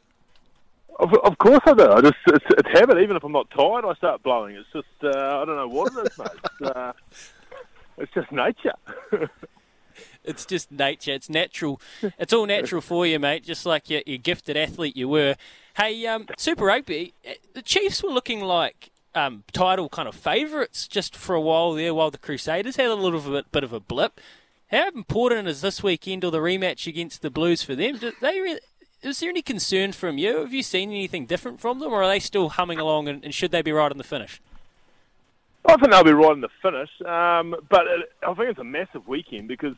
Of, 0.97 1.13
of 1.23 1.37
course 1.37 1.61
I 1.65 1.73
do. 1.73 1.89
I 1.91 2.01
just 2.01 2.15
it's, 2.27 2.45
it's 2.57 2.69
habit. 2.79 2.97
Even 2.99 3.15
if 3.15 3.23
I'm 3.23 3.31
not 3.31 3.49
tired, 3.51 3.85
I 3.85 3.93
start 3.95 4.21
blowing. 4.23 4.55
It's 4.55 4.67
just 4.73 4.87
uh, 5.03 5.09
I 5.41 5.45
don't 5.45 5.55
know 5.55 5.67
what 5.67 5.93
it 5.93 6.11
is, 6.11 6.17
mate. 6.17 6.27
It's, 6.43 6.61
uh, 6.71 6.93
it's 7.97 8.13
just 8.13 8.31
nature. 8.31 8.73
It's 10.23 10.45
just 10.45 10.71
nature. 10.71 11.11
It's 11.13 11.29
natural. 11.29 11.81
It's 12.01 12.31
all 12.31 12.45
natural 12.45 12.81
for 12.81 13.05
you, 13.05 13.19
mate. 13.19 13.43
Just 13.43 13.65
like 13.65 13.89
your, 13.89 14.01
your 14.05 14.17
gifted 14.17 14.55
athlete 14.55 14.95
you 14.95 15.09
were. 15.09 15.35
Hey, 15.75 16.05
um, 16.07 16.25
Super 16.37 16.65
Rugby. 16.65 17.13
eh, 17.25 17.35
The 17.53 17.61
Chiefs 17.61 18.03
were 18.03 18.11
looking 18.11 18.41
like 18.41 18.91
um, 19.15 19.43
title 19.51 19.89
kind 19.89 20.07
of 20.07 20.15
favourites 20.15 20.87
just 20.87 21.15
for 21.15 21.35
a 21.35 21.41
while 21.41 21.73
there, 21.73 21.93
while 21.93 22.11
the 22.11 22.17
Crusaders 22.17 22.75
had 22.75 22.87
a 22.87 22.95
little 22.95 23.19
bit, 23.19 23.51
bit 23.51 23.63
of 23.63 23.73
a 23.73 23.79
blip. 23.79 24.21
How 24.71 24.87
important 24.89 25.47
is 25.47 25.61
this 25.61 25.81
weekend 25.81 26.23
or 26.23 26.31
the 26.31 26.39
rematch 26.39 26.85
against 26.85 27.21
the 27.21 27.29
Blues 27.31 27.63
for 27.63 27.75
them? 27.75 27.97
Do 27.97 28.11
they 28.21 28.39
re- 28.39 28.59
is 29.01 29.19
there 29.19 29.29
any 29.29 29.41
concern 29.41 29.91
from 29.91 30.17
you? 30.17 30.39
Have 30.39 30.53
you 30.53 30.63
seen 30.63 30.89
anything 30.89 31.25
different 31.25 31.59
from 31.59 31.79
them, 31.79 31.91
or 31.91 32.03
are 32.03 32.07
they 32.07 32.19
still 32.19 32.49
humming 32.49 32.79
along? 32.79 33.07
And, 33.07 33.23
and 33.23 33.33
should 33.33 33.51
they 33.51 33.61
be 33.61 33.71
right 33.71 33.91
on 33.91 33.97
the 33.97 34.03
finish? 34.03 34.41
I 35.65 35.75
think 35.75 35.91
they'll 35.91 36.03
be 36.03 36.13
right 36.13 36.31
in 36.31 36.41
the 36.41 36.49
finish, 36.61 36.89
um, 37.05 37.55
but 37.69 37.85
it, 37.85 38.11
I 38.23 38.33
think 38.33 38.49
it's 38.49 38.59
a 38.59 38.63
massive 38.63 39.07
weekend 39.07 39.47
because 39.47 39.75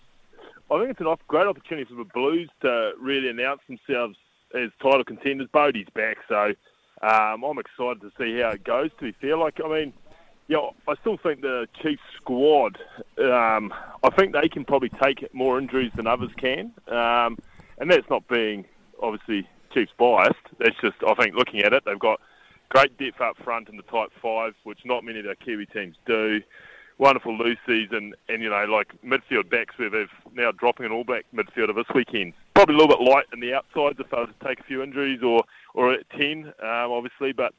I 0.69 0.79
think 0.79 0.91
it's 0.91 1.01
a 1.01 1.17
great 1.27 1.47
opportunity 1.47 1.86
for 1.89 1.95
the 1.95 2.10
Blues 2.13 2.49
to 2.62 2.91
really 2.99 3.29
announce 3.29 3.62
themselves 3.67 4.15
as 4.55 4.69
title 4.81 5.03
contenders. 5.03 5.49
Bodie's 5.51 5.89
back, 5.93 6.17
so 6.29 6.53
um, 7.01 7.43
I'm 7.43 7.57
excited 7.57 8.01
to 8.01 8.12
see 8.17 8.39
how 8.39 8.51
it 8.51 8.63
goes. 8.63 8.91
To 8.99 9.05
be 9.05 9.12
fair, 9.19 9.38
like 9.38 9.60
I 9.63 9.67
mean, 9.67 9.93
yeah, 10.47 10.69
I 10.88 10.95
still 11.01 11.17
think 11.17 11.41
the 11.41 11.67
Chiefs 11.81 12.01
squad. 12.15 12.77
Um, 13.17 13.73
I 14.03 14.10
think 14.15 14.34
they 14.34 14.49
can 14.49 14.63
probably 14.63 14.91
take 15.03 15.34
more 15.34 15.60
injuries 15.60 15.91
than 15.95 16.07
others 16.07 16.31
can, 16.38 16.71
um, 16.88 17.38
and 17.79 17.89
that's 17.89 18.10
not 18.10 18.27
being 18.27 18.65
obviously 19.01 19.47
Chiefs 19.73 19.91
biased. 19.97 20.35
That's 20.59 20.75
just 20.81 20.97
I 21.07 21.13
think 21.15 21.35
looking 21.35 21.61
at 21.61 21.73
it, 21.73 21.83
they've 21.85 21.99
got 21.99 22.19
great 22.69 22.97
depth 22.97 23.21
up 23.21 23.37
front 23.43 23.69
in 23.69 23.77
the 23.77 23.83
type 23.83 24.09
five, 24.21 24.53
which 24.63 24.79
not 24.85 25.03
many 25.03 25.19
of 25.19 25.25
our 25.25 25.35
Kiwi 25.35 25.65
teams 25.67 25.95
do. 26.05 26.41
Wonderful 26.97 27.35
Lucy's 27.35 27.89
and, 27.91 28.15
and 28.29 28.43
you 28.43 28.49
know 28.49 28.65
like 28.65 28.93
midfield 29.03 29.49
backs 29.49 29.77
where 29.77 29.89
they've 29.89 30.33
now 30.33 30.51
dropping 30.51 30.85
an 30.85 30.91
All 30.91 31.03
Black 31.03 31.25
midfielder 31.33 31.75
this 31.75 31.93
weekend. 31.95 32.33
Probably 32.53 32.75
a 32.75 32.77
little 32.77 32.95
bit 32.95 33.09
light 33.09 33.25
in 33.33 33.39
the 33.39 33.53
outsides 33.53 33.99
if 33.99 34.09
they 34.09 34.17
to 34.17 34.33
take 34.45 34.59
a 34.59 34.63
few 34.63 34.83
injuries 34.83 35.21
or 35.23 35.43
or 35.73 35.93
at 35.93 36.09
ten, 36.11 36.53
um, 36.61 36.91
obviously. 36.91 37.31
But 37.31 37.53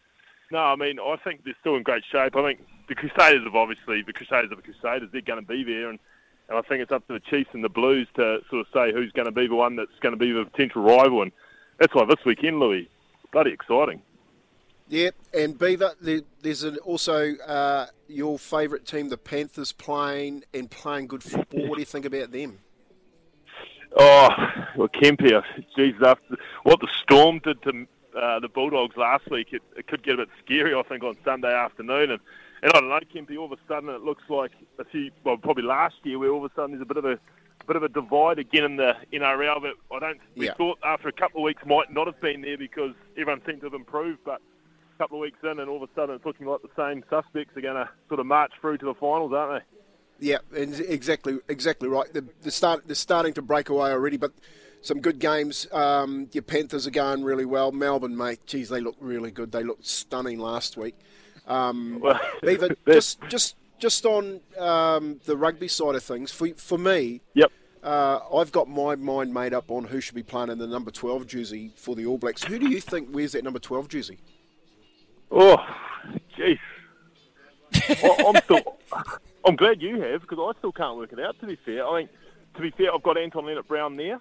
no, 0.52 0.58
I 0.58 0.76
mean 0.76 0.98
I 1.00 1.16
think 1.24 1.44
they're 1.44 1.56
still 1.60 1.76
in 1.76 1.82
great 1.82 2.04
shape. 2.10 2.36
I 2.36 2.42
think 2.42 2.60
the 2.88 2.94
Crusaders 2.94 3.42
have 3.44 3.56
obviously 3.56 4.02
the 4.02 4.12
Crusaders 4.12 4.52
are 4.52 4.56
the 4.56 4.62
Crusaders. 4.62 5.08
They're 5.10 5.22
going 5.22 5.40
to 5.40 5.46
be 5.46 5.64
there, 5.64 5.90
and, 5.90 5.98
and 6.52 6.62
I 6.62 6.68
think 6.68 6.82
it's 6.82 6.92
up 6.92 7.06
to 7.06 7.14
the 7.14 7.20
Chiefs 7.20 7.48
and 7.54 7.64
the 7.64 7.70
Blues 7.70 8.06
to 8.16 8.40
sort 8.50 8.60
of 8.60 8.66
say 8.74 8.92
who's 8.92 9.10
going 9.12 9.24
to 9.24 9.32
be 9.32 9.46
the 9.46 9.54
one 9.54 9.74
that's 9.74 9.98
going 10.00 10.12
to 10.12 10.18
be 10.18 10.32
the 10.32 10.44
potential 10.44 10.82
rival. 10.82 11.22
And 11.22 11.32
that's 11.78 11.94
why 11.94 12.04
this 12.04 12.22
weekend, 12.26 12.60
Louis, 12.60 12.90
bloody 13.32 13.52
exciting. 13.52 14.02
Yep, 14.88 15.14
and 15.32 15.58
Beaver, 15.58 15.94
there's 16.42 16.62
an, 16.62 16.76
also 16.78 17.36
uh, 17.36 17.86
your 18.06 18.38
favourite 18.38 18.84
team, 18.84 19.08
the 19.08 19.16
Panthers, 19.16 19.72
playing 19.72 20.44
and 20.52 20.70
playing 20.70 21.06
good 21.06 21.22
football. 21.22 21.68
what 21.68 21.76
do 21.76 21.80
you 21.80 21.86
think 21.86 22.04
about 22.04 22.30
them? 22.32 22.58
Oh, 23.96 24.28
well, 24.76 24.88
Kempy, 24.88 25.32
uh, 25.32 25.40
geez, 25.74 25.94
after 26.04 26.36
what 26.64 26.80
the 26.80 26.88
Storm 27.02 27.38
did 27.42 27.62
to 27.62 27.86
uh, 28.14 28.40
the 28.40 28.48
Bulldogs 28.48 28.98
last 28.98 29.30
week, 29.30 29.48
it, 29.52 29.62
it 29.74 29.86
could 29.86 30.02
get 30.02 30.14
a 30.14 30.18
bit 30.18 30.28
scary, 30.44 30.74
I 30.74 30.82
think, 30.82 31.02
on 31.02 31.16
Sunday 31.24 31.54
afternoon. 31.54 32.10
And, 32.10 32.20
and 32.62 32.72
I 32.72 32.80
don't 32.80 32.88
know, 32.88 33.00
Kempy, 33.14 33.36
all 33.38 33.46
of 33.46 33.52
a 33.52 33.56
sudden 33.68 33.88
it 33.90 34.02
looks 34.02 34.22
like 34.28 34.52
a 34.78 34.84
few, 34.84 35.10
well, 35.24 35.36
probably 35.36 35.64
last 35.64 35.96
year, 36.04 36.18
where 36.18 36.30
all 36.30 36.44
of 36.44 36.50
a 36.50 36.54
sudden 36.54 36.72
there's 36.72 36.82
a 36.82 36.86
bit 36.86 36.96
of 36.96 37.04
a 37.04 37.18
bit 37.66 37.76
of 37.76 37.82
a 37.84 37.88
divide 37.88 38.38
again 38.40 38.64
in 38.64 38.76
the 38.76 38.92
NRL. 39.12 39.60
But 39.62 39.96
I 39.96 39.98
don't. 40.00 40.20
We 40.36 40.46
Yeah. 40.46 40.54
thought 40.54 40.78
after 40.84 41.08
a 41.08 41.12
couple 41.12 41.40
of 41.40 41.44
weeks 41.44 41.62
might 41.66 41.92
not 41.92 42.06
have 42.06 42.20
been 42.20 42.42
there 42.42 42.58
because 42.58 42.92
everyone 43.16 43.40
seemed 43.46 43.60
to 43.60 43.66
have 43.66 43.74
improved, 43.74 44.20
but 44.24 44.40
a 44.94 44.98
couple 44.98 45.18
of 45.18 45.22
weeks 45.22 45.38
in, 45.42 45.58
and 45.60 45.68
all 45.68 45.82
of 45.82 45.88
a 45.88 45.94
sudden 45.94 46.16
it's 46.16 46.24
looking 46.24 46.46
like 46.46 46.60
the 46.62 46.68
same 46.76 47.04
suspects 47.08 47.56
are 47.56 47.60
going 47.60 47.76
to 47.76 47.88
sort 48.08 48.20
of 48.20 48.26
march 48.26 48.52
through 48.60 48.78
to 48.78 48.86
the 48.86 48.94
finals, 48.94 49.32
aren't 49.32 49.62
they? 49.62 50.26
Yeah, 50.28 50.38
and 50.56 50.78
exactly, 50.80 51.38
exactly 51.48 51.88
right. 51.88 52.12
The, 52.12 52.24
the 52.42 52.50
start, 52.52 52.86
they're 52.86 52.94
starting 52.94 53.32
to 53.34 53.42
break 53.42 53.68
away 53.68 53.90
already, 53.90 54.16
but 54.16 54.32
some 54.80 55.00
good 55.00 55.18
games. 55.18 55.66
Um, 55.72 56.28
your 56.32 56.42
Panthers 56.42 56.86
are 56.86 56.92
going 56.92 57.24
really 57.24 57.44
well. 57.44 57.72
Melbourne, 57.72 58.16
mate, 58.16 58.40
geez, 58.46 58.68
they 58.68 58.80
look 58.80 58.96
really 59.00 59.30
good. 59.30 59.50
They 59.52 59.64
looked 59.64 59.86
stunning 59.86 60.38
last 60.38 60.76
week. 60.76 60.96
Um, 61.46 62.00
Well, 62.02 62.20
Beaver, 62.42 62.76
just, 62.86 63.18
just, 63.28 63.56
just 63.78 64.06
on 64.06 64.40
um, 64.58 65.20
the 65.24 65.36
rugby 65.36 65.68
side 65.68 65.94
of 65.94 66.02
things, 66.02 66.30
for 66.32 66.48
for 66.56 66.78
me, 66.78 67.20
Yep. 67.34 67.50
uh, 67.82 68.20
I've 68.34 68.52
got 68.52 68.68
my 68.68 68.94
mind 68.96 69.34
made 69.34 69.52
up 69.54 69.70
on 69.70 69.84
who 69.84 70.00
should 70.00 70.14
be 70.14 70.22
playing 70.22 70.50
in 70.50 70.58
the 70.58 70.66
number 70.66 70.90
twelve 70.90 71.26
jersey 71.26 71.72
for 71.76 71.94
the 71.96 72.06
All 72.06 72.18
Blacks. 72.18 72.42
Who 72.44 72.58
do 72.58 72.68
you 72.70 72.80
think 72.80 73.12
wears 73.14 73.32
that 73.32 73.42
number 73.44 73.58
twelve 73.58 73.88
jersey? 73.88 74.18
Oh, 75.30 75.56
jeez. 76.38 76.58
I'm 78.26 78.36
still. 78.44 78.78
I'm 79.44 79.56
glad 79.56 79.82
you 79.82 80.00
have 80.00 80.20
because 80.20 80.38
I 80.38 80.56
still 80.58 80.72
can't 80.72 80.96
work 80.96 81.12
it 81.12 81.18
out. 81.18 81.38
To 81.40 81.46
be 81.46 81.56
fair, 81.64 81.84
I 81.86 82.00
mean, 82.00 82.08
to 82.54 82.60
be 82.60 82.70
fair, 82.70 82.94
I've 82.94 83.02
got 83.02 83.18
Anton 83.18 83.44
Lienert-Brown 83.44 83.96
there. 83.96 84.20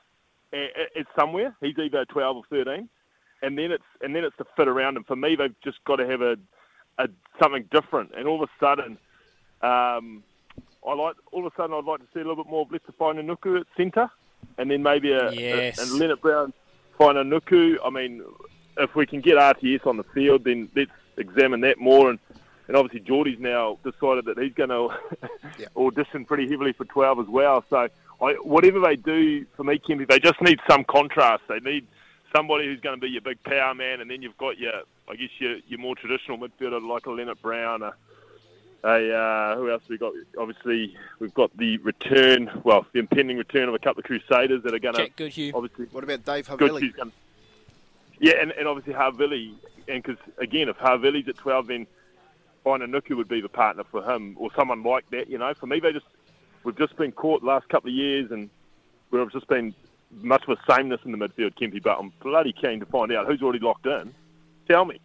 It's 0.51 1.09
somewhere. 1.15 1.55
He's 1.61 1.77
either 1.77 2.05
12 2.05 2.37
or 2.37 2.43
13, 2.49 2.89
and 3.43 3.57
then 3.57 3.71
it's 3.71 3.83
and 4.01 4.15
then 4.15 4.23
it's 4.23 4.35
the 4.37 4.45
fit 4.57 4.67
around 4.67 4.97
him. 4.97 5.03
For 5.03 5.15
me, 5.15 5.35
they've 5.35 5.53
just 5.63 5.77
got 5.85 5.97
to 5.97 6.07
have 6.07 6.21
a, 6.21 6.37
a 6.97 7.07
something 7.41 7.65
different. 7.71 8.11
And 8.15 8.27
all 8.27 8.43
of 8.43 8.49
a 8.49 8.65
sudden, 8.65 8.97
um, 9.61 10.23
I 10.87 10.93
like 10.93 11.15
all 11.31 11.45
of 11.45 11.53
a 11.53 11.55
sudden 11.55 11.75
I'd 11.75 11.85
like 11.85 11.99
to 11.99 12.07
see 12.13 12.19
a 12.19 12.23
little 12.27 12.43
bit 12.43 12.49
more 12.49 12.63
of 12.63 12.71
Leicester 12.71 12.93
Fainga'anuku 12.99 13.61
at 13.61 13.67
centre, 13.77 14.09
and 14.57 14.69
then 14.71 14.83
maybe 14.83 15.11
a, 15.11 15.31
Yes. 15.31 15.77
a, 15.77 15.81
and 15.83 15.91
Lienert-Brown, 16.01 16.53
Fina 16.97 17.23
Nuku. 17.23 17.77
I 17.83 17.89
mean, 17.89 18.23
if 18.77 18.95
we 18.95 19.05
can 19.05 19.21
get 19.21 19.35
RTS 19.37 19.85
on 19.85 19.97
the 19.97 20.03
field, 20.05 20.43
then 20.45 20.69
let's 20.75 20.91
examine 21.17 21.61
that 21.61 21.79
more. 21.79 22.09
And, 22.09 22.19
and 22.67 22.75
obviously, 22.77 23.01
Jordie's 23.01 23.39
now 23.39 23.77
decided 23.83 24.25
that 24.25 24.37
he's 24.37 24.53
going 24.53 24.69
to 24.69 24.89
audition 25.75 26.25
pretty 26.25 26.47
heavily 26.49 26.73
for 26.73 26.85
12 26.85 27.19
as 27.19 27.27
well. 27.27 27.63
So, 27.69 27.87
I, 28.21 28.33
whatever 28.43 28.79
they 28.79 28.95
do 28.95 29.45
for 29.57 29.63
me, 29.63 29.79
Kempy, 29.79 30.07
they 30.07 30.19
just 30.19 30.41
need 30.41 30.59
some 30.69 30.83
contrast. 30.83 31.43
They 31.47 31.59
need 31.59 31.87
somebody 32.35 32.65
who's 32.65 32.79
going 32.79 32.95
to 32.95 33.01
be 33.01 33.09
your 33.09 33.21
big 33.21 33.41
power 33.43 33.73
man, 33.73 33.99
and 33.99 34.09
then 34.09 34.21
you've 34.21 34.37
got 34.37 34.57
your, 34.57 34.83
I 35.11 35.15
guess, 35.15 35.29
your, 35.39 35.57
your 35.67 35.79
more 35.79 35.95
traditional 35.95 36.37
midfielder 36.37 36.81
like 36.87 37.05
a 37.05 37.09
Lienert-Brown, 37.09 37.81
a, 37.83 37.93
a 38.85 39.13
uh, 39.13 39.55
who 39.57 39.69
else 39.69 39.83
we 39.89 39.97
got? 39.97 40.13
Obviously, 40.37 40.95
we've 41.19 41.33
got 41.33 41.55
the 41.57 41.77
return, 41.79 42.49
well, 42.63 42.85
the 42.93 42.99
impending 42.99 43.37
return 43.37 43.67
of 43.67 43.75
a 43.75 43.79
couple 43.79 43.99
of 43.99 44.05
Crusaders 44.05 44.63
that 44.63 44.73
are 44.73 44.79
going 44.79 44.95
to 44.95 45.01
Jack 45.03 45.17
Goodhue. 45.17 45.51
obviously. 45.53 45.87
What 45.91 46.05
about 46.05 46.23
Dave 46.23 46.47
Havili? 46.47 46.95
Gonna- 46.95 47.11
yeah, 48.19 48.35
and, 48.39 48.51
and 48.51 48.67
obviously 48.67 48.93
Havili, 48.93 49.53
and 49.89 50.01
because 50.01 50.17
again, 50.37 50.69
if 50.69 50.77
Havili's 50.77 51.27
at 51.27 51.35
twelve, 51.37 51.67
then 51.67 51.87
Nuku 52.65 53.17
would 53.17 53.27
be 53.27 53.41
the 53.41 53.49
partner 53.49 53.83
for 53.83 54.01
him, 54.09 54.35
or 54.39 54.49
someone 54.55 54.81
like 54.83 55.09
that. 55.09 55.29
You 55.29 55.39
know, 55.39 55.53
for 55.55 55.65
me, 55.65 55.79
they 55.81 55.91
just 55.91 56.05
we've 56.63 56.77
just 56.77 56.95
been 56.95 57.11
caught 57.11 57.41
the 57.41 57.47
last 57.47 57.67
couple 57.67 57.89
of 57.89 57.95
years, 57.95 58.31
and 58.31 58.49
we've 59.09 59.31
just 59.33 59.47
been 59.47 59.73
much 60.21 60.43
of 60.47 60.57
a 60.57 60.71
sameness 60.73 61.01
in 61.03 61.11
the 61.11 61.17
midfield, 61.17 61.55
Kempy. 61.55 61.81
But 61.83 61.97
I'm 61.99 62.13
bloody 62.21 62.53
keen 62.53 62.79
to 62.79 62.85
find 62.85 63.11
out 63.11 63.27
who's 63.27 63.41
already 63.41 63.59
locked 63.59 63.87
in. 63.87 64.13
Tell 64.71 64.85
me. 64.85 64.99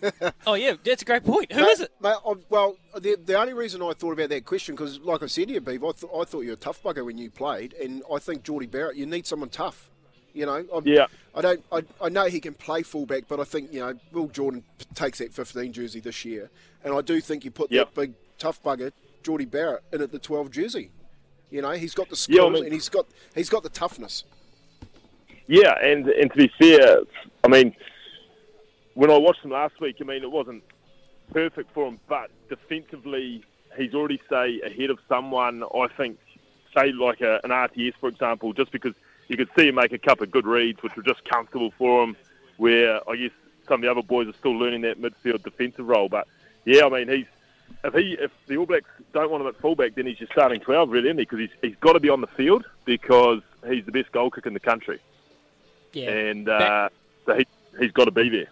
Oh 0.46 0.54
yeah, 0.54 0.74
that's 0.84 1.02
a 1.02 1.04
great 1.04 1.24
point. 1.24 1.50
Who 1.52 1.60
Mate- 1.60 1.70
is 1.72 1.80
it? 1.80 1.90
Mate, 2.00 2.14
I, 2.24 2.34
well, 2.48 2.76
the, 3.00 3.16
the 3.24 3.34
only 3.34 3.52
reason 3.52 3.82
I 3.82 3.92
thought 3.94 4.12
about 4.12 4.28
that 4.28 4.44
question, 4.44 4.76
because 4.76 5.00
like 5.00 5.24
I 5.24 5.26
said 5.26 5.48
to 5.48 5.54
you, 5.54 5.60
Beav, 5.60 5.78
I, 5.88 5.90
th- 5.98 6.12
I 6.16 6.22
thought 6.24 6.42
you 6.42 6.50
were 6.50 6.54
a 6.54 6.56
tough 6.56 6.80
bugger 6.84 7.04
when 7.04 7.18
you 7.18 7.32
played, 7.32 7.74
and 7.74 8.04
I 8.14 8.20
think 8.20 8.44
Jordie 8.44 8.68
Barrett, 8.68 8.96
you 8.96 9.06
need 9.06 9.26
someone 9.26 9.48
tough. 9.48 9.90
You 10.34 10.46
know, 10.46 10.64
I, 10.72 10.80
Yeah. 10.84 11.06
I 11.34 11.40
don't. 11.40 11.64
I, 11.72 11.82
I 12.00 12.08
know 12.10 12.26
he 12.26 12.38
can 12.38 12.54
play 12.54 12.84
fullback, 12.84 13.24
but 13.26 13.40
I 13.40 13.44
think 13.44 13.72
you 13.72 13.80
know 13.80 13.92
Will 14.12 14.28
Jordan 14.28 14.62
takes 14.94 15.18
that 15.18 15.34
15 15.34 15.72
jersey 15.72 15.98
this 15.98 16.24
year, 16.24 16.48
and 16.84 16.94
I 16.94 17.00
do 17.00 17.20
think 17.20 17.44
you 17.44 17.50
put 17.50 17.72
Yep. 17.72 17.94
that 17.94 18.00
big 18.00 18.14
tough 18.38 18.62
bugger 18.62 18.92
Jordie 19.24 19.46
Barrett 19.46 19.82
in 19.92 20.00
at 20.00 20.12
the 20.12 20.20
12 20.20 20.52
jersey. 20.52 20.92
You 21.50 21.60
know, 21.62 21.72
he's 21.72 21.94
got 21.94 22.08
the 22.08 22.14
skills 22.14 22.38
Yeah, 22.38 22.44
I 22.46 22.50
mean- 22.50 22.64
and 22.66 22.72
he's 22.72 22.88
got 22.88 23.06
he's 23.34 23.48
got 23.48 23.64
the 23.64 23.68
toughness. 23.68 24.22
Yeah, 25.48 25.74
and 25.82 26.06
and 26.08 26.30
to 26.30 26.36
be 26.36 26.52
fair, 26.58 26.98
I 27.42 27.48
mean, 27.48 27.74
when 28.98 29.12
I 29.12 29.16
watched 29.16 29.44
him 29.44 29.52
last 29.52 29.80
week, 29.80 29.98
I 30.00 30.04
mean, 30.04 30.24
it 30.24 30.30
wasn't 30.32 30.64
perfect 31.32 31.72
for 31.72 31.86
him, 31.86 32.00
but 32.08 32.32
defensively, 32.48 33.44
he's 33.76 33.94
already 33.94 34.20
say 34.28 34.60
ahead 34.62 34.90
of 34.90 34.98
someone. 35.08 35.62
I 35.62 35.86
think, 35.96 36.18
say 36.76 36.90
like 36.90 37.20
a, 37.20 37.38
an 37.44 37.50
RTS, 37.50 37.94
for 38.00 38.08
example, 38.08 38.52
just 38.52 38.72
because 38.72 38.94
you 39.28 39.36
could 39.36 39.50
see 39.56 39.68
him 39.68 39.76
make 39.76 39.92
a 39.92 39.98
couple 39.98 40.24
of 40.24 40.32
good 40.32 40.48
reads, 40.48 40.82
which 40.82 40.96
were 40.96 41.04
just 41.04 41.24
comfortable 41.26 41.72
for 41.78 42.02
him. 42.02 42.16
Where 42.56 43.08
I 43.08 43.14
guess 43.14 43.30
some 43.68 43.74
of 43.76 43.80
the 43.82 43.90
other 43.92 44.02
boys 44.02 44.26
are 44.26 44.32
still 44.32 44.58
learning 44.58 44.80
that 44.80 45.00
midfield 45.00 45.44
defensive 45.44 45.86
role, 45.86 46.08
but 46.08 46.26
yeah, 46.64 46.84
I 46.84 46.88
mean, 46.88 47.08
he's 47.08 47.26
if 47.84 47.94
he 47.94 48.16
if 48.18 48.32
the 48.48 48.56
All 48.56 48.66
Blacks 48.66 48.90
don't 49.12 49.30
want 49.30 49.42
him 49.42 49.46
at 49.46 49.60
fullback, 49.60 49.94
then 49.94 50.06
he's 50.06 50.18
just 50.18 50.32
starting 50.32 50.58
twelve, 50.58 50.90
really, 50.90 51.06
isn't 51.06 51.18
he? 51.18 51.22
Because 51.24 51.38
he's 51.38 51.50
he's 51.62 51.76
got 51.76 51.92
to 51.92 52.00
be 52.00 52.08
on 52.08 52.20
the 52.20 52.26
field 52.26 52.64
because 52.84 53.42
he's 53.68 53.84
the 53.84 53.92
best 53.92 54.10
goal 54.10 54.28
kicker 54.32 54.48
in 54.48 54.54
the 54.54 54.60
country 54.60 54.98
Yeah. 55.92 56.10
and 56.10 56.48
uh, 56.48 56.88
so 57.26 57.36
he, 57.36 57.46
he's 57.78 57.92
got 57.92 58.06
to 58.06 58.10
be 58.10 58.28
there. 58.28 58.48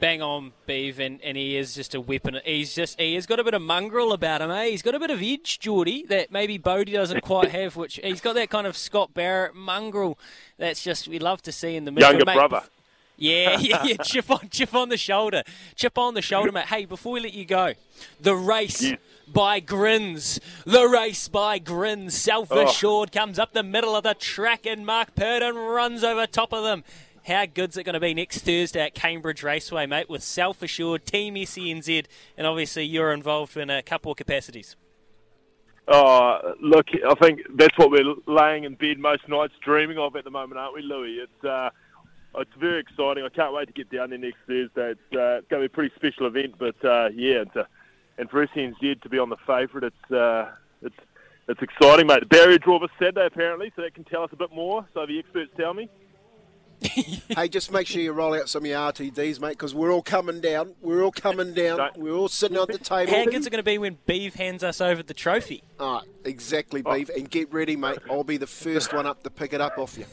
Bang 0.00 0.22
on, 0.22 0.52
Beeve, 0.66 1.00
and, 1.00 1.20
and 1.22 1.36
he 1.36 1.56
is 1.56 1.74
just 1.74 1.92
a 1.92 2.00
weapon. 2.00 2.38
He's 2.44 2.72
just 2.74 3.00
he 3.00 3.14
has 3.14 3.26
got 3.26 3.40
a 3.40 3.44
bit 3.44 3.54
of 3.54 3.62
mongrel 3.62 4.12
about 4.12 4.40
him, 4.40 4.50
eh? 4.50 4.66
He's 4.66 4.82
got 4.82 4.94
a 4.94 5.00
bit 5.00 5.10
of 5.10 5.20
edge, 5.20 5.58
Jordie, 5.58 6.04
that 6.08 6.30
maybe 6.30 6.56
Bodie 6.56 6.92
doesn't 6.92 7.22
quite 7.22 7.50
have. 7.50 7.74
Which 7.74 7.98
he's 8.02 8.20
got 8.20 8.34
that 8.34 8.48
kind 8.48 8.66
of 8.66 8.76
Scott 8.76 9.12
Barrett 9.12 9.56
mongrel. 9.56 10.16
That's 10.56 10.82
just 10.84 11.08
we 11.08 11.18
love 11.18 11.42
to 11.42 11.52
see 11.52 11.74
in 11.74 11.84
the 11.84 11.90
midfield, 11.90 12.00
Younger 12.00 12.24
mate. 12.26 12.34
brother. 12.34 12.62
Yeah, 13.20 13.58
yeah, 13.58 13.82
yeah. 13.84 13.96
Chip 13.96 14.30
on, 14.30 14.48
chip 14.48 14.72
on 14.76 14.90
the 14.90 14.96
shoulder, 14.96 15.42
chip 15.74 15.98
on 15.98 16.14
the 16.14 16.22
shoulder, 16.22 16.52
mate. 16.52 16.66
Hey, 16.66 16.84
before 16.84 17.14
we 17.14 17.18
let 17.18 17.34
you 17.34 17.44
go, 17.44 17.72
the 18.20 18.36
race 18.36 18.92
by 19.26 19.58
Grins, 19.58 20.38
the 20.64 20.86
race 20.86 21.26
by 21.26 21.58
Grins. 21.58 22.16
Self 22.16 22.52
assured 22.52 23.10
comes 23.10 23.40
up 23.40 23.54
the 23.54 23.64
middle 23.64 23.96
of 23.96 24.04
the 24.04 24.14
track, 24.14 24.66
and 24.66 24.86
Mark 24.86 25.16
Purdon 25.16 25.56
runs 25.56 26.04
over 26.04 26.28
top 26.28 26.52
of 26.52 26.62
them. 26.62 26.84
How 27.28 27.44
good's 27.44 27.76
it 27.76 27.84
going 27.84 27.92
to 27.92 28.00
be 28.00 28.14
next 28.14 28.38
Thursday 28.38 28.80
at 28.80 28.94
Cambridge 28.94 29.42
Raceway, 29.42 29.84
mate? 29.84 30.08
With 30.08 30.22
self 30.22 30.62
assured 30.62 31.04
Team 31.04 31.34
SENZ, 31.34 32.06
and 32.38 32.46
obviously 32.46 32.84
you're 32.84 33.12
involved 33.12 33.54
in 33.54 33.68
a 33.68 33.82
couple 33.82 34.10
of 34.10 34.16
capacities. 34.16 34.76
Oh, 35.88 36.54
look, 36.62 36.86
I 37.06 37.14
think 37.16 37.40
that's 37.54 37.76
what 37.76 37.90
we're 37.90 38.14
laying 38.26 38.64
in 38.64 38.76
bed 38.76 38.98
most 38.98 39.28
nights 39.28 39.52
dreaming 39.62 39.98
of 39.98 40.16
at 40.16 40.24
the 40.24 40.30
moment, 40.30 40.58
aren't 40.58 40.74
we, 40.74 40.80
Louis? 40.80 41.18
It's 41.18 41.44
uh, 41.44 41.68
it's 42.36 42.50
very 42.58 42.80
exciting. 42.80 43.24
I 43.24 43.28
can't 43.28 43.52
wait 43.52 43.66
to 43.66 43.74
get 43.74 43.90
down 43.90 44.08
there 44.08 44.18
next 44.18 44.38
Thursday. 44.46 44.92
It's, 44.92 45.14
uh, 45.14 45.40
it's 45.40 45.48
going 45.48 45.62
to 45.62 45.68
be 45.68 45.72
a 45.72 45.74
pretty 45.74 45.94
special 45.96 46.26
event, 46.26 46.54
but 46.58 46.82
uh, 46.82 47.10
yeah, 47.14 47.40
and, 47.40 47.52
to, 47.52 47.66
and 48.16 48.30
for 48.30 48.46
SNZ 48.46 49.02
to 49.02 49.08
be 49.10 49.18
on 49.18 49.28
the 49.28 49.36
favourite, 49.46 49.84
it's 49.84 50.10
uh, 50.10 50.50
it's 50.80 50.96
it's 51.46 51.60
exciting, 51.60 52.06
mate. 52.06 52.20
The 52.20 52.26
barrier 52.26 52.56
draw 52.56 52.78
was 52.78 52.90
Saturday 52.98 53.26
apparently, 53.26 53.70
so 53.76 53.82
that 53.82 53.92
can 53.92 54.04
tell 54.04 54.22
us 54.22 54.30
a 54.32 54.36
bit 54.36 54.50
more. 54.50 54.86
So 54.94 55.04
the 55.04 55.18
experts 55.18 55.50
tell 55.58 55.74
me. 55.74 55.90
hey, 56.82 57.48
just 57.48 57.72
make 57.72 57.86
sure 57.86 58.00
you 58.00 58.12
roll 58.12 58.34
out 58.34 58.48
some 58.48 58.62
of 58.62 58.68
your 58.68 58.78
RTDs, 58.78 59.40
mate, 59.40 59.50
because 59.50 59.74
we're 59.74 59.90
all 59.90 60.02
coming 60.02 60.40
down. 60.40 60.74
We're 60.80 61.02
all 61.02 61.12
coming 61.12 61.52
down. 61.52 61.90
We're 61.96 62.14
all 62.14 62.28
sitting 62.28 62.56
at 62.56 62.68
the 62.68 62.78
table. 62.78 63.12
How 63.12 63.24
good's 63.24 63.46
it 63.46 63.50
going 63.50 63.58
to 63.58 63.64
be 63.64 63.78
when 63.78 63.98
Beeve 64.06 64.34
hands 64.34 64.62
us 64.62 64.80
over 64.80 65.02
the 65.02 65.14
trophy? 65.14 65.64
Ah, 65.80 66.02
exactly, 66.24 66.82
Beef. 66.82 67.08
And 67.10 67.28
get 67.28 67.52
ready, 67.52 67.76
mate. 67.76 67.98
I'll 68.08 68.24
be 68.24 68.36
the 68.36 68.46
first 68.46 68.92
one 68.92 69.06
up 69.06 69.22
to 69.24 69.30
pick 69.30 69.52
it 69.52 69.60
up 69.60 69.78
off 69.78 69.98
you. 69.98 70.06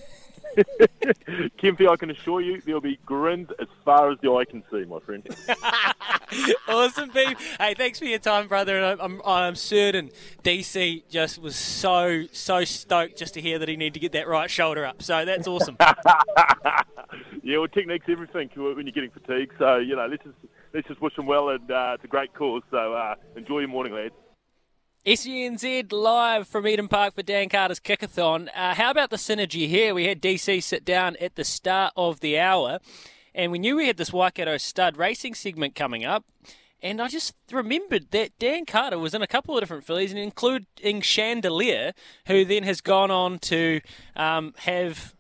Kempy, 1.59 1.89
I 1.89 1.95
can 1.95 2.09
assure 2.09 2.41
you 2.41 2.61
there'll 2.61 2.81
be 2.81 2.97
grins 3.05 3.49
as 3.59 3.67
far 3.83 4.11
as 4.11 4.17
the 4.21 4.31
eye 4.31 4.45
can 4.45 4.63
see, 4.71 4.85
my 4.85 4.99
friend. 4.99 5.27
awesome, 6.67 7.11
Beef. 7.11 7.37
Hey, 7.59 7.73
thanks 7.73 7.99
for 7.99 8.05
your 8.05 8.19
time, 8.19 8.47
brother. 8.47 8.77
And 8.77 9.01
I'm, 9.01 9.21
I'm, 9.25 9.55
certain 9.55 10.11
DC 10.43 11.03
just 11.09 11.39
was 11.39 11.55
so, 11.55 12.25
so 12.31 12.63
stoked 12.63 13.17
just 13.17 13.33
to 13.35 13.41
hear 13.41 13.59
that 13.59 13.67
he 13.67 13.75
needed 13.75 13.95
to 13.95 13.99
get 13.99 14.13
that 14.13 14.27
right 14.27 14.49
shoulder 14.49 14.85
up. 14.85 15.01
So 15.01 15.25
that's 15.25 15.47
awesome. 15.47 15.77
yeah, 17.43 17.57
well, 17.57 17.67
technique's 17.67 18.05
everything 18.09 18.49
when 18.55 18.85
you're 18.85 18.93
getting 18.93 19.11
fatigued. 19.11 19.53
So 19.59 19.77
you 19.77 19.95
know, 19.95 20.07
let's 20.07 20.23
just 20.23 20.35
let's 20.73 20.87
just 20.87 21.01
wish 21.01 21.15
them 21.15 21.25
well, 21.25 21.49
and 21.49 21.69
uh, 21.69 21.91
it's 21.95 22.03
a 22.03 22.07
great 22.07 22.33
cause. 22.33 22.63
So 22.71 22.93
uh, 22.93 23.15
enjoy 23.35 23.59
your 23.59 23.69
morning, 23.69 23.93
lads. 23.93 24.13
SENZ 25.05 25.93
live 25.93 26.47
from 26.47 26.67
Eden 26.67 26.87
Park 26.87 27.13
for 27.13 27.21
Dan 27.21 27.47
Carter's 27.47 27.79
Kickathon. 27.79 28.49
Uh, 28.55 28.73
how 28.73 28.89
about 28.89 29.11
the 29.11 29.17
synergy 29.17 29.67
here? 29.67 29.93
We 29.93 30.05
had 30.05 30.19
DC 30.19 30.63
sit 30.63 30.83
down 30.83 31.15
at 31.17 31.35
the 31.35 31.43
start 31.43 31.93
of 31.95 32.21
the 32.21 32.39
hour, 32.39 32.79
and 33.35 33.51
we 33.51 33.59
knew 33.59 33.75
we 33.75 33.85
had 33.85 33.97
this 33.97 34.11
Waikato 34.11 34.57
stud 34.57 34.97
racing 34.97 35.35
segment 35.35 35.75
coming 35.75 36.03
up. 36.03 36.25
And 36.81 36.99
I 36.99 37.07
just 37.07 37.35
remembered 37.51 38.09
that 38.11 38.31
Dan 38.39 38.65
Carter 38.65 38.97
was 38.97 39.13
in 39.13 39.21
a 39.21 39.27
couple 39.27 39.55
of 39.55 39.61
different 39.61 39.85
fillies, 39.85 40.11
including 40.11 41.01
Chandelier, 41.01 41.93
who 42.25 42.43
then 42.43 42.63
has 42.63 42.81
gone 42.81 43.11
on 43.11 43.37
to 43.39 43.81
um, 44.15 44.55
have, 44.57 45.14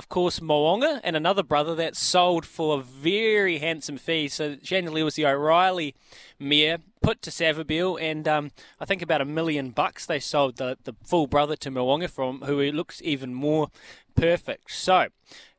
of 0.00 0.08
course, 0.08 0.40
Mo'unga 0.40 0.98
and 1.04 1.14
another 1.14 1.42
brother 1.42 1.74
that 1.74 1.94
sold 1.94 2.46
for 2.46 2.78
a 2.78 2.82
very 2.82 3.58
handsome 3.58 3.98
fee. 3.98 4.28
So 4.28 4.56
Chandelier 4.62 5.04
was 5.04 5.14
the 5.14 5.26
O'Reilly 5.26 5.94
mare 6.38 6.78
put 7.02 7.20
to 7.20 7.30
Savabeel, 7.30 8.00
and 8.00 8.26
um, 8.26 8.50
I 8.80 8.86
think 8.86 9.02
about 9.02 9.20
a 9.20 9.26
million 9.26 9.72
bucks 9.72 10.06
they 10.06 10.18
sold 10.18 10.56
the, 10.56 10.78
the 10.84 10.94
full 11.04 11.26
brother 11.26 11.54
to 11.56 11.70
Mo'unga 11.70 12.08
from, 12.08 12.40
who 12.40 12.62
looks 12.72 13.02
even 13.04 13.34
more 13.34 13.68
perfect. 14.14 14.72
So 14.72 15.08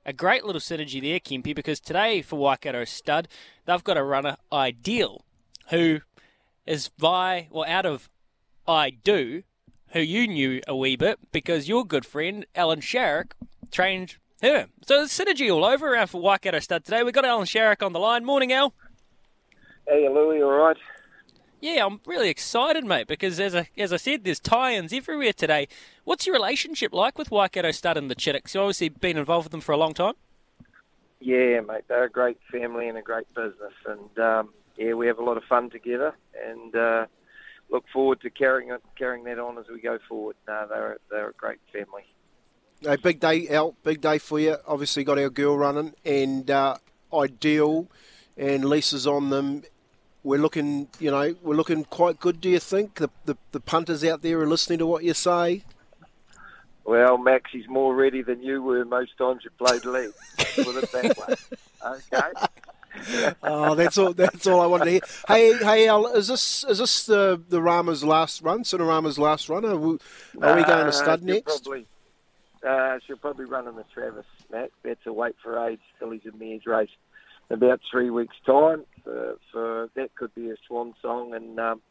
a 0.07 0.11
great 0.11 0.43
little 0.43 0.59
synergy 0.59 0.99
there, 0.99 1.19
Kempy, 1.19 1.53
because 1.53 1.79
today 1.79 2.23
for 2.23 2.39
Waikato 2.39 2.83
Stud, 2.83 3.27
they've 3.65 3.83
got 3.83 3.95
a 3.95 4.03
runner, 4.03 4.37
Ideal, 4.51 5.23
who 5.69 5.99
is 6.65 6.89
by, 6.89 7.47
well, 7.51 7.69
out 7.69 7.85
of 7.85 8.09
I 8.67 8.89
Do, 8.89 9.43
who 9.89 9.99
you 9.99 10.27
knew 10.27 10.61
a 10.67 10.75
wee 10.75 10.95
bit 10.95 11.19
because 11.31 11.69
your 11.69 11.85
good 11.85 12.07
friend, 12.07 12.43
Alan 12.55 12.79
Sharrock, 12.79 13.33
trained 13.71 14.17
her. 14.41 14.67
So 14.85 15.05
synergy 15.05 15.53
all 15.53 15.65
over 15.65 15.93
around 15.93 16.07
for 16.07 16.21
Waikato 16.21 16.59
Stud 16.59 16.85
today. 16.85 17.03
We've 17.03 17.13
got 17.13 17.25
Alan 17.25 17.45
Sharrock 17.45 17.85
on 17.85 17.93
the 17.93 17.99
line. 17.99 18.25
Morning, 18.25 18.51
Al. 18.51 18.73
Hey, 19.87 20.07
Louie, 20.07 20.41
all 20.41 20.51
right? 20.51 20.77
Yeah, 21.59 21.85
I'm 21.85 22.01
really 22.07 22.29
excited, 22.29 22.83
mate, 22.85 23.07
because 23.07 23.39
as 23.39 23.53
I, 23.53 23.69
as 23.77 23.93
I 23.93 23.97
said, 23.97 24.23
there's 24.23 24.39
tie-ins 24.39 24.93
everywhere 24.93 25.33
today. 25.33 25.67
What's 26.05 26.25
your 26.25 26.33
relationship 26.33 26.91
like 26.91 27.19
with 27.19 27.29
Waikato 27.29 27.69
Stud 27.71 27.97
and 27.97 28.09
the 28.09 28.15
Chitticks? 28.15 28.55
You've 28.55 28.63
obviously 28.63 28.89
been 28.89 29.17
involved 29.17 29.45
with 29.45 29.51
them 29.51 29.61
for 29.61 29.71
a 29.71 29.77
long 29.77 29.93
time. 29.93 30.15
Yeah, 31.19 31.59
mate, 31.59 31.83
they're 31.87 32.05
a 32.05 32.09
great 32.09 32.39
family 32.51 32.87
and 32.87 32.97
a 32.97 33.03
great 33.03 33.31
business, 33.35 33.73
and 33.85 34.19
um, 34.19 34.49
yeah, 34.75 34.93
we 34.93 35.05
have 35.05 35.19
a 35.19 35.23
lot 35.23 35.37
of 35.37 35.43
fun 35.43 35.69
together, 35.69 36.15
and 36.47 36.75
uh, 36.75 37.05
look 37.69 37.85
forward 37.93 38.21
to 38.21 38.31
carrying 38.31 38.75
carrying 38.97 39.23
that 39.25 39.37
on 39.37 39.59
as 39.59 39.65
we 39.71 39.79
go 39.79 39.99
forward. 40.09 40.35
No, 40.47 40.65
they're 40.67 40.97
they're 41.11 41.29
a 41.29 41.33
great 41.33 41.59
family. 41.71 42.05
A 42.85 42.97
big 42.97 43.19
day 43.19 43.47
out, 43.49 43.75
big 43.83 44.01
day 44.01 44.17
for 44.17 44.39
you. 44.39 44.57
Obviously, 44.67 45.03
got 45.03 45.19
our 45.19 45.29
girl 45.29 45.57
running, 45.57 45.93
and 46.03 46.49
uh, 46.49 46.77
ideal, 47.13 47.87
and 48.37 48.65
Lisa's 48.65 49.05
on 49.05 49.29
them. 49.29 49.63
We're 50.23 50.39
looking, 50.39 50.87
you 50.99 51.11
know, 51.11 51.35
we're 51.41 51.55
looking 51.55 51.83
quite 51.83 52.19
good. 52.19 52.41
Do 52.41 52.49
you 52.49 52.59
think 52.59 52.95
the 52.95 53.09
the, 53.25 53.37
the 53.51 53.59
punters 53.59 54.03
out 54.03 54.21
there 54.21 54.39
are 54.41 54.47
listening 54.47 54.79
to 54.79 54.87
what 54.87 55.03
you 55.03 55.13
say? 55.13 55.63
Well, 56.83 57.17
Max, 57.17 57.51
he's 57.51 57.67
more 57.67 57.95
ready 57.95 58.23
than 58.23 58.41
you 58.41 58.61
were 58.63 58.83
most 58.85 59.17
times 59.17 59.41
you 59.43 59.51
played 59.51 59.85
league. 59.85 60.13
Put 60.55 60.83
it 60.83 60.91
that 60.91 61.17
way. 61.17 61.35
Okay. 62.13 63.33
oh, 63.43 63.75
that's 63.75 63.97
all. 63.97 64.13
That's 64.13 64.47
all 64.47 64.61
I 64.61 64.65
wanted 64.65 64.85
to 64.85 64.91
hear. 64.91 65.01
Hey, 65.27 65.57
hey, 65.57 65.87
Al, 65.87 66.07
is 66.07 66.27
this 66.27 66.63
is 66.63 66.79
this 66.79 67.05
the 67.05 67.41
the 67.49 67.61
Rama's 67.61 68.03
last 68.03 68.41
run? 68.41 68.63
Cinerama's 68.63 69.17
last 69.17 69.49
run? 69.49 69.65
Are 69.65 69.77
we, 69.77 69.97
are 70.41 70.55
we 70.55 70.63
going 70.63 70.85
to 70.85 70.91
stud 70.91 71.19
she'll 71.19 71.27
next? 71.27 71.63
Probably, 71.63 71.87
uh, 72.67 72.99
she'll 73.05 73.17
probably 73.17 73.45
run 73.45 73.67
in 73.67 73.75
the 73.75 73.85
Travis, 73.93 74.25
Max. 74.51 74.71
That's 74.83 75.05
a 75.05 75.13
wait 75.13 75.35
for 75.41 75.67
age 75.67 75.79
fillies 75.99 76.21
and 76.25 76.39
mares 76.39 76.65
race 76.65 76.89
about 77.49 77.81
three 77.89 78.09
weeks' 78.09 78.35
time. 78.45 78.85
For, 79.03 79.37
for 79.51 79.89
that 79.95 80.15
could 80.15 80.33
be 80.35 80.49
a 80.49 80.55
swan 80.67 80.93
song, 81.01 81.33
and 81.33 81.59
um, 81.59 81.81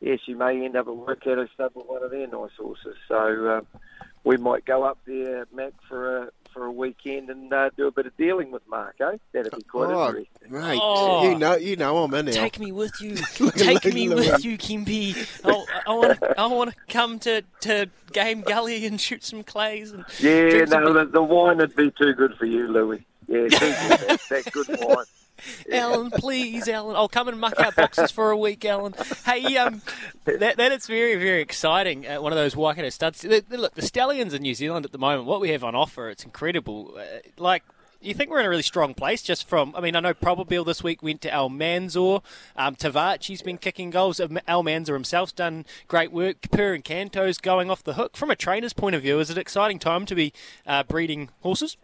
yeah, 0.00 0.16
she 0.24 0.34
may 0.34 0.64
end 0.64 0.76
up 0.76 0.88
at 0.88 0.96
Waikato 0.96 1.46
Stud 1.54 1.72
with 1.74 1.86
one 1.86 2.02
of 2.02 2.10
their 2.10 2.26
nice 2.26 2.50
horses. 2.58 2.96
So 3.08 3.46
uh, 3.46 3.78
we 4.24 4.36
might 4.36 4.64
go 4.64 4.82
up 4.84 4.98
there, 5.06 5.46
Mac, 5.54 5.72
for 5.88 6.24
a 6.24 6.30
for 6.52 6.66
a 6.66 6.72
weekend 6.72 7.30
and 7.30 7.52
uh, 7.52 7.70
do 7.76 7.86
a 7.86 7.90
bit 7.90 8.06
of 8.06 8.16
dealing 8.16 8.50
with 8.50 8.62
Mark. 8.68 8.96
Eh? 9.00 9.16
That'd 9.32 9.52
be 9.56 9.62
quite 9.62 9.90
Oh, 9.90 10.08
interesting. 10.08 10.50
mate, 10.52 10.80
Oh. 10.82 11.28
you 11.30 11.38
know, 11.38 11.56
you 11.56 11.76
know, 11.76 11.98
I'm 12.04 12.12
in 12.14 12.26
there. 12.26 12.34
Take 12.34 12.58
me 12.58 12.72
with 12.72 13.00
you. 13.00 13.14
Take 13.56 13.84
me 13.92 14.08
with 14.08 14.44
you, 14.44 14.56
Kimby. 14.58 15.14
I 15.44 15.92
want 15.94 16.20
to. 16.20 16.40
I 16.40 16.46
want 16.46 16.70
to 16.70 16.76
come 16.88 17.18
to, 17.20 17.42
to 17.60 17.88
Game 18.12 18.42
Gully 18.42 18.86
and 18.86 19.00
shoot 19.00 19.22
some 19.24 19.42
clays 19.42 19.92
and 19.92 20.04
Yeah, 20.18 20.50
drink 20.50 20.68
some 20.68 20.84
no, 20.84 20.92
the, 20.92 21.04
the 21.06 21.22
wine 21.22 21.58
would 21.58 21.74
be 21.76 21.90
too 21.92 22.12
good 22.14 22.34
for 22.36 22.46
you, 22.46 22.66
Louis. 22.68 23.04
Yeah, 23.28 23.42
that, 23.48 24.20
that 24.30 24.52
good 24.52 24.66
wine. 24.80 25.04
Alan, 25.72 26.10
please, 26.10 26.68
Alan. 26.68 26.96
I'll 26.96 27.08
come 27.08 27.28
and 27.28 27.40
muck 27.40 27.58
out 27.58 27.76
boxes 27.76 28.10
for 28.10 28.30
a 28.30 28.36
week, 28.36 28.64
Alan. 28.64 28.94
Hey, 29.24 29.56
um, 29.56 29.82
that, 30.24 30.56
that 30.56 30.72
is 30.72 30.86
very, 30.86 31.16
very 31.16 31.40
exciting. 31.40 32.06
Uh, 32.06 32.20
one 32.20 32.32
of 32.32 32.36
those 32.38 32.56
Waikato 32.56 32.88
studs. 32.90 33.24
Look, 33.24 33.74
the 33.74 33.82
Stallions 33.82 34.34
in 34.34 34.42
New 34.42 34.54
Zealand 34.54 34.84
at 34.84 34.92
the 34.92 34.98
moment, 34.98 35.26
what 35.26 35.40
we 35.40 35.50
have 35.50 35.64
on 35.64 35.74
offer, 35.74 36.08
it's 36.08 36.24
incredible. 36.24 36.96
Uh, 36.98 37.20
like, 37.38 37.62
you 38.00 38.14
think 38.14 38.30
we're 38.30 38.40
in 38.40 38.46
a 38.46 38.50
really 38.50 38.62
strong 38.62 38.94
place 38.94 39.22
just 39.22 39.46
from, 39.46 39.74
I 39.76 39.80
mean, 39.80 39.94
I 39.94 40.00
know 40.00 40.14
Probabeel 40.14 40.64
this 40.64 40.82
week 40.82 41.02
went 41.02 41.20
to 41.22 41.30
Almanzor. 41.30 42.22
Um, 42.56 42.74
Tivaci's 42.74 43.42
been 43.42 43.58
kicking 43.58 43.90
goals. 43.90 44.18
Almanzor 44.18 44.94
himself's 44.94 45.32
done 45.32 45.66
great 45.86 46.10
work. 46.10 46.40
Kapur 46.40 46.74
and 46.74 46.84
Canto's 46.84 47.38
going 47.38 47.70
off 47.70 47.84
the 47.84 47.94
hook. 47.94 48.16
From 48.16 48.30
a 48.30 48.36
trainer's 48.36 48.72
point 48.72 48.96
of 48.96 49.02
view, 49.02 49.20
is 49.20 49.30
it 49.30 49.36
an 49.36 49.40
exciting 49.40 49.78
time 49.78 50.06
to 50.06 50.14
be 50.14 50.32
uh, 50.66 50.82
breeding 50.84 51.28
horses? 51.42 51.76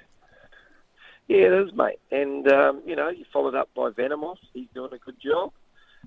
Yeah, 1.28 1.38
it 1.38 1.52
is, 1.52 1.74
mate. 1.74 1.98
And, 2.10 2.50
um, 2.52 2.82
you 2.86 2.94
know, 2.94 3.08
you 3.08 3.24
followed 3.32 3.54
up 3.54 3.68
by 3.74 3.90
Venomos. 3.90 4.36
He's 4.52 4.68
doing 4.74 4.92
a 4.92 4.98
good 4.98 5.16
job. 5.20 5.52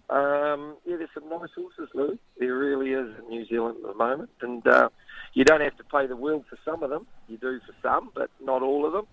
Um, 0.09 0.77
yeah, 0.85 0.95
there's 0.95 1.09
some 1.13 1.29
nice 1.29 1.49
horses, 1.55 1.89
Lou. 1.93 2.17
There 2.39 2.57
really 2.57 2.93
is 2.93 3.13
in 3.19 3.29
New 3.29 3.45
Zealand 3.45 3.77
at 3.83 3.91
the 3.91 3.97
moment. 3.97 4.29
And 4.41 4.65
uh, 4.65 4.89
you 5.33 5.43
don't 5.43 5.61
have 5.61 5.75
to 5.77 5.83
pay 5.83 6.07
the 6.07 6.15
world 6.15 6.45
for 6.49 6.57
some 6.63 6.83
of 6.83 6.89
them. 6.89 7.05
You 7.27 7.37
do 7.37 7.59
for 7.59 7.75
some, 7.81 8.11
but 8.15 8.29
not 8.41 8.61
all 8.61 8.85
of 8.85 8.93
them. 8.93 9.07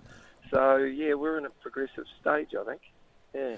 So, 0.51 0.77
yeah, 0.77 1.15
we're 1.15 1.39
in 1.39 1.47
a 1.47 1.51
progressive 1.51 2.05
stage, 2.21 2.51
I 2.59 2.65
think. 2.65 2.81
Yeah. 3.35 3.57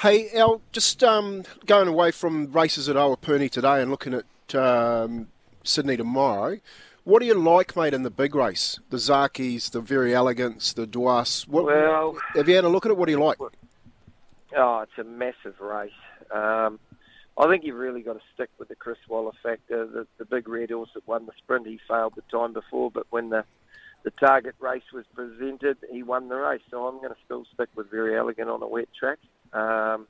Hey, 0.00 0.30
Al, 0.34 0.62
just 0.72 1.04
um, 1.04 1.44
going 1.66 1.88
away 1.88 2.10
from 2.10 2.52
races 2.52 2.88
at 2.88 2.96
Awapuni 2.96 3.50
today 3.50 3.82
and 3.82 3.90
looking 3.90 4.14
at 4.14 4.54
um, 4.54 5.28
Sydney 5.62 5.96
tomorrow. 5.96 6.58
What 7.06 7.20
do 7.20 7.26
you 7.26 7.34
like, 7.34 7.76
mate, 7.76 7.94
in 7.94 8.02
the 8.02 8.10
big 8.10 8.34
race? 8.34 8.80
The 8.90 8.96
Zaakis, 8.96 9.70
the 9.70 9.80
Verry 9.80 10.12
Elegants, 10.12 10.72
the 10.72 10.88
Duais. 10.88 11.46
What, 11.46 11.66
Well- 11.66 12.18
have 12.34 12.48
you 12.48 12.56
had 12.56 12.64
a 12.64 12.68
look 12.68 12.84
at 12.84 12.90
it? 12.90 12.96
What 12.96 13.06
do 13.06 13.12
you 13.12 13.22
like? 13.22 13.38
Oh, 14.56 14.80
it's 14.80 14.98
a 14.98 15.04
massive 15.04 15.60
race. 15.60 15.92
Um, 16.32 16.80
I 17.38 17.46
think 17.46 17.62
you've 17.62 17.76
really 17.76 18.02
got 18.02 18.14
to 18.14 18.20
stick 18.34 18.50
with 18.58 18.66
the 18.66 18.74
Chris 18.74 18.98
Waller 19.08 19.30
factor. 19.40 19.86
The, 19.86 20.08
the 20.18 20.24
big 20.24 20.48
red 20.48 20.72
horse 20.72 20.88
that 20.94 21.06
won 21.06 21.26
the 21.26 21.32
sprint, 21.38 21.68
he 21.68 21.78
failed 21.86 22.14
the 22.16 22.22
time 22.22 22.52
before, 22.52 22.90
but 22.90 23.06
when 23.10 23.30
the 23.30 23.44
the 24.02 24.10
target 24.10 24.56
race 24.58 24.92
was 24.92 25.04
presented, 25.14 25.76
he 25.90 26.02
won 26.02 26.28
the 26.28 26.34
race. 26.36 26.60
So 26.72 26.88
I'm 26.88 26.96
going 26.96 27.10
to 27.10 27.16
still 27.24 27.44
stick 27.54 27.68
with 27.76 27.88
Verry 27.88 28.16
Elegant 28.16 28.50
on 28.50 28.62
a 28.62 28.66
wet 28.66 28.88
track. 28.98 29.18
Um, 29.52 30.08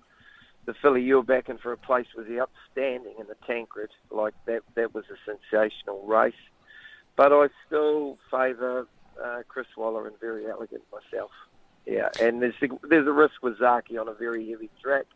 the 0.64 0.72
filly 0.80 1.02
you 1.02 1.16
were 1.16 1.22
backing 1.22 1.58
for 1.58 1.72
a 1.72 1.76
place 1.78 2.06
was 2.16 2.26
the 2.26 2.40
outstanding 2.40 3.14
in 3.18 3.26
the 3.26 3.36
Tancred. 3.46 3.90
Like 4.10 4.34
that, 4.46 4.62
that 4.76 4.94
was 4.94 5.04
a 5.10 5.16
sensational 5.30 6.02
race. 6.06 6.34
But 7.16 7.32
I 7.32 7.48
still 7.66 8.18
favour 8.30 8.86
uh, 9.22 9.42
Chris 9.48 9.66
Waller 9.76 10.06
and 10.06 10.18
Verry 10.20 10.46
Elegant 10.46 10.82
myself. 10.92 11.30
Yeah, 11.86 12.08
and 12.20 12.42
there's 12.42 12.54
there's 12.82 13.06
a 13.06 13.12
risk 13.12 13.42
with 13.42 13.58
Zaaki 13.58 13.98
on 14.00 14.08
a 14.08 14.14
very 14.14 14.50
heavy 14.50 14.70
track. 14.82 15.06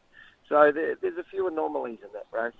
So 0.49 0.73
there, 0.73 0.97
there's 1.01 1.19
a 1.19 1.25
few 1.25 1.47
anomalies 1.47 1.99
in 2.03 2.09
that 2.13 2.27
race. 2.33 2.55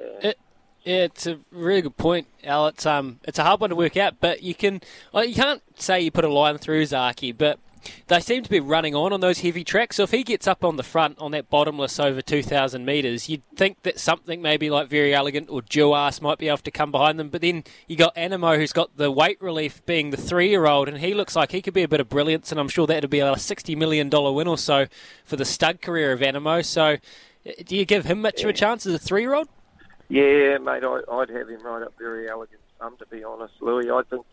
Yeah. 0.00 0.28
It, 0.30 0.38
yeah, 0.84 1.04
it's 1.04 1.26
a 1.26 1.38
really 1.50 1.80
good 1.80 1.96
point, 1.96 2.26
Al. 2.42 2.66
It's 2.66 2.84
um, 2.84 3.20
it's 3.24 3.38
a 3.38 3.44
hard 3.44 3.60
one 3.60 3.70
to 3.70 3.76
work 3.76 3.96
out, 3.96 4.16
but 4.20 4.42
you 4.42 4.54
can, 4.54 4.82
well, 5.12 5.24
you 5.24 5.34
can't 5.34 5.62
say 5.80 6.00
you 6.00 6.10
put 6.10 6.24
a 6.24 6.32
line 6.32 6.58
through 6.58 6.82
Zaaki, 6.82 7.36
but 7.36 7.58
they 8.06 8.20
seem 8.20 8.42
to 8.42 8.50
be 8.50 8.60
running 8.60 8.94
on 8.94 9.12
on 9.12 9.20
those 9.20 9.40
heavy 9.40 9.64
tracks. 9.64 9.96
So 9.96 10.04
if 10.04 10.10
he 10.10 10.22
gets 10.22 10.46
up 10.46 10.64
on 10.64 10.76
the 10.76 10.82
front 10.82 11.18
on 11.18 11.30
that 11.32 11.50
bottomless 11.50 11.98
over 12.00 12.22
two 12.22 12.42
thousand 12.42 12.84
meters, 12.84 13.28
you'd 13.28 13.42
think 13.56 13.82
that 13.82 13.98
something 13.98 14.40
maybe 14.42 14.70
like 14.70 14.88
Verry 14.88 15.14
Elegant 15.14 15.48
or 15.50 15.62
Duais 15.62 16.20
might 16.20 16.38
be 16.38 16.48
able 16.48 16.58
to 16.58 16.70
come 16.70 16.90
behind 16.90 17.18
them. 17.18 17.28
But 17.28 17.40
then 17.40 17.64
you 17.86 17.96
got 17.96 18.14
Anamoe, 18.16 18.56
who's 18.56 18.72
got 18.72 18.96
the 18.96 19.10
weight 19.10 19.40
relief, 19.40 19.84
being 19.86 20.10
the 20.10 20.16
three-year-old, 20.16 20.88
and 20.88 20.98
he 20.98 21.14
looks 21.14 21.36
like 21.36 21.52
he 21.52 21.62
could 21.62 21.74
be 21.74 21.82
a 21.82 21.88
bit 21.88 22.00
of 22.00 22.08
brilliance. 22.08 22.50
And 22.50 22.60
I'm 22.60 22.68
sure 22.68 22.86
that'd 22.86 23.10
be 23.10 23.20
a 23.20 23.38
sixty 23.38 23.74
million 23.74 24.08
dollar 24.08 24.32
win 24.32 24.48
or 24.48 24.58
so 24.58 24.86
for 25.24 25.36
the 25.36 25.44
stud 25.44 25.82
career 25.82 26.12
of 26.12 26.20
Anamoe. 26.20 26.64
So. 26.64 26.96
uh, 27.46 27.52
Do 27.66 27.76
you 27.76 27.84
give 27.84 28.06
him 28.06 28.22
much 28.22 28.42
of 28.42 28.48
a 28.48 28.54
chance 28.54 28.86
as 28.86 28.94
a 28.94 28.98
three-year-old? 28.98 29.48
Yeah, 30.08 30.58
mate, 30.58 30.82
I, 30.82 31.00
I'd 31.10 31.28
have 31.28 31.48
him 31.48 31.62
right 31.62 31.82
up 31.82 31.92
Verry 31.98 32.28
Elegant. 32.28 32.60
Um, 32.80 32.96
to 32.98 33.06
be 33.06 33.22
honest, 33.22 33.54
Louis, 33.60 33.90
I 33.90 34.02
think 34.08 34.24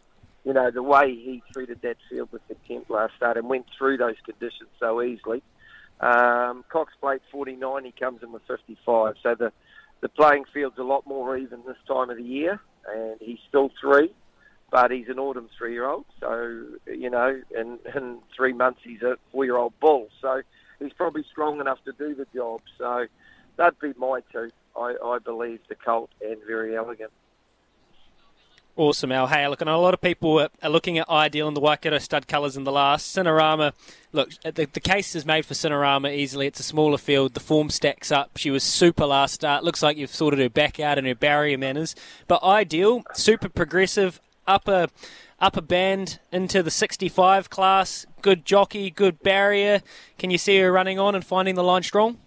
you 0.43 0.53
know 0.53 0.71
the 0.71 0.83
way 0.83 1.09
he 1.09 1.43
treated 1.53 1.81
that 1.81 1.97
field 2.09 2.29
with 2.31 2.41
the 2.47 2.55
Kemp 2.67 2.89
last 2.89 3.13
start 3.17 3.37
and 3.37 3.47
went 3.47 3.65
through 3.77 3.97
those 3.97 4.15
conditions 4.25 4.69
so 4.79 5.01
easily. 5.01 5.43
Um, 5.99 6.65
Cox 6.69 6.93
Plate 6.99 7.21
49, 7.31 7.85
he 7.85 7.91
comes 7.91 8.23
in 8.23 8.31
with 8.31 8.41
55, 8.47 9.15
so 9.21 9.35
the 9.35 9.51
the 10.01 10.09
playing 10.09 10.45
field's 10.51 10.79
a 10.79 10.83
lot 10.83 11.05
more 11.05 11.37
even 11.37 11.61
this 11.67 11.77
time 11.87 12.09
of 12.09 12.17
the 12.17 12.23
year, 12.23 12.59
and 12.91 13.17
he's 13.21 13.37
still 13.47 13.69
three, 13.79 14.11
but 14.71 14.89
he's 14.89 15.07
an 15.09 15.19
autumn 15.19 15.47
three-year-old, 15.55 16.05
so 16.19 16.65
you 16.87 17.09
know, 17.09 17.39
in 17.55 17.77
in 17.95 18.17
three 18.35 18.53
months 18.53 18.79
he's 18.83 19.03
a 19.03 19.17
four-year-old 19.31 19.79
bull, 19.79 20.07
so 20.19 20.41
he's 20.79 20.93
probably 20.93 21.23
strong 21.29 21.59
enough 21.59 21.77
to 21.85 21.91
do 21.91 22.15
the 22.15 22.25
job. 22.33 22.61
So 22.79 23.05
that'd 23.57 23.79
be 23.79 23.93
my 23.97 24.21
two. 24.31 24.49
I, 24.75 24.95
I 25.03 25.19
believe 25.19 25.59
the 25.69 25.75
Colt 25.75 26.09
and 26.21 26.37
Verry 26.47 26.75
Elegant. 26.75 27.11
Awesome, 28.77 29.11
Al. 29.11 29.27
Hey, 29.27 29.45
look, 29.49 29.59
and 29.59 29.69
a 29.69 29.75
lot 29.75 29.93
of 29.93 29.99
people 29.99 30.39
are, 30.39 30.49
are 30.63 30.69
looking 30.69 30.97
at 30.97 31.09
Ideal 31.09 31.45
and 31.47 31.57
the 31.57 31.61
Waikato 31.61 31.97
stud 31.97 32.27
colours 32.27 32.55
in 32.55 32.63
the 32.63 32.71
last. 32.71 33.13
Cinerama, 33.13 33.73
look, 34.13 34.31
the, 34.43 34.65
the 34.65 34.79
case 34.79 35.13
is 35.13 35.25
made 35.25 35.45
for 35.45 35.53
Cinerama 35.53 36.15
easily. 36.15 36.47
It's 36.47 36.61
a 36.61 36.63
smaller 36.63 36.97
field. 36.97 37.33
The 37.33 37.41
form 37.41 37.69
stacks 37.69 38.13
up. 38.13 38.37
She 38.37 38.49
was 38.49 38.63
super 38.63 39.05
last 39.05 39.33
start. 39.33 39.65
Looks 39.65 39.83
like 39.83 39.97
you've 39.97 40.15
sorted 40.15 40.39
her 40.39 40.49
back 40.49 40.79
out 40.79 40.97
and 40.97 41.05
her 41.05 41.13
barrier 41.13 41.57
manners. 41.57 41.95
But 42.29 42.43
Ideal, 42.43 43.03
super 43.13 43.49
progressive, 43.49 44.21
upper 44.47 44.87
upper 45.41 45.61
band 45.61 46.19
into 46.31 46.63
the 46.63 46.71
65 46.71 47.49
class. 47.49 48.05
Good 48.21 48.45
jockey, 48.45 48.89
good 48.89 49.21
barrier. 49.21 49.81
Can 50.17 50.31
you 50.31 50.37
see 50.37 50.59
her 50.59 50.71
running 50.71 50.97
on 50.97 51.13
and 51.13 51.25
finding 51.25 51.55
the 51.55 51.63
line 51.63 51.83
strong? 51.83 52.19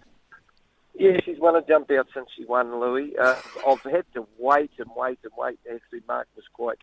Yeah, 0.95 1.19
she's 1.25 1.39
won 1.39 1.57
a 1.57 1.63
jump 1.63 1.91
out 1.91 2.07
since 2.15 2.29
she 2.37 2.45
won, 2.45 2.79
Louis. 2.79 3.17
Uh, 3.17 3.35
I've 3.67 3.83
had 3.83 4.05
to 4.15 4.27
wait 4.39 4.71
and 4.79 4.91
wait 4.97 5.19
and 5.25 5.33
wait. 5.37 5.59
Actually, 5.73 6.03
Mark 6.07 6.29
was 6.37 6.45
quite 6.53 6.79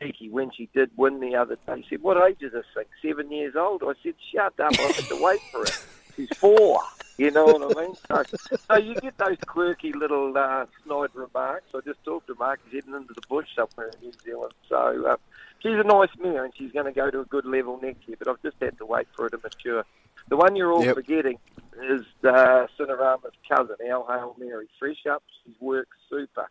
cheeky 0.00 0.30
when 0.30 0.50
she 0.52 0.68
did 0.74 0.90
win 0.96 1.20
the 1.20 1.34
other 1.34 1.56
day. 1.66 1.82
He 1.82 1.86
said, 1.90 2.02
What 2.02 2.16
age 2.28 2.42
is 2.42 2.52
this 2.52 2.64
thing? 2.74 2.84
Seven 3.02 3.30
years 3.32 3.56
old? 3.56 3.82
I 3.82 3.92
said, 4.02 4.14
Shut 4.32 4.58
up, 4.60 4.72
I 4.78 4.82
had 4.82 5.04
to 5.06 5.22
wait 5.22 5.40
for 5.50 5.62
it. 5.64 5.84
She's 6.16 6.28
four. 6.36 6.80
You 7.18 7.30
know 7.30 7.44
what 7.44 7.76
I 7.76 7.82
mean? 7.82 7.94
So, 8.08 8.22
so 8.66 8.76
you 8.78 8.94
get 8.94 9.18
those 9.18 9.36
quirky 9.46 9.92
little 9.92 10.36
uh, 10.38 10.64
snide 10.84 11.10
remarks. 11.12 11.66
I 11.74 11.80
just 11.84 12.02
talked 12.02 12.28
to 12.28 12.34
Mark. 12.36 12.60
He's 12.64 12.82
heading 12.82 12.94
into 12.94 13.12
the 13.12 13.20
bush 13.28 13.46
somewhere 13.54 13.88
in 13.88 14.06
New 14.06 14.12
Zealand. 14.24 14.54
So 14.68 15.06
uh, 15.06 15.16
she's 15.58 15.78
a 15.78 15.82
nice 15.82 16.08
mare 16.18 16.44
and 16.44 16.54
she's 16.56 16.72
going 16.72 16.86
to 16.86 16.92
go 16.92 17.10
to 17.10 17.20
a 17.20 17.24
good 17.26 17.44
level 17.44 17.78
next 17.82 18.08
year. 18.08 18.16
But 18.18 18.28
I've 18.28 18.42
just 18.42 18.56
had 18.60 18.78
to 18.78 18.86
wait 18.86 19.06
for 19.14 19.24
her 19.24 19.28
to 19.30 19.38
mature. 19.42 19.84
The 20.28 20.36
one 20.36 20.56
you're 20.56 20.72
all 20.72 20.84
Yep. 20.84 20.94
forgetting 20.94 21.38
is 21.82 22.02
uh, 22.24 22.66
Cinerama's 22.78 23.32
cousin, 23.48 23.76
Al 23.88 24.06
Hail 24.06 24.36
Mary. 24.38 24.68
Fresh 24.78 25.06
up, 25.10 25.22
she's 25.44 25.54
worked 25.60 25.92
super. 26.08 26.48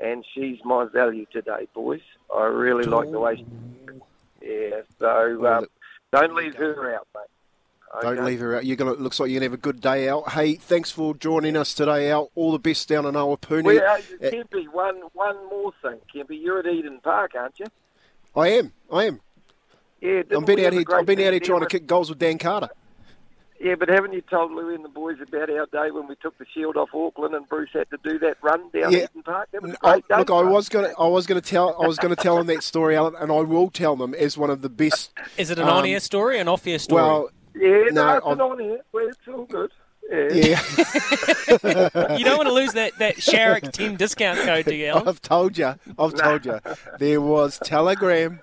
And 0.00 0.24
she's 0.34 0.58
my 0.64 0.86
value 0.86 1.26
today, 1.32 1.68
boys. 1.74 2.00
I 2.34 2.44
really 2.46 2.84
like 2.84 3.10
the 3.10 3.20
way 3.20 3.36
she 3.36 3.46
Yeah, 4.40 4.80
so 4.98 5.46
um, 5.46 5.66
don't 6.12 6.34
leave 6.34 6.54
her 6.56 6.94
out, 6.94 7.06
mate. 7.14 8.02
Don't 8.02 8.24
leave 8.24 8.40
her 8.40 8.56
out. 8.56 8.64
You're 8.64 8.76
gonna 8.76 8.92
looks 8.94 9.20
like 9.20 9.28
you're 9.30 9.38
gonna 9.38 9.50
have 9.50 9.52
a 9.52 9.58
good 9.58 9.80
day 9.82 10.08
out. 10.08 10.30
Hey, 10.30 10.54
thanks 10.54 10.90
for 10.90 11.14
joining 11.14 11.58
us 11.58 11.74
today, 11.74 12.10
Al. 12.10 12.30
All 12.34 12.50
the 12.50 12.58
best 12.58 12.88
down 12.88 13.04
in 13.04 13.14
Awapuni. 13.14 13.64
Well, 13.64 13.84
uh, 13.84 13.98
Kempy, 14.30 14.66
one, 14.72 14.96
one 15.12 15.36
more 15.50 15.72
thing. 15.82 15.98
Kempy, 16.12 16.40
you're 16.42 16.58
at 16.60 16.66
Eden 16.66 17.00
Park, 17.02 17.32
aren't 17.38 17.60
you? 17.60 17.66
I 18.34 18.48
am. 18.48 18.72
I 18.90 19.04
am. 19.04 19.20
Yeah, 20.00 20.22
I've 20.34 20.46
been 20.46 20.64
out 20.64 20.72
here. 20.72 20.84
I've 20.90 21.04
been 21.06 21.20
out 21.20 21.32
here 21.32 21.40
trying 21.40 21.60
to 21.60 21.66
kick 21.66 21.86
goals 21.86 22.08
with 22.08 22.18
Dan 22.18 22.38
Carter. 22.38 22.70
Yeah, 23.62 23.76
but 23.76 23.88
haven't 23.88 24.12
you 24.12 24.22
told 24.22 24.50
Louis 24.52 24.74
and 24.74 24.84
the 24.84 24.88
boys 24.88 25.18
about 25.20 25.48
our 25.48 25.66
day 25.66 25.92
when 25.92 26.08
we 26.08 26.16
took 26.16 26.36
the 26.38 26.44
shield 26.52 26.76
off 26.76 26.88
Auckland 26.92 27.34
and 27.34 27.48
Bruce 27.48 27.70
had 27.72 27.88
to 27.90 27.98
do 28.02 28.18
that 28.18 28.36
run 28.42 28.68
down 28.70 28.90
Yeah. 28.92 29.04
Eden 29.04 29.22
Park? 29.22 29.48
That 29.52 29.62
was 29.62 29.72
a 29.72 29.76
I, 29.86 29.92
great 29.92 30.08
day. 30.08 30.16
look, 30.18 30.30
I 30.30 30.42
was 30.42 30.68
gonna, 30.68 30.92
I 30.98 31.06
was 31.06 31.26
gonna 31.26 31.40
tell, 31.40 31.80
I 31.80 31.86
was 31.86 31.96
gonna 31.98 32.16
tell 32.16 32.36
them 32.36 32.48
that 32.48 32.62
story, 32.64 32.96
Alan, 32.96 33.14
and 33.20 33.30
I 33.30 33.40
will 33.42 33.70
tell 33.70 33.94
them 33.94 34.14
as 34.14 34.36
one 34.36 34.50
of 34.50 34.62
the 34.62 34.68
best. 34.68 35.12
Is 35.38 35.50
it 35.50 35.58
an 35.58 35.68
um, 35.68 35.76
on-air 35.76 36.00
story 36.00 36.40
an 36.40 36.48
off-air 36.48 36.78
story? 36.80 37.02
Well, 37.02 37.28
Yeah, 37.54 37.84
no, 37.92 38.02
no, 38.04 38.16
it's 38.16 38.26
I've- 38.26 38.40
on-air. 38.40 38.78
Well, 38.92 39.08
it's 39.08 39.28
all 39.28 39.44
good. 39.44 39.70
yeah. 40.10 40.60
you 42.16 42.24
don't 42.24 42.36
want 42.36 42.48
to 42.48 42.52
lose 42.54 42.72
that, 42.72 42.98
that 42.98 43.16
Sharrock 43.16 43.70
10 43.72 43.94
discount 43.96 44.40
code, 44.40 44.64
do 44.66 44.74
you, 44.74 44.86
Alan? 44.86 45.06
I've 45.08 45.22
told 45.22 45.56
you. 45.56 45.74
I've 45.98 46.14
told 46.14 46.44
you. 46.44 46.58
There 46.98 47.20
was 47.20 47.58
telegram, 47.62 48.40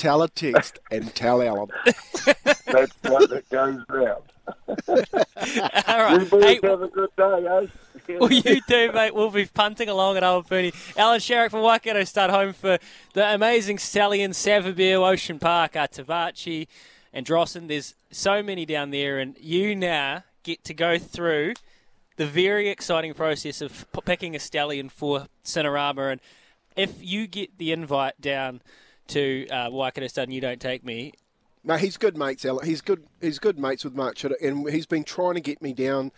teletext, 0.00 0.78
and 0.90 1.14
tell 1.14 1.42
Alan. 1.42 1.68
That's 2.66 2.92
what 3.02 3.30
that 3.30 3.48
goes 3.50 3.80
round. 3.88 4.22
All 4.88 6.02
right. 6.02 6.20
You 6.20 6.26
boys 6.26 6.42
Hey, 6.44 6.60
have 6.62 6.82
a 6.82 6.88
good 6.88 7.10
day, 7.16 7.46
eh? 7.46 7.66
well, 8.18 8.32
you 8.32 8.60
do, 8.66 8.92
mate. 8.92 9.14
We'll 9.14 9.30
be 9.30 9.46
punting 9.46 9.88
along 9.88 10.16
at 10.16 10.24
Old 10.24 10.46
Awapuni. 10.48 10.74
Alan 10.96 11.20
Sharrock 11.20 11.50
from 11.50 11.62
Waikato 11.62 12.04
start 12.04 12.30
home 12.30 12.52
for 12.52 12.78
the 13.12 13.34
amazing 13.34 13.78
Stallion, 13.78 14.32
Savabeel, 14.32 15.06
Ocean 15.08 15.38
Park, 15.38 15.76
uh, 15.76 15.86
Tivaci, 15.86 16.66
and 17.12 17.26
Drossen. 17.26 17.68
There's 17.68 17.94
so 18.10 18.42
many 18.42 18.64
down 18.64 18.90
there, 18.90 19.18
and 19.18 19.36
you 19.38 19.76
now 19.76 20.24
get 20.42 20.64
to 20.64 20.74
go 20.74 20.98
through 20.98 21.54
the 22.16 22.26
very 22.26 22.68
exciting 22.68 23.14
process 23.14 23.60
of 23.60 23.86
p- 23.92 24.00
picking 24.04 24.34
a 24.34 24.38
stallion 24.38 24.88
for 24.88 25.26
Cinerama. 25.44 26.12
And 26.12 26.20
if 26.76 27.02
you 27.02 27.26
get 27.26 27.58
the 27.58 27.72
invite 27.72 28.20
down 28.20 28.62
to 29.10 29.48
uh, 29.48 29.68
Waikato 29.70 30.24
you 30.28 30.40
don't 30.40 30.60
take 30.60 30.84
me, 30.84 31.12
No, 31.64 31.76
he's 31.76 31.96
good 31.96 32.16
mates, 32.16 32.44
Alan. 32.44 32.64
He's 32.64 32.80
good. 32.80 33.06
He's 33.20 33.38
good 33.38 33.58
mates 33.58 33.84
with 33.84 33.94
Mark 33.94 34.16
and 34.40 34.68
he's 34.70 34.86
been 34.86 35.04
trying 35.04 35.34
to 35.34 35.40
get 35.40 35.60
me 35.60 35.72
down 35.72 36.12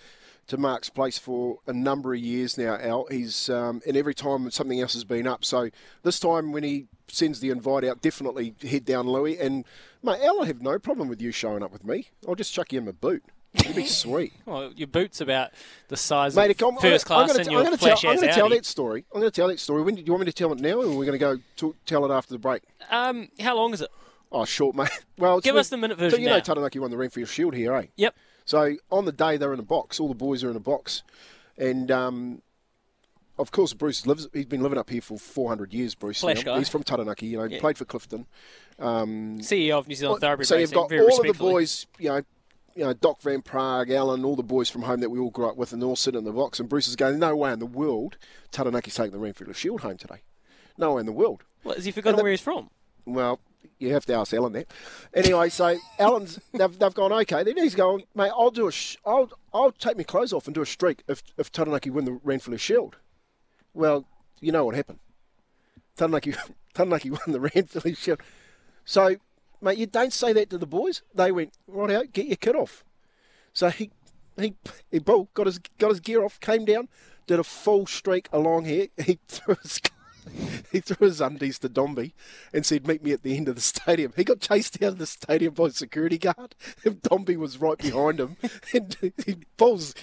to 0.49 0.57
Mark's 0.57 0.91
place 0.91 1.19
for 1.19 1.59
a 1.67 1.73
number 1.73 2.13
of 2.13 2.21
years 2.21 2.59
now. 2.59 2.77
Al, 2.77 3.07
he's 3.11 3.49
um, 3.49 3.81
and 3.87 3.97
every 3.97 4.15
time 4.15 4.51
something 4.51 4.81
else 4.81 4.93
has 4.93 5.05
been 5.05 5.27
up. 5.27 5.45
So 5.45 5.71
this 6.03 6.21
time 6.21 6.53
when 6.53 6.65
he 6.65 6.87
sends 7.09 7.41
the 7.41 7.51
invite 7.51 7.85
out, 7.85 8.03
definitely 8.03 8.55
head 8.63 8.85
down, 8.85 9.09
Louis. 9.09 9.39
And 9.39 9.65
mate, 10.03 10.21
Al, 10.23 10.43
I 10.43 10.47
have 10.47 10.61
no 10.61 10.79
problem 10.79 11.09
with 11.09 11.23
you 11.23 11.33
showing 11.33 11.63
up 11.63 11.73
with 11.73 11.85
me. 11.85 12.09
I'll 12.29 12.35
just 12.35 12.53
chuck 12.53 12.73
you 12.73 12.81
in 12.81 12.85
my 12.85 12.93
boot. 12.93 13.25
It'd 13.55 13.77
be 13.77 13.87
sweet. 13.87 14.33
well, 14.47 14.73
your 14.75 14.87
boot's 14.87 15.21
about 15.21 15.51
the 15.89 15.97
size 15.97 16.35
Mate, 16.35 16.51
of 16.51 16.57
first 16.81 17.05
I'm 17.11 17.27
class 17.27 17.29
gonna, 17.29 17.39
and 17.41 17.49
I'm 17.49 17.53
your 17.53 17.65
gonna 17.65 17.77
tell, 17.77 18.11
I'm 18.11 18.17
gonna 18.17 18.33
tell 18.33 18.49
that 18.49 18.65
story. 18.65 19.05
I'm 19.15 19.21
going 19.21 19.31
to 19.31 19.35
tell 19.35 19.49
that 19.49 19.61
story. 19.61 19.83
When 19.83 19.95
do 19.95 20.03
you 20.03 20.11
want 20.13 20.21
me 20.21 20.27
to 20.27 20.33
tell 20.33 20.53
it 20.53 20.61
now, 20.61 20.77
or 20.77 20.87
are 20.87 20.97
we 20.97 21.07
going 21.07 21.19
to 21.19 21.41
go 21.59 21.75
tell 21.85 22.11
it 22.11 22.15
after 22.15 22.33
the 22.33 22.39
break? 22.39 22.63
Um, 22.91 23.29
how 23.41 23.55
long 23.57 23.75
is 23.75 23.83
it? 23.83 23.91
Oh, 24.31 24.45
short, 24.47 24.75
mate. 24.75 24.89
Well, 25.19 25.39
it's 25.39 25.45
Give 25.45 25.57
us 25.57 25.69
the 25.69 25.77
minute 25.77 25.99
version. 25.99 26.17
So 26.17 26.23
you 26.23 26.29
know 26.29 26.37
now. 26.37 26.41
Taranaki 26.41 26.79
won 26.79 26.91
the 26.91 26.97
Ranfurly 26.97 27.29
Shield 27.29 27.55
here, 27.55 27.75
eh? 27.75 27.87
Yep. 27.97 28.17
So 28.45 28.77
on 28.91 29.05
the 29.05 29.13
day 29.13 29.37
they're 29.37 29.53
in 29.53 29.61
a 29.61 29.65
box, 29.65 30.01
all 30.01 30.09
the 30.09 30.15
boys 30.15 30.43
are 30.43 30.51
in 30.51 30.57
a 30.57 30.61
box, 30.61 31.03
and 31.57 31.91
um, 31.93 32.43
of 33.39 33.53
course 33.53 33.73
Bruce 33.73 34.05
lives. 34.05 34.27
He's 34.33 34.47
been 34.47 34.63
living 34.63 34.79
up 34.79 34.91
here 34.91 35.01
for 35.03 35.19
400 35.19 35.73
years. 35.73 35.95
Bruce, 35.95 36.21
Flash 36.21 36.43
guy. 36.43 36.59
He's 36.59 36.69
from 36.69 36.83
Taranaki. 36.83 37.27
You 37.27 37.39
know, 37.39 37.45
Yeah. 37.45 37.61
played 37.61 37.79
for 37.79 37.85
Clifton. 37.85 38.27
Um, 38.81 39.39
CEO 39.39 39.79
of 39.79 39.87
New 39.87 39.95
Zealand 39.95 40.21
Thoroughbred 40.21 40.49
so 40.49 40.57
you've 40.57 40.73
got 40.73 40.89
very 40.89 41.03
all 41.03 41.21
of 41.21 41.27
the 41.27 41.35
boys, 41.35 41.87
you 42.01 42.09
know, 42.09 42.23
you 42.75 42.85
know, 42.85 42.93
Doc 42.93 43.21
Van 43.23 43.43
Prague, 43.43 43.91
Alan, 43.91 44.25
all 44.25 44.37
the 44.37 44.43
boys 44.43 44.71
from 44.71 44.83
home 44.83 45.01
that 45.01 45.11
we 45.11 45.19
all 45.19 45.31
grew 45.31 45.49
up 45.49 45.57
with, 45.57 45.73
and 45.73 45.81
they 45.83 45.87
all 45.87 45.97
sit 45.97 46.15
in 46.15 46.25
the 46.25 46.33
box. 46.33 46.59
And 46.61 46.69
Bruce 46.69 46.89
is 46.89 46.97
going, 46.97 47.19
no 47.19 47.37
way 47.37 47.53
in 47.53 47.59
the 47.59 47.67
world, 47.67 48.17
Taranaki's 48.53 48.95
taking 48.95 49.13
the 49.13 49.19
Ranfurly 49.19 49.55
Shield 49.55 49.81
home 49.83 49.97
today. 49.97 50.23
No 50.79 50.95
way 50.95 51.01
in 51.01 51.07
the 51.07 51.13
world. 51.13 51.43
What, 51.63 51.77
has 51.77 51.85
he 51.85 51.91
forgotten 51.93 52.17
the- 52.17 52.23
where 52.23 52.33
he's 52.33 52.41
from? 52.41 52.71
Well, 53.05 53.41
you 53.79 53.93
have 53.93 54.07
to 54.07 54.15
ask 54.15 54.33
Alan 54.33 54.53
that. 54.53 54.69
Anyway, 55.13 55.49
so 55.49 55.77
Alan's 55.99 56.39
they've, 56.53 56.79
they've 56.79 56.95
gone 56.95 57.13
okay. 57.13 57.43
Then 57.43 57.57
he's 57.57 57.75
going, 57.75 58.05
mate. 58.15 58.31
I'll 58.37 58.51
do 58.51 58.69
a 58.69 58.73
sh- 58.73 58.97
I'll 59.05 59.31
I'll 59.53 59.73
take 59.73 59.97
my 59.97 60.05
clothes 60.05 60.33
off 60.33 60.47
and 60.47 60.55
do 60.55 60.63
a 60.63 60.67
streak 60.67 61.03
if 61.09 61.23
if 61.37 61.51
Taranaki 61.51 61.91
win 61.91 62.05
the 62.05 62.13
Ranfurly 62.13 62.61
Shield. 62.61 62.97
Well, 63.75 64.07
you 64.41 64.53
know 64.53 64.65
what 64.65 64.77
happened. 64.77 65.01
Taranaki 65.97 66.35
Taranaki 66.75 67.11
won 67.11 67.21
the 67.27 67.39
Ranfurly 67.41 67.97
Shield. 67.97 68.21
So, 68.85 69.17
mate, 69.63 69.79
you 69.79 69.87
don't 69.87 70.13
say 70.13 70.33
that 70.33 70.51
to 70.51 70.59
the 70.59 70.67
boys. 70.67 71.03
They 71.15 71.33
went 71.33 71.55
right 71.67 71.91
out, 71.91 72.13
get 72.13 72.27
your 72.27 72.37
kit 72.37 72.57
off. 72.57 72.85
So 73.53 73.71
he 73.71 73.91
he 74.39 74.55
he 74.91 74.99
Bull 74.99 75.29
got 75.35 75.47
his 75.47 75.59
got 75.79 75.91
his 75.91 76.01
gear 76.01 76.25
off, 76.25 76.41
came 76.41 76.65
down, 76.65 76.89
did 77.27 77.39
a 77.39 77.45
full 77.45 77.87
streak 77.87 78.29
along 78.33 78.65
here. 78.65 78.89
He 79.05 79.19
threw 79.29 79.57
his 79.63 79.81
he 80.73 80.81
threw 80.81 81.07
his 81.07 81.21
undies 81.21 81.59
to 81.61 81.69
Dombey 81.69 82.15
and 82.53 82.65
said, 82.65 82.87
"Meet 82.87 83.03
me 83.03 83.13
at 83.13 83.23
the 83.23 83.37
end 83.37 83.49
of 83.49 83.55
the 83.55 83.61
stadium." 83.61 84.13
He 84.17 84.25
got 84.25 84.41
chased 84.41 84.83
out 84.83 84.93
of 84.93 84.99
the 84.99 85.07
stadium 85.07 85.55
by 85.55 85.67
a 85.67 85.71
security 85.71 86.19
guard. 86.19 86.55
And 86.85 87.01
Dombey 87.03 87.37
was 87.37 87.61
right 87.61 87.79
behind 87.79 88.19
him, 88.19 88.37
and 88.75 88.97
he 89.25 89.37
pulls 89.57 89.95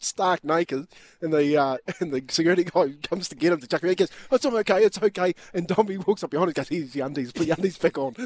stark 0.00 0.42
naked, 0.42 0.88
and 1.20 1.32
the 1.32 1.56
uh, 1.56 1.76
and 2.00 2.12
the 2.12 2.24
security 2.28 2.64
guy 2.64 2.94
comes 3.02 3.28
to 3.28 3.36
get 3.36 3.52
him 3.52 3.60
to 3.60 3.66
chuck 3.66 3.82
him. 3.82 3.88
He 3.88 3.94
goes, 3.94 4.10
"Oh, 4.30 4.36
"It's 4.36 4.46
okay, 4.46 4.82
it's 4.84 5.02
okay." 5.02 5.34
And 5.52 5.66
Dombey 5.66 5.98
walks 5.98 6.24
up 6.24 6.30
behind 6.30 6.44
him, 6.44 6.48
and 6.48 6.54
goes, 6.56 6.68
"Here's 6.68 6.94
your 6.94 7.06
undies, 7.06 7.32
put 7.32 7.46
your 7.46 7.56
undies 7.56 7.78
back 7.78 7.98
on." 7.98 8.16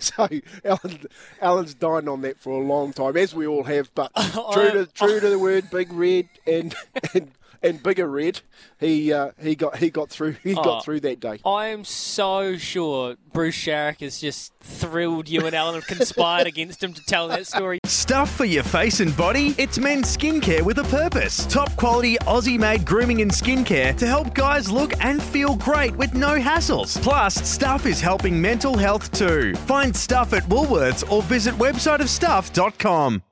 so 0.00 0.28
Alan, 0.64 1.06
Alan's 1.40 1.74
dined 1.74 2.08
on 2.08 2.22
that 2.22 2.38
for 2.38 2.50
a 2.50 2.64
long 2.64 2.92
time, 2.92 3.16
as 3.16 3.34
we 3.34 3.46
all 3.46 3.64
have. 3.64 3.94
But 3.94 4.12
true 4.52 4.70
to 4.70 4.86
true 4.86 5.20
to 5.20 5.28
the 5.28 5.38
word, 5.38 5.70
big 5.70 5.92
red 5.92 6.28
and 6.46 6.74
and. 7.12 7.32
And 7.64 7.82
bigger 7.82 8.06
red, 8.06 8.42
he 8.78 9.12
uh, 9.12 9.30
he 9.42 9.54
got 9.56 9.78
he 9.78 9.88
got 9.90 10.10
through 10.10 10.32
he 10.44 10.54
Oh. 10.54 10.62
got 10.62 10.84
through 10.84 11.00
that 11.00 11.18
day. 11.18 11.40
I 11.46 11.68
am 11.68 11.82
so 11.84 12.56
sure 12.58 13.16
Bruce 13.32 13.56
Sharrock 13.56 14.00
has 14.02 14.20
just 14.20 14.52
thrilled 14.60 15.28
you 15.28 15.46
and 15.46 15.54
Alan 15.56 15.74
have 15.74 15.86
conspired 15.86 16.46
against 16.46 16.82
him 16.82 16.92
to 16.92 17.02
tell 17.06 17.26
that 17.28 17.46
story. 17.46 17.78
Stuff 17.86 18.30
for 18.36 18.44
your 18.44 18.62
face 18.62 19.00
and 19.00 19.16
body? 19.16 19.54
It's 19.58 19.78
men's 19.78 20.14
skincare 20.16 20.62
with 20.62 20.78
a 20.78 20.84
purpose. 20.84 21.46
Top 21.46 21.74
quality 21.76 22.16
Aussie 22.18 22.58
made 22.58 22.84
grooming 22.86 23.22
and 23.22 23.30
skincare 23.30 23.96
to 23.96 24.06
help 24.06 24.34
guys 24.34 24.70
look 24.70 24.92
and 25.02 25.20
feel 25.22 25.56
great 25.56 25.96
with 25.96 26.14
no 26.14 26.38
hassles. 26.38 27.00
Plus, 27.02 27.34
Stuff 27.34 27.86
is 27.86 28.00
helping 28.00 28.40
mental 28.40 28.76
health 28.78 29.10
too. 29.12 29.54
Find 29.66 29.96
Stuff 29.96 30.32
at 30.34 30.42
Woolworths 30.44 31.10
or 31.10 31.22
visit 31.22 31.54
websiteofstuff.com. 31.54 33.22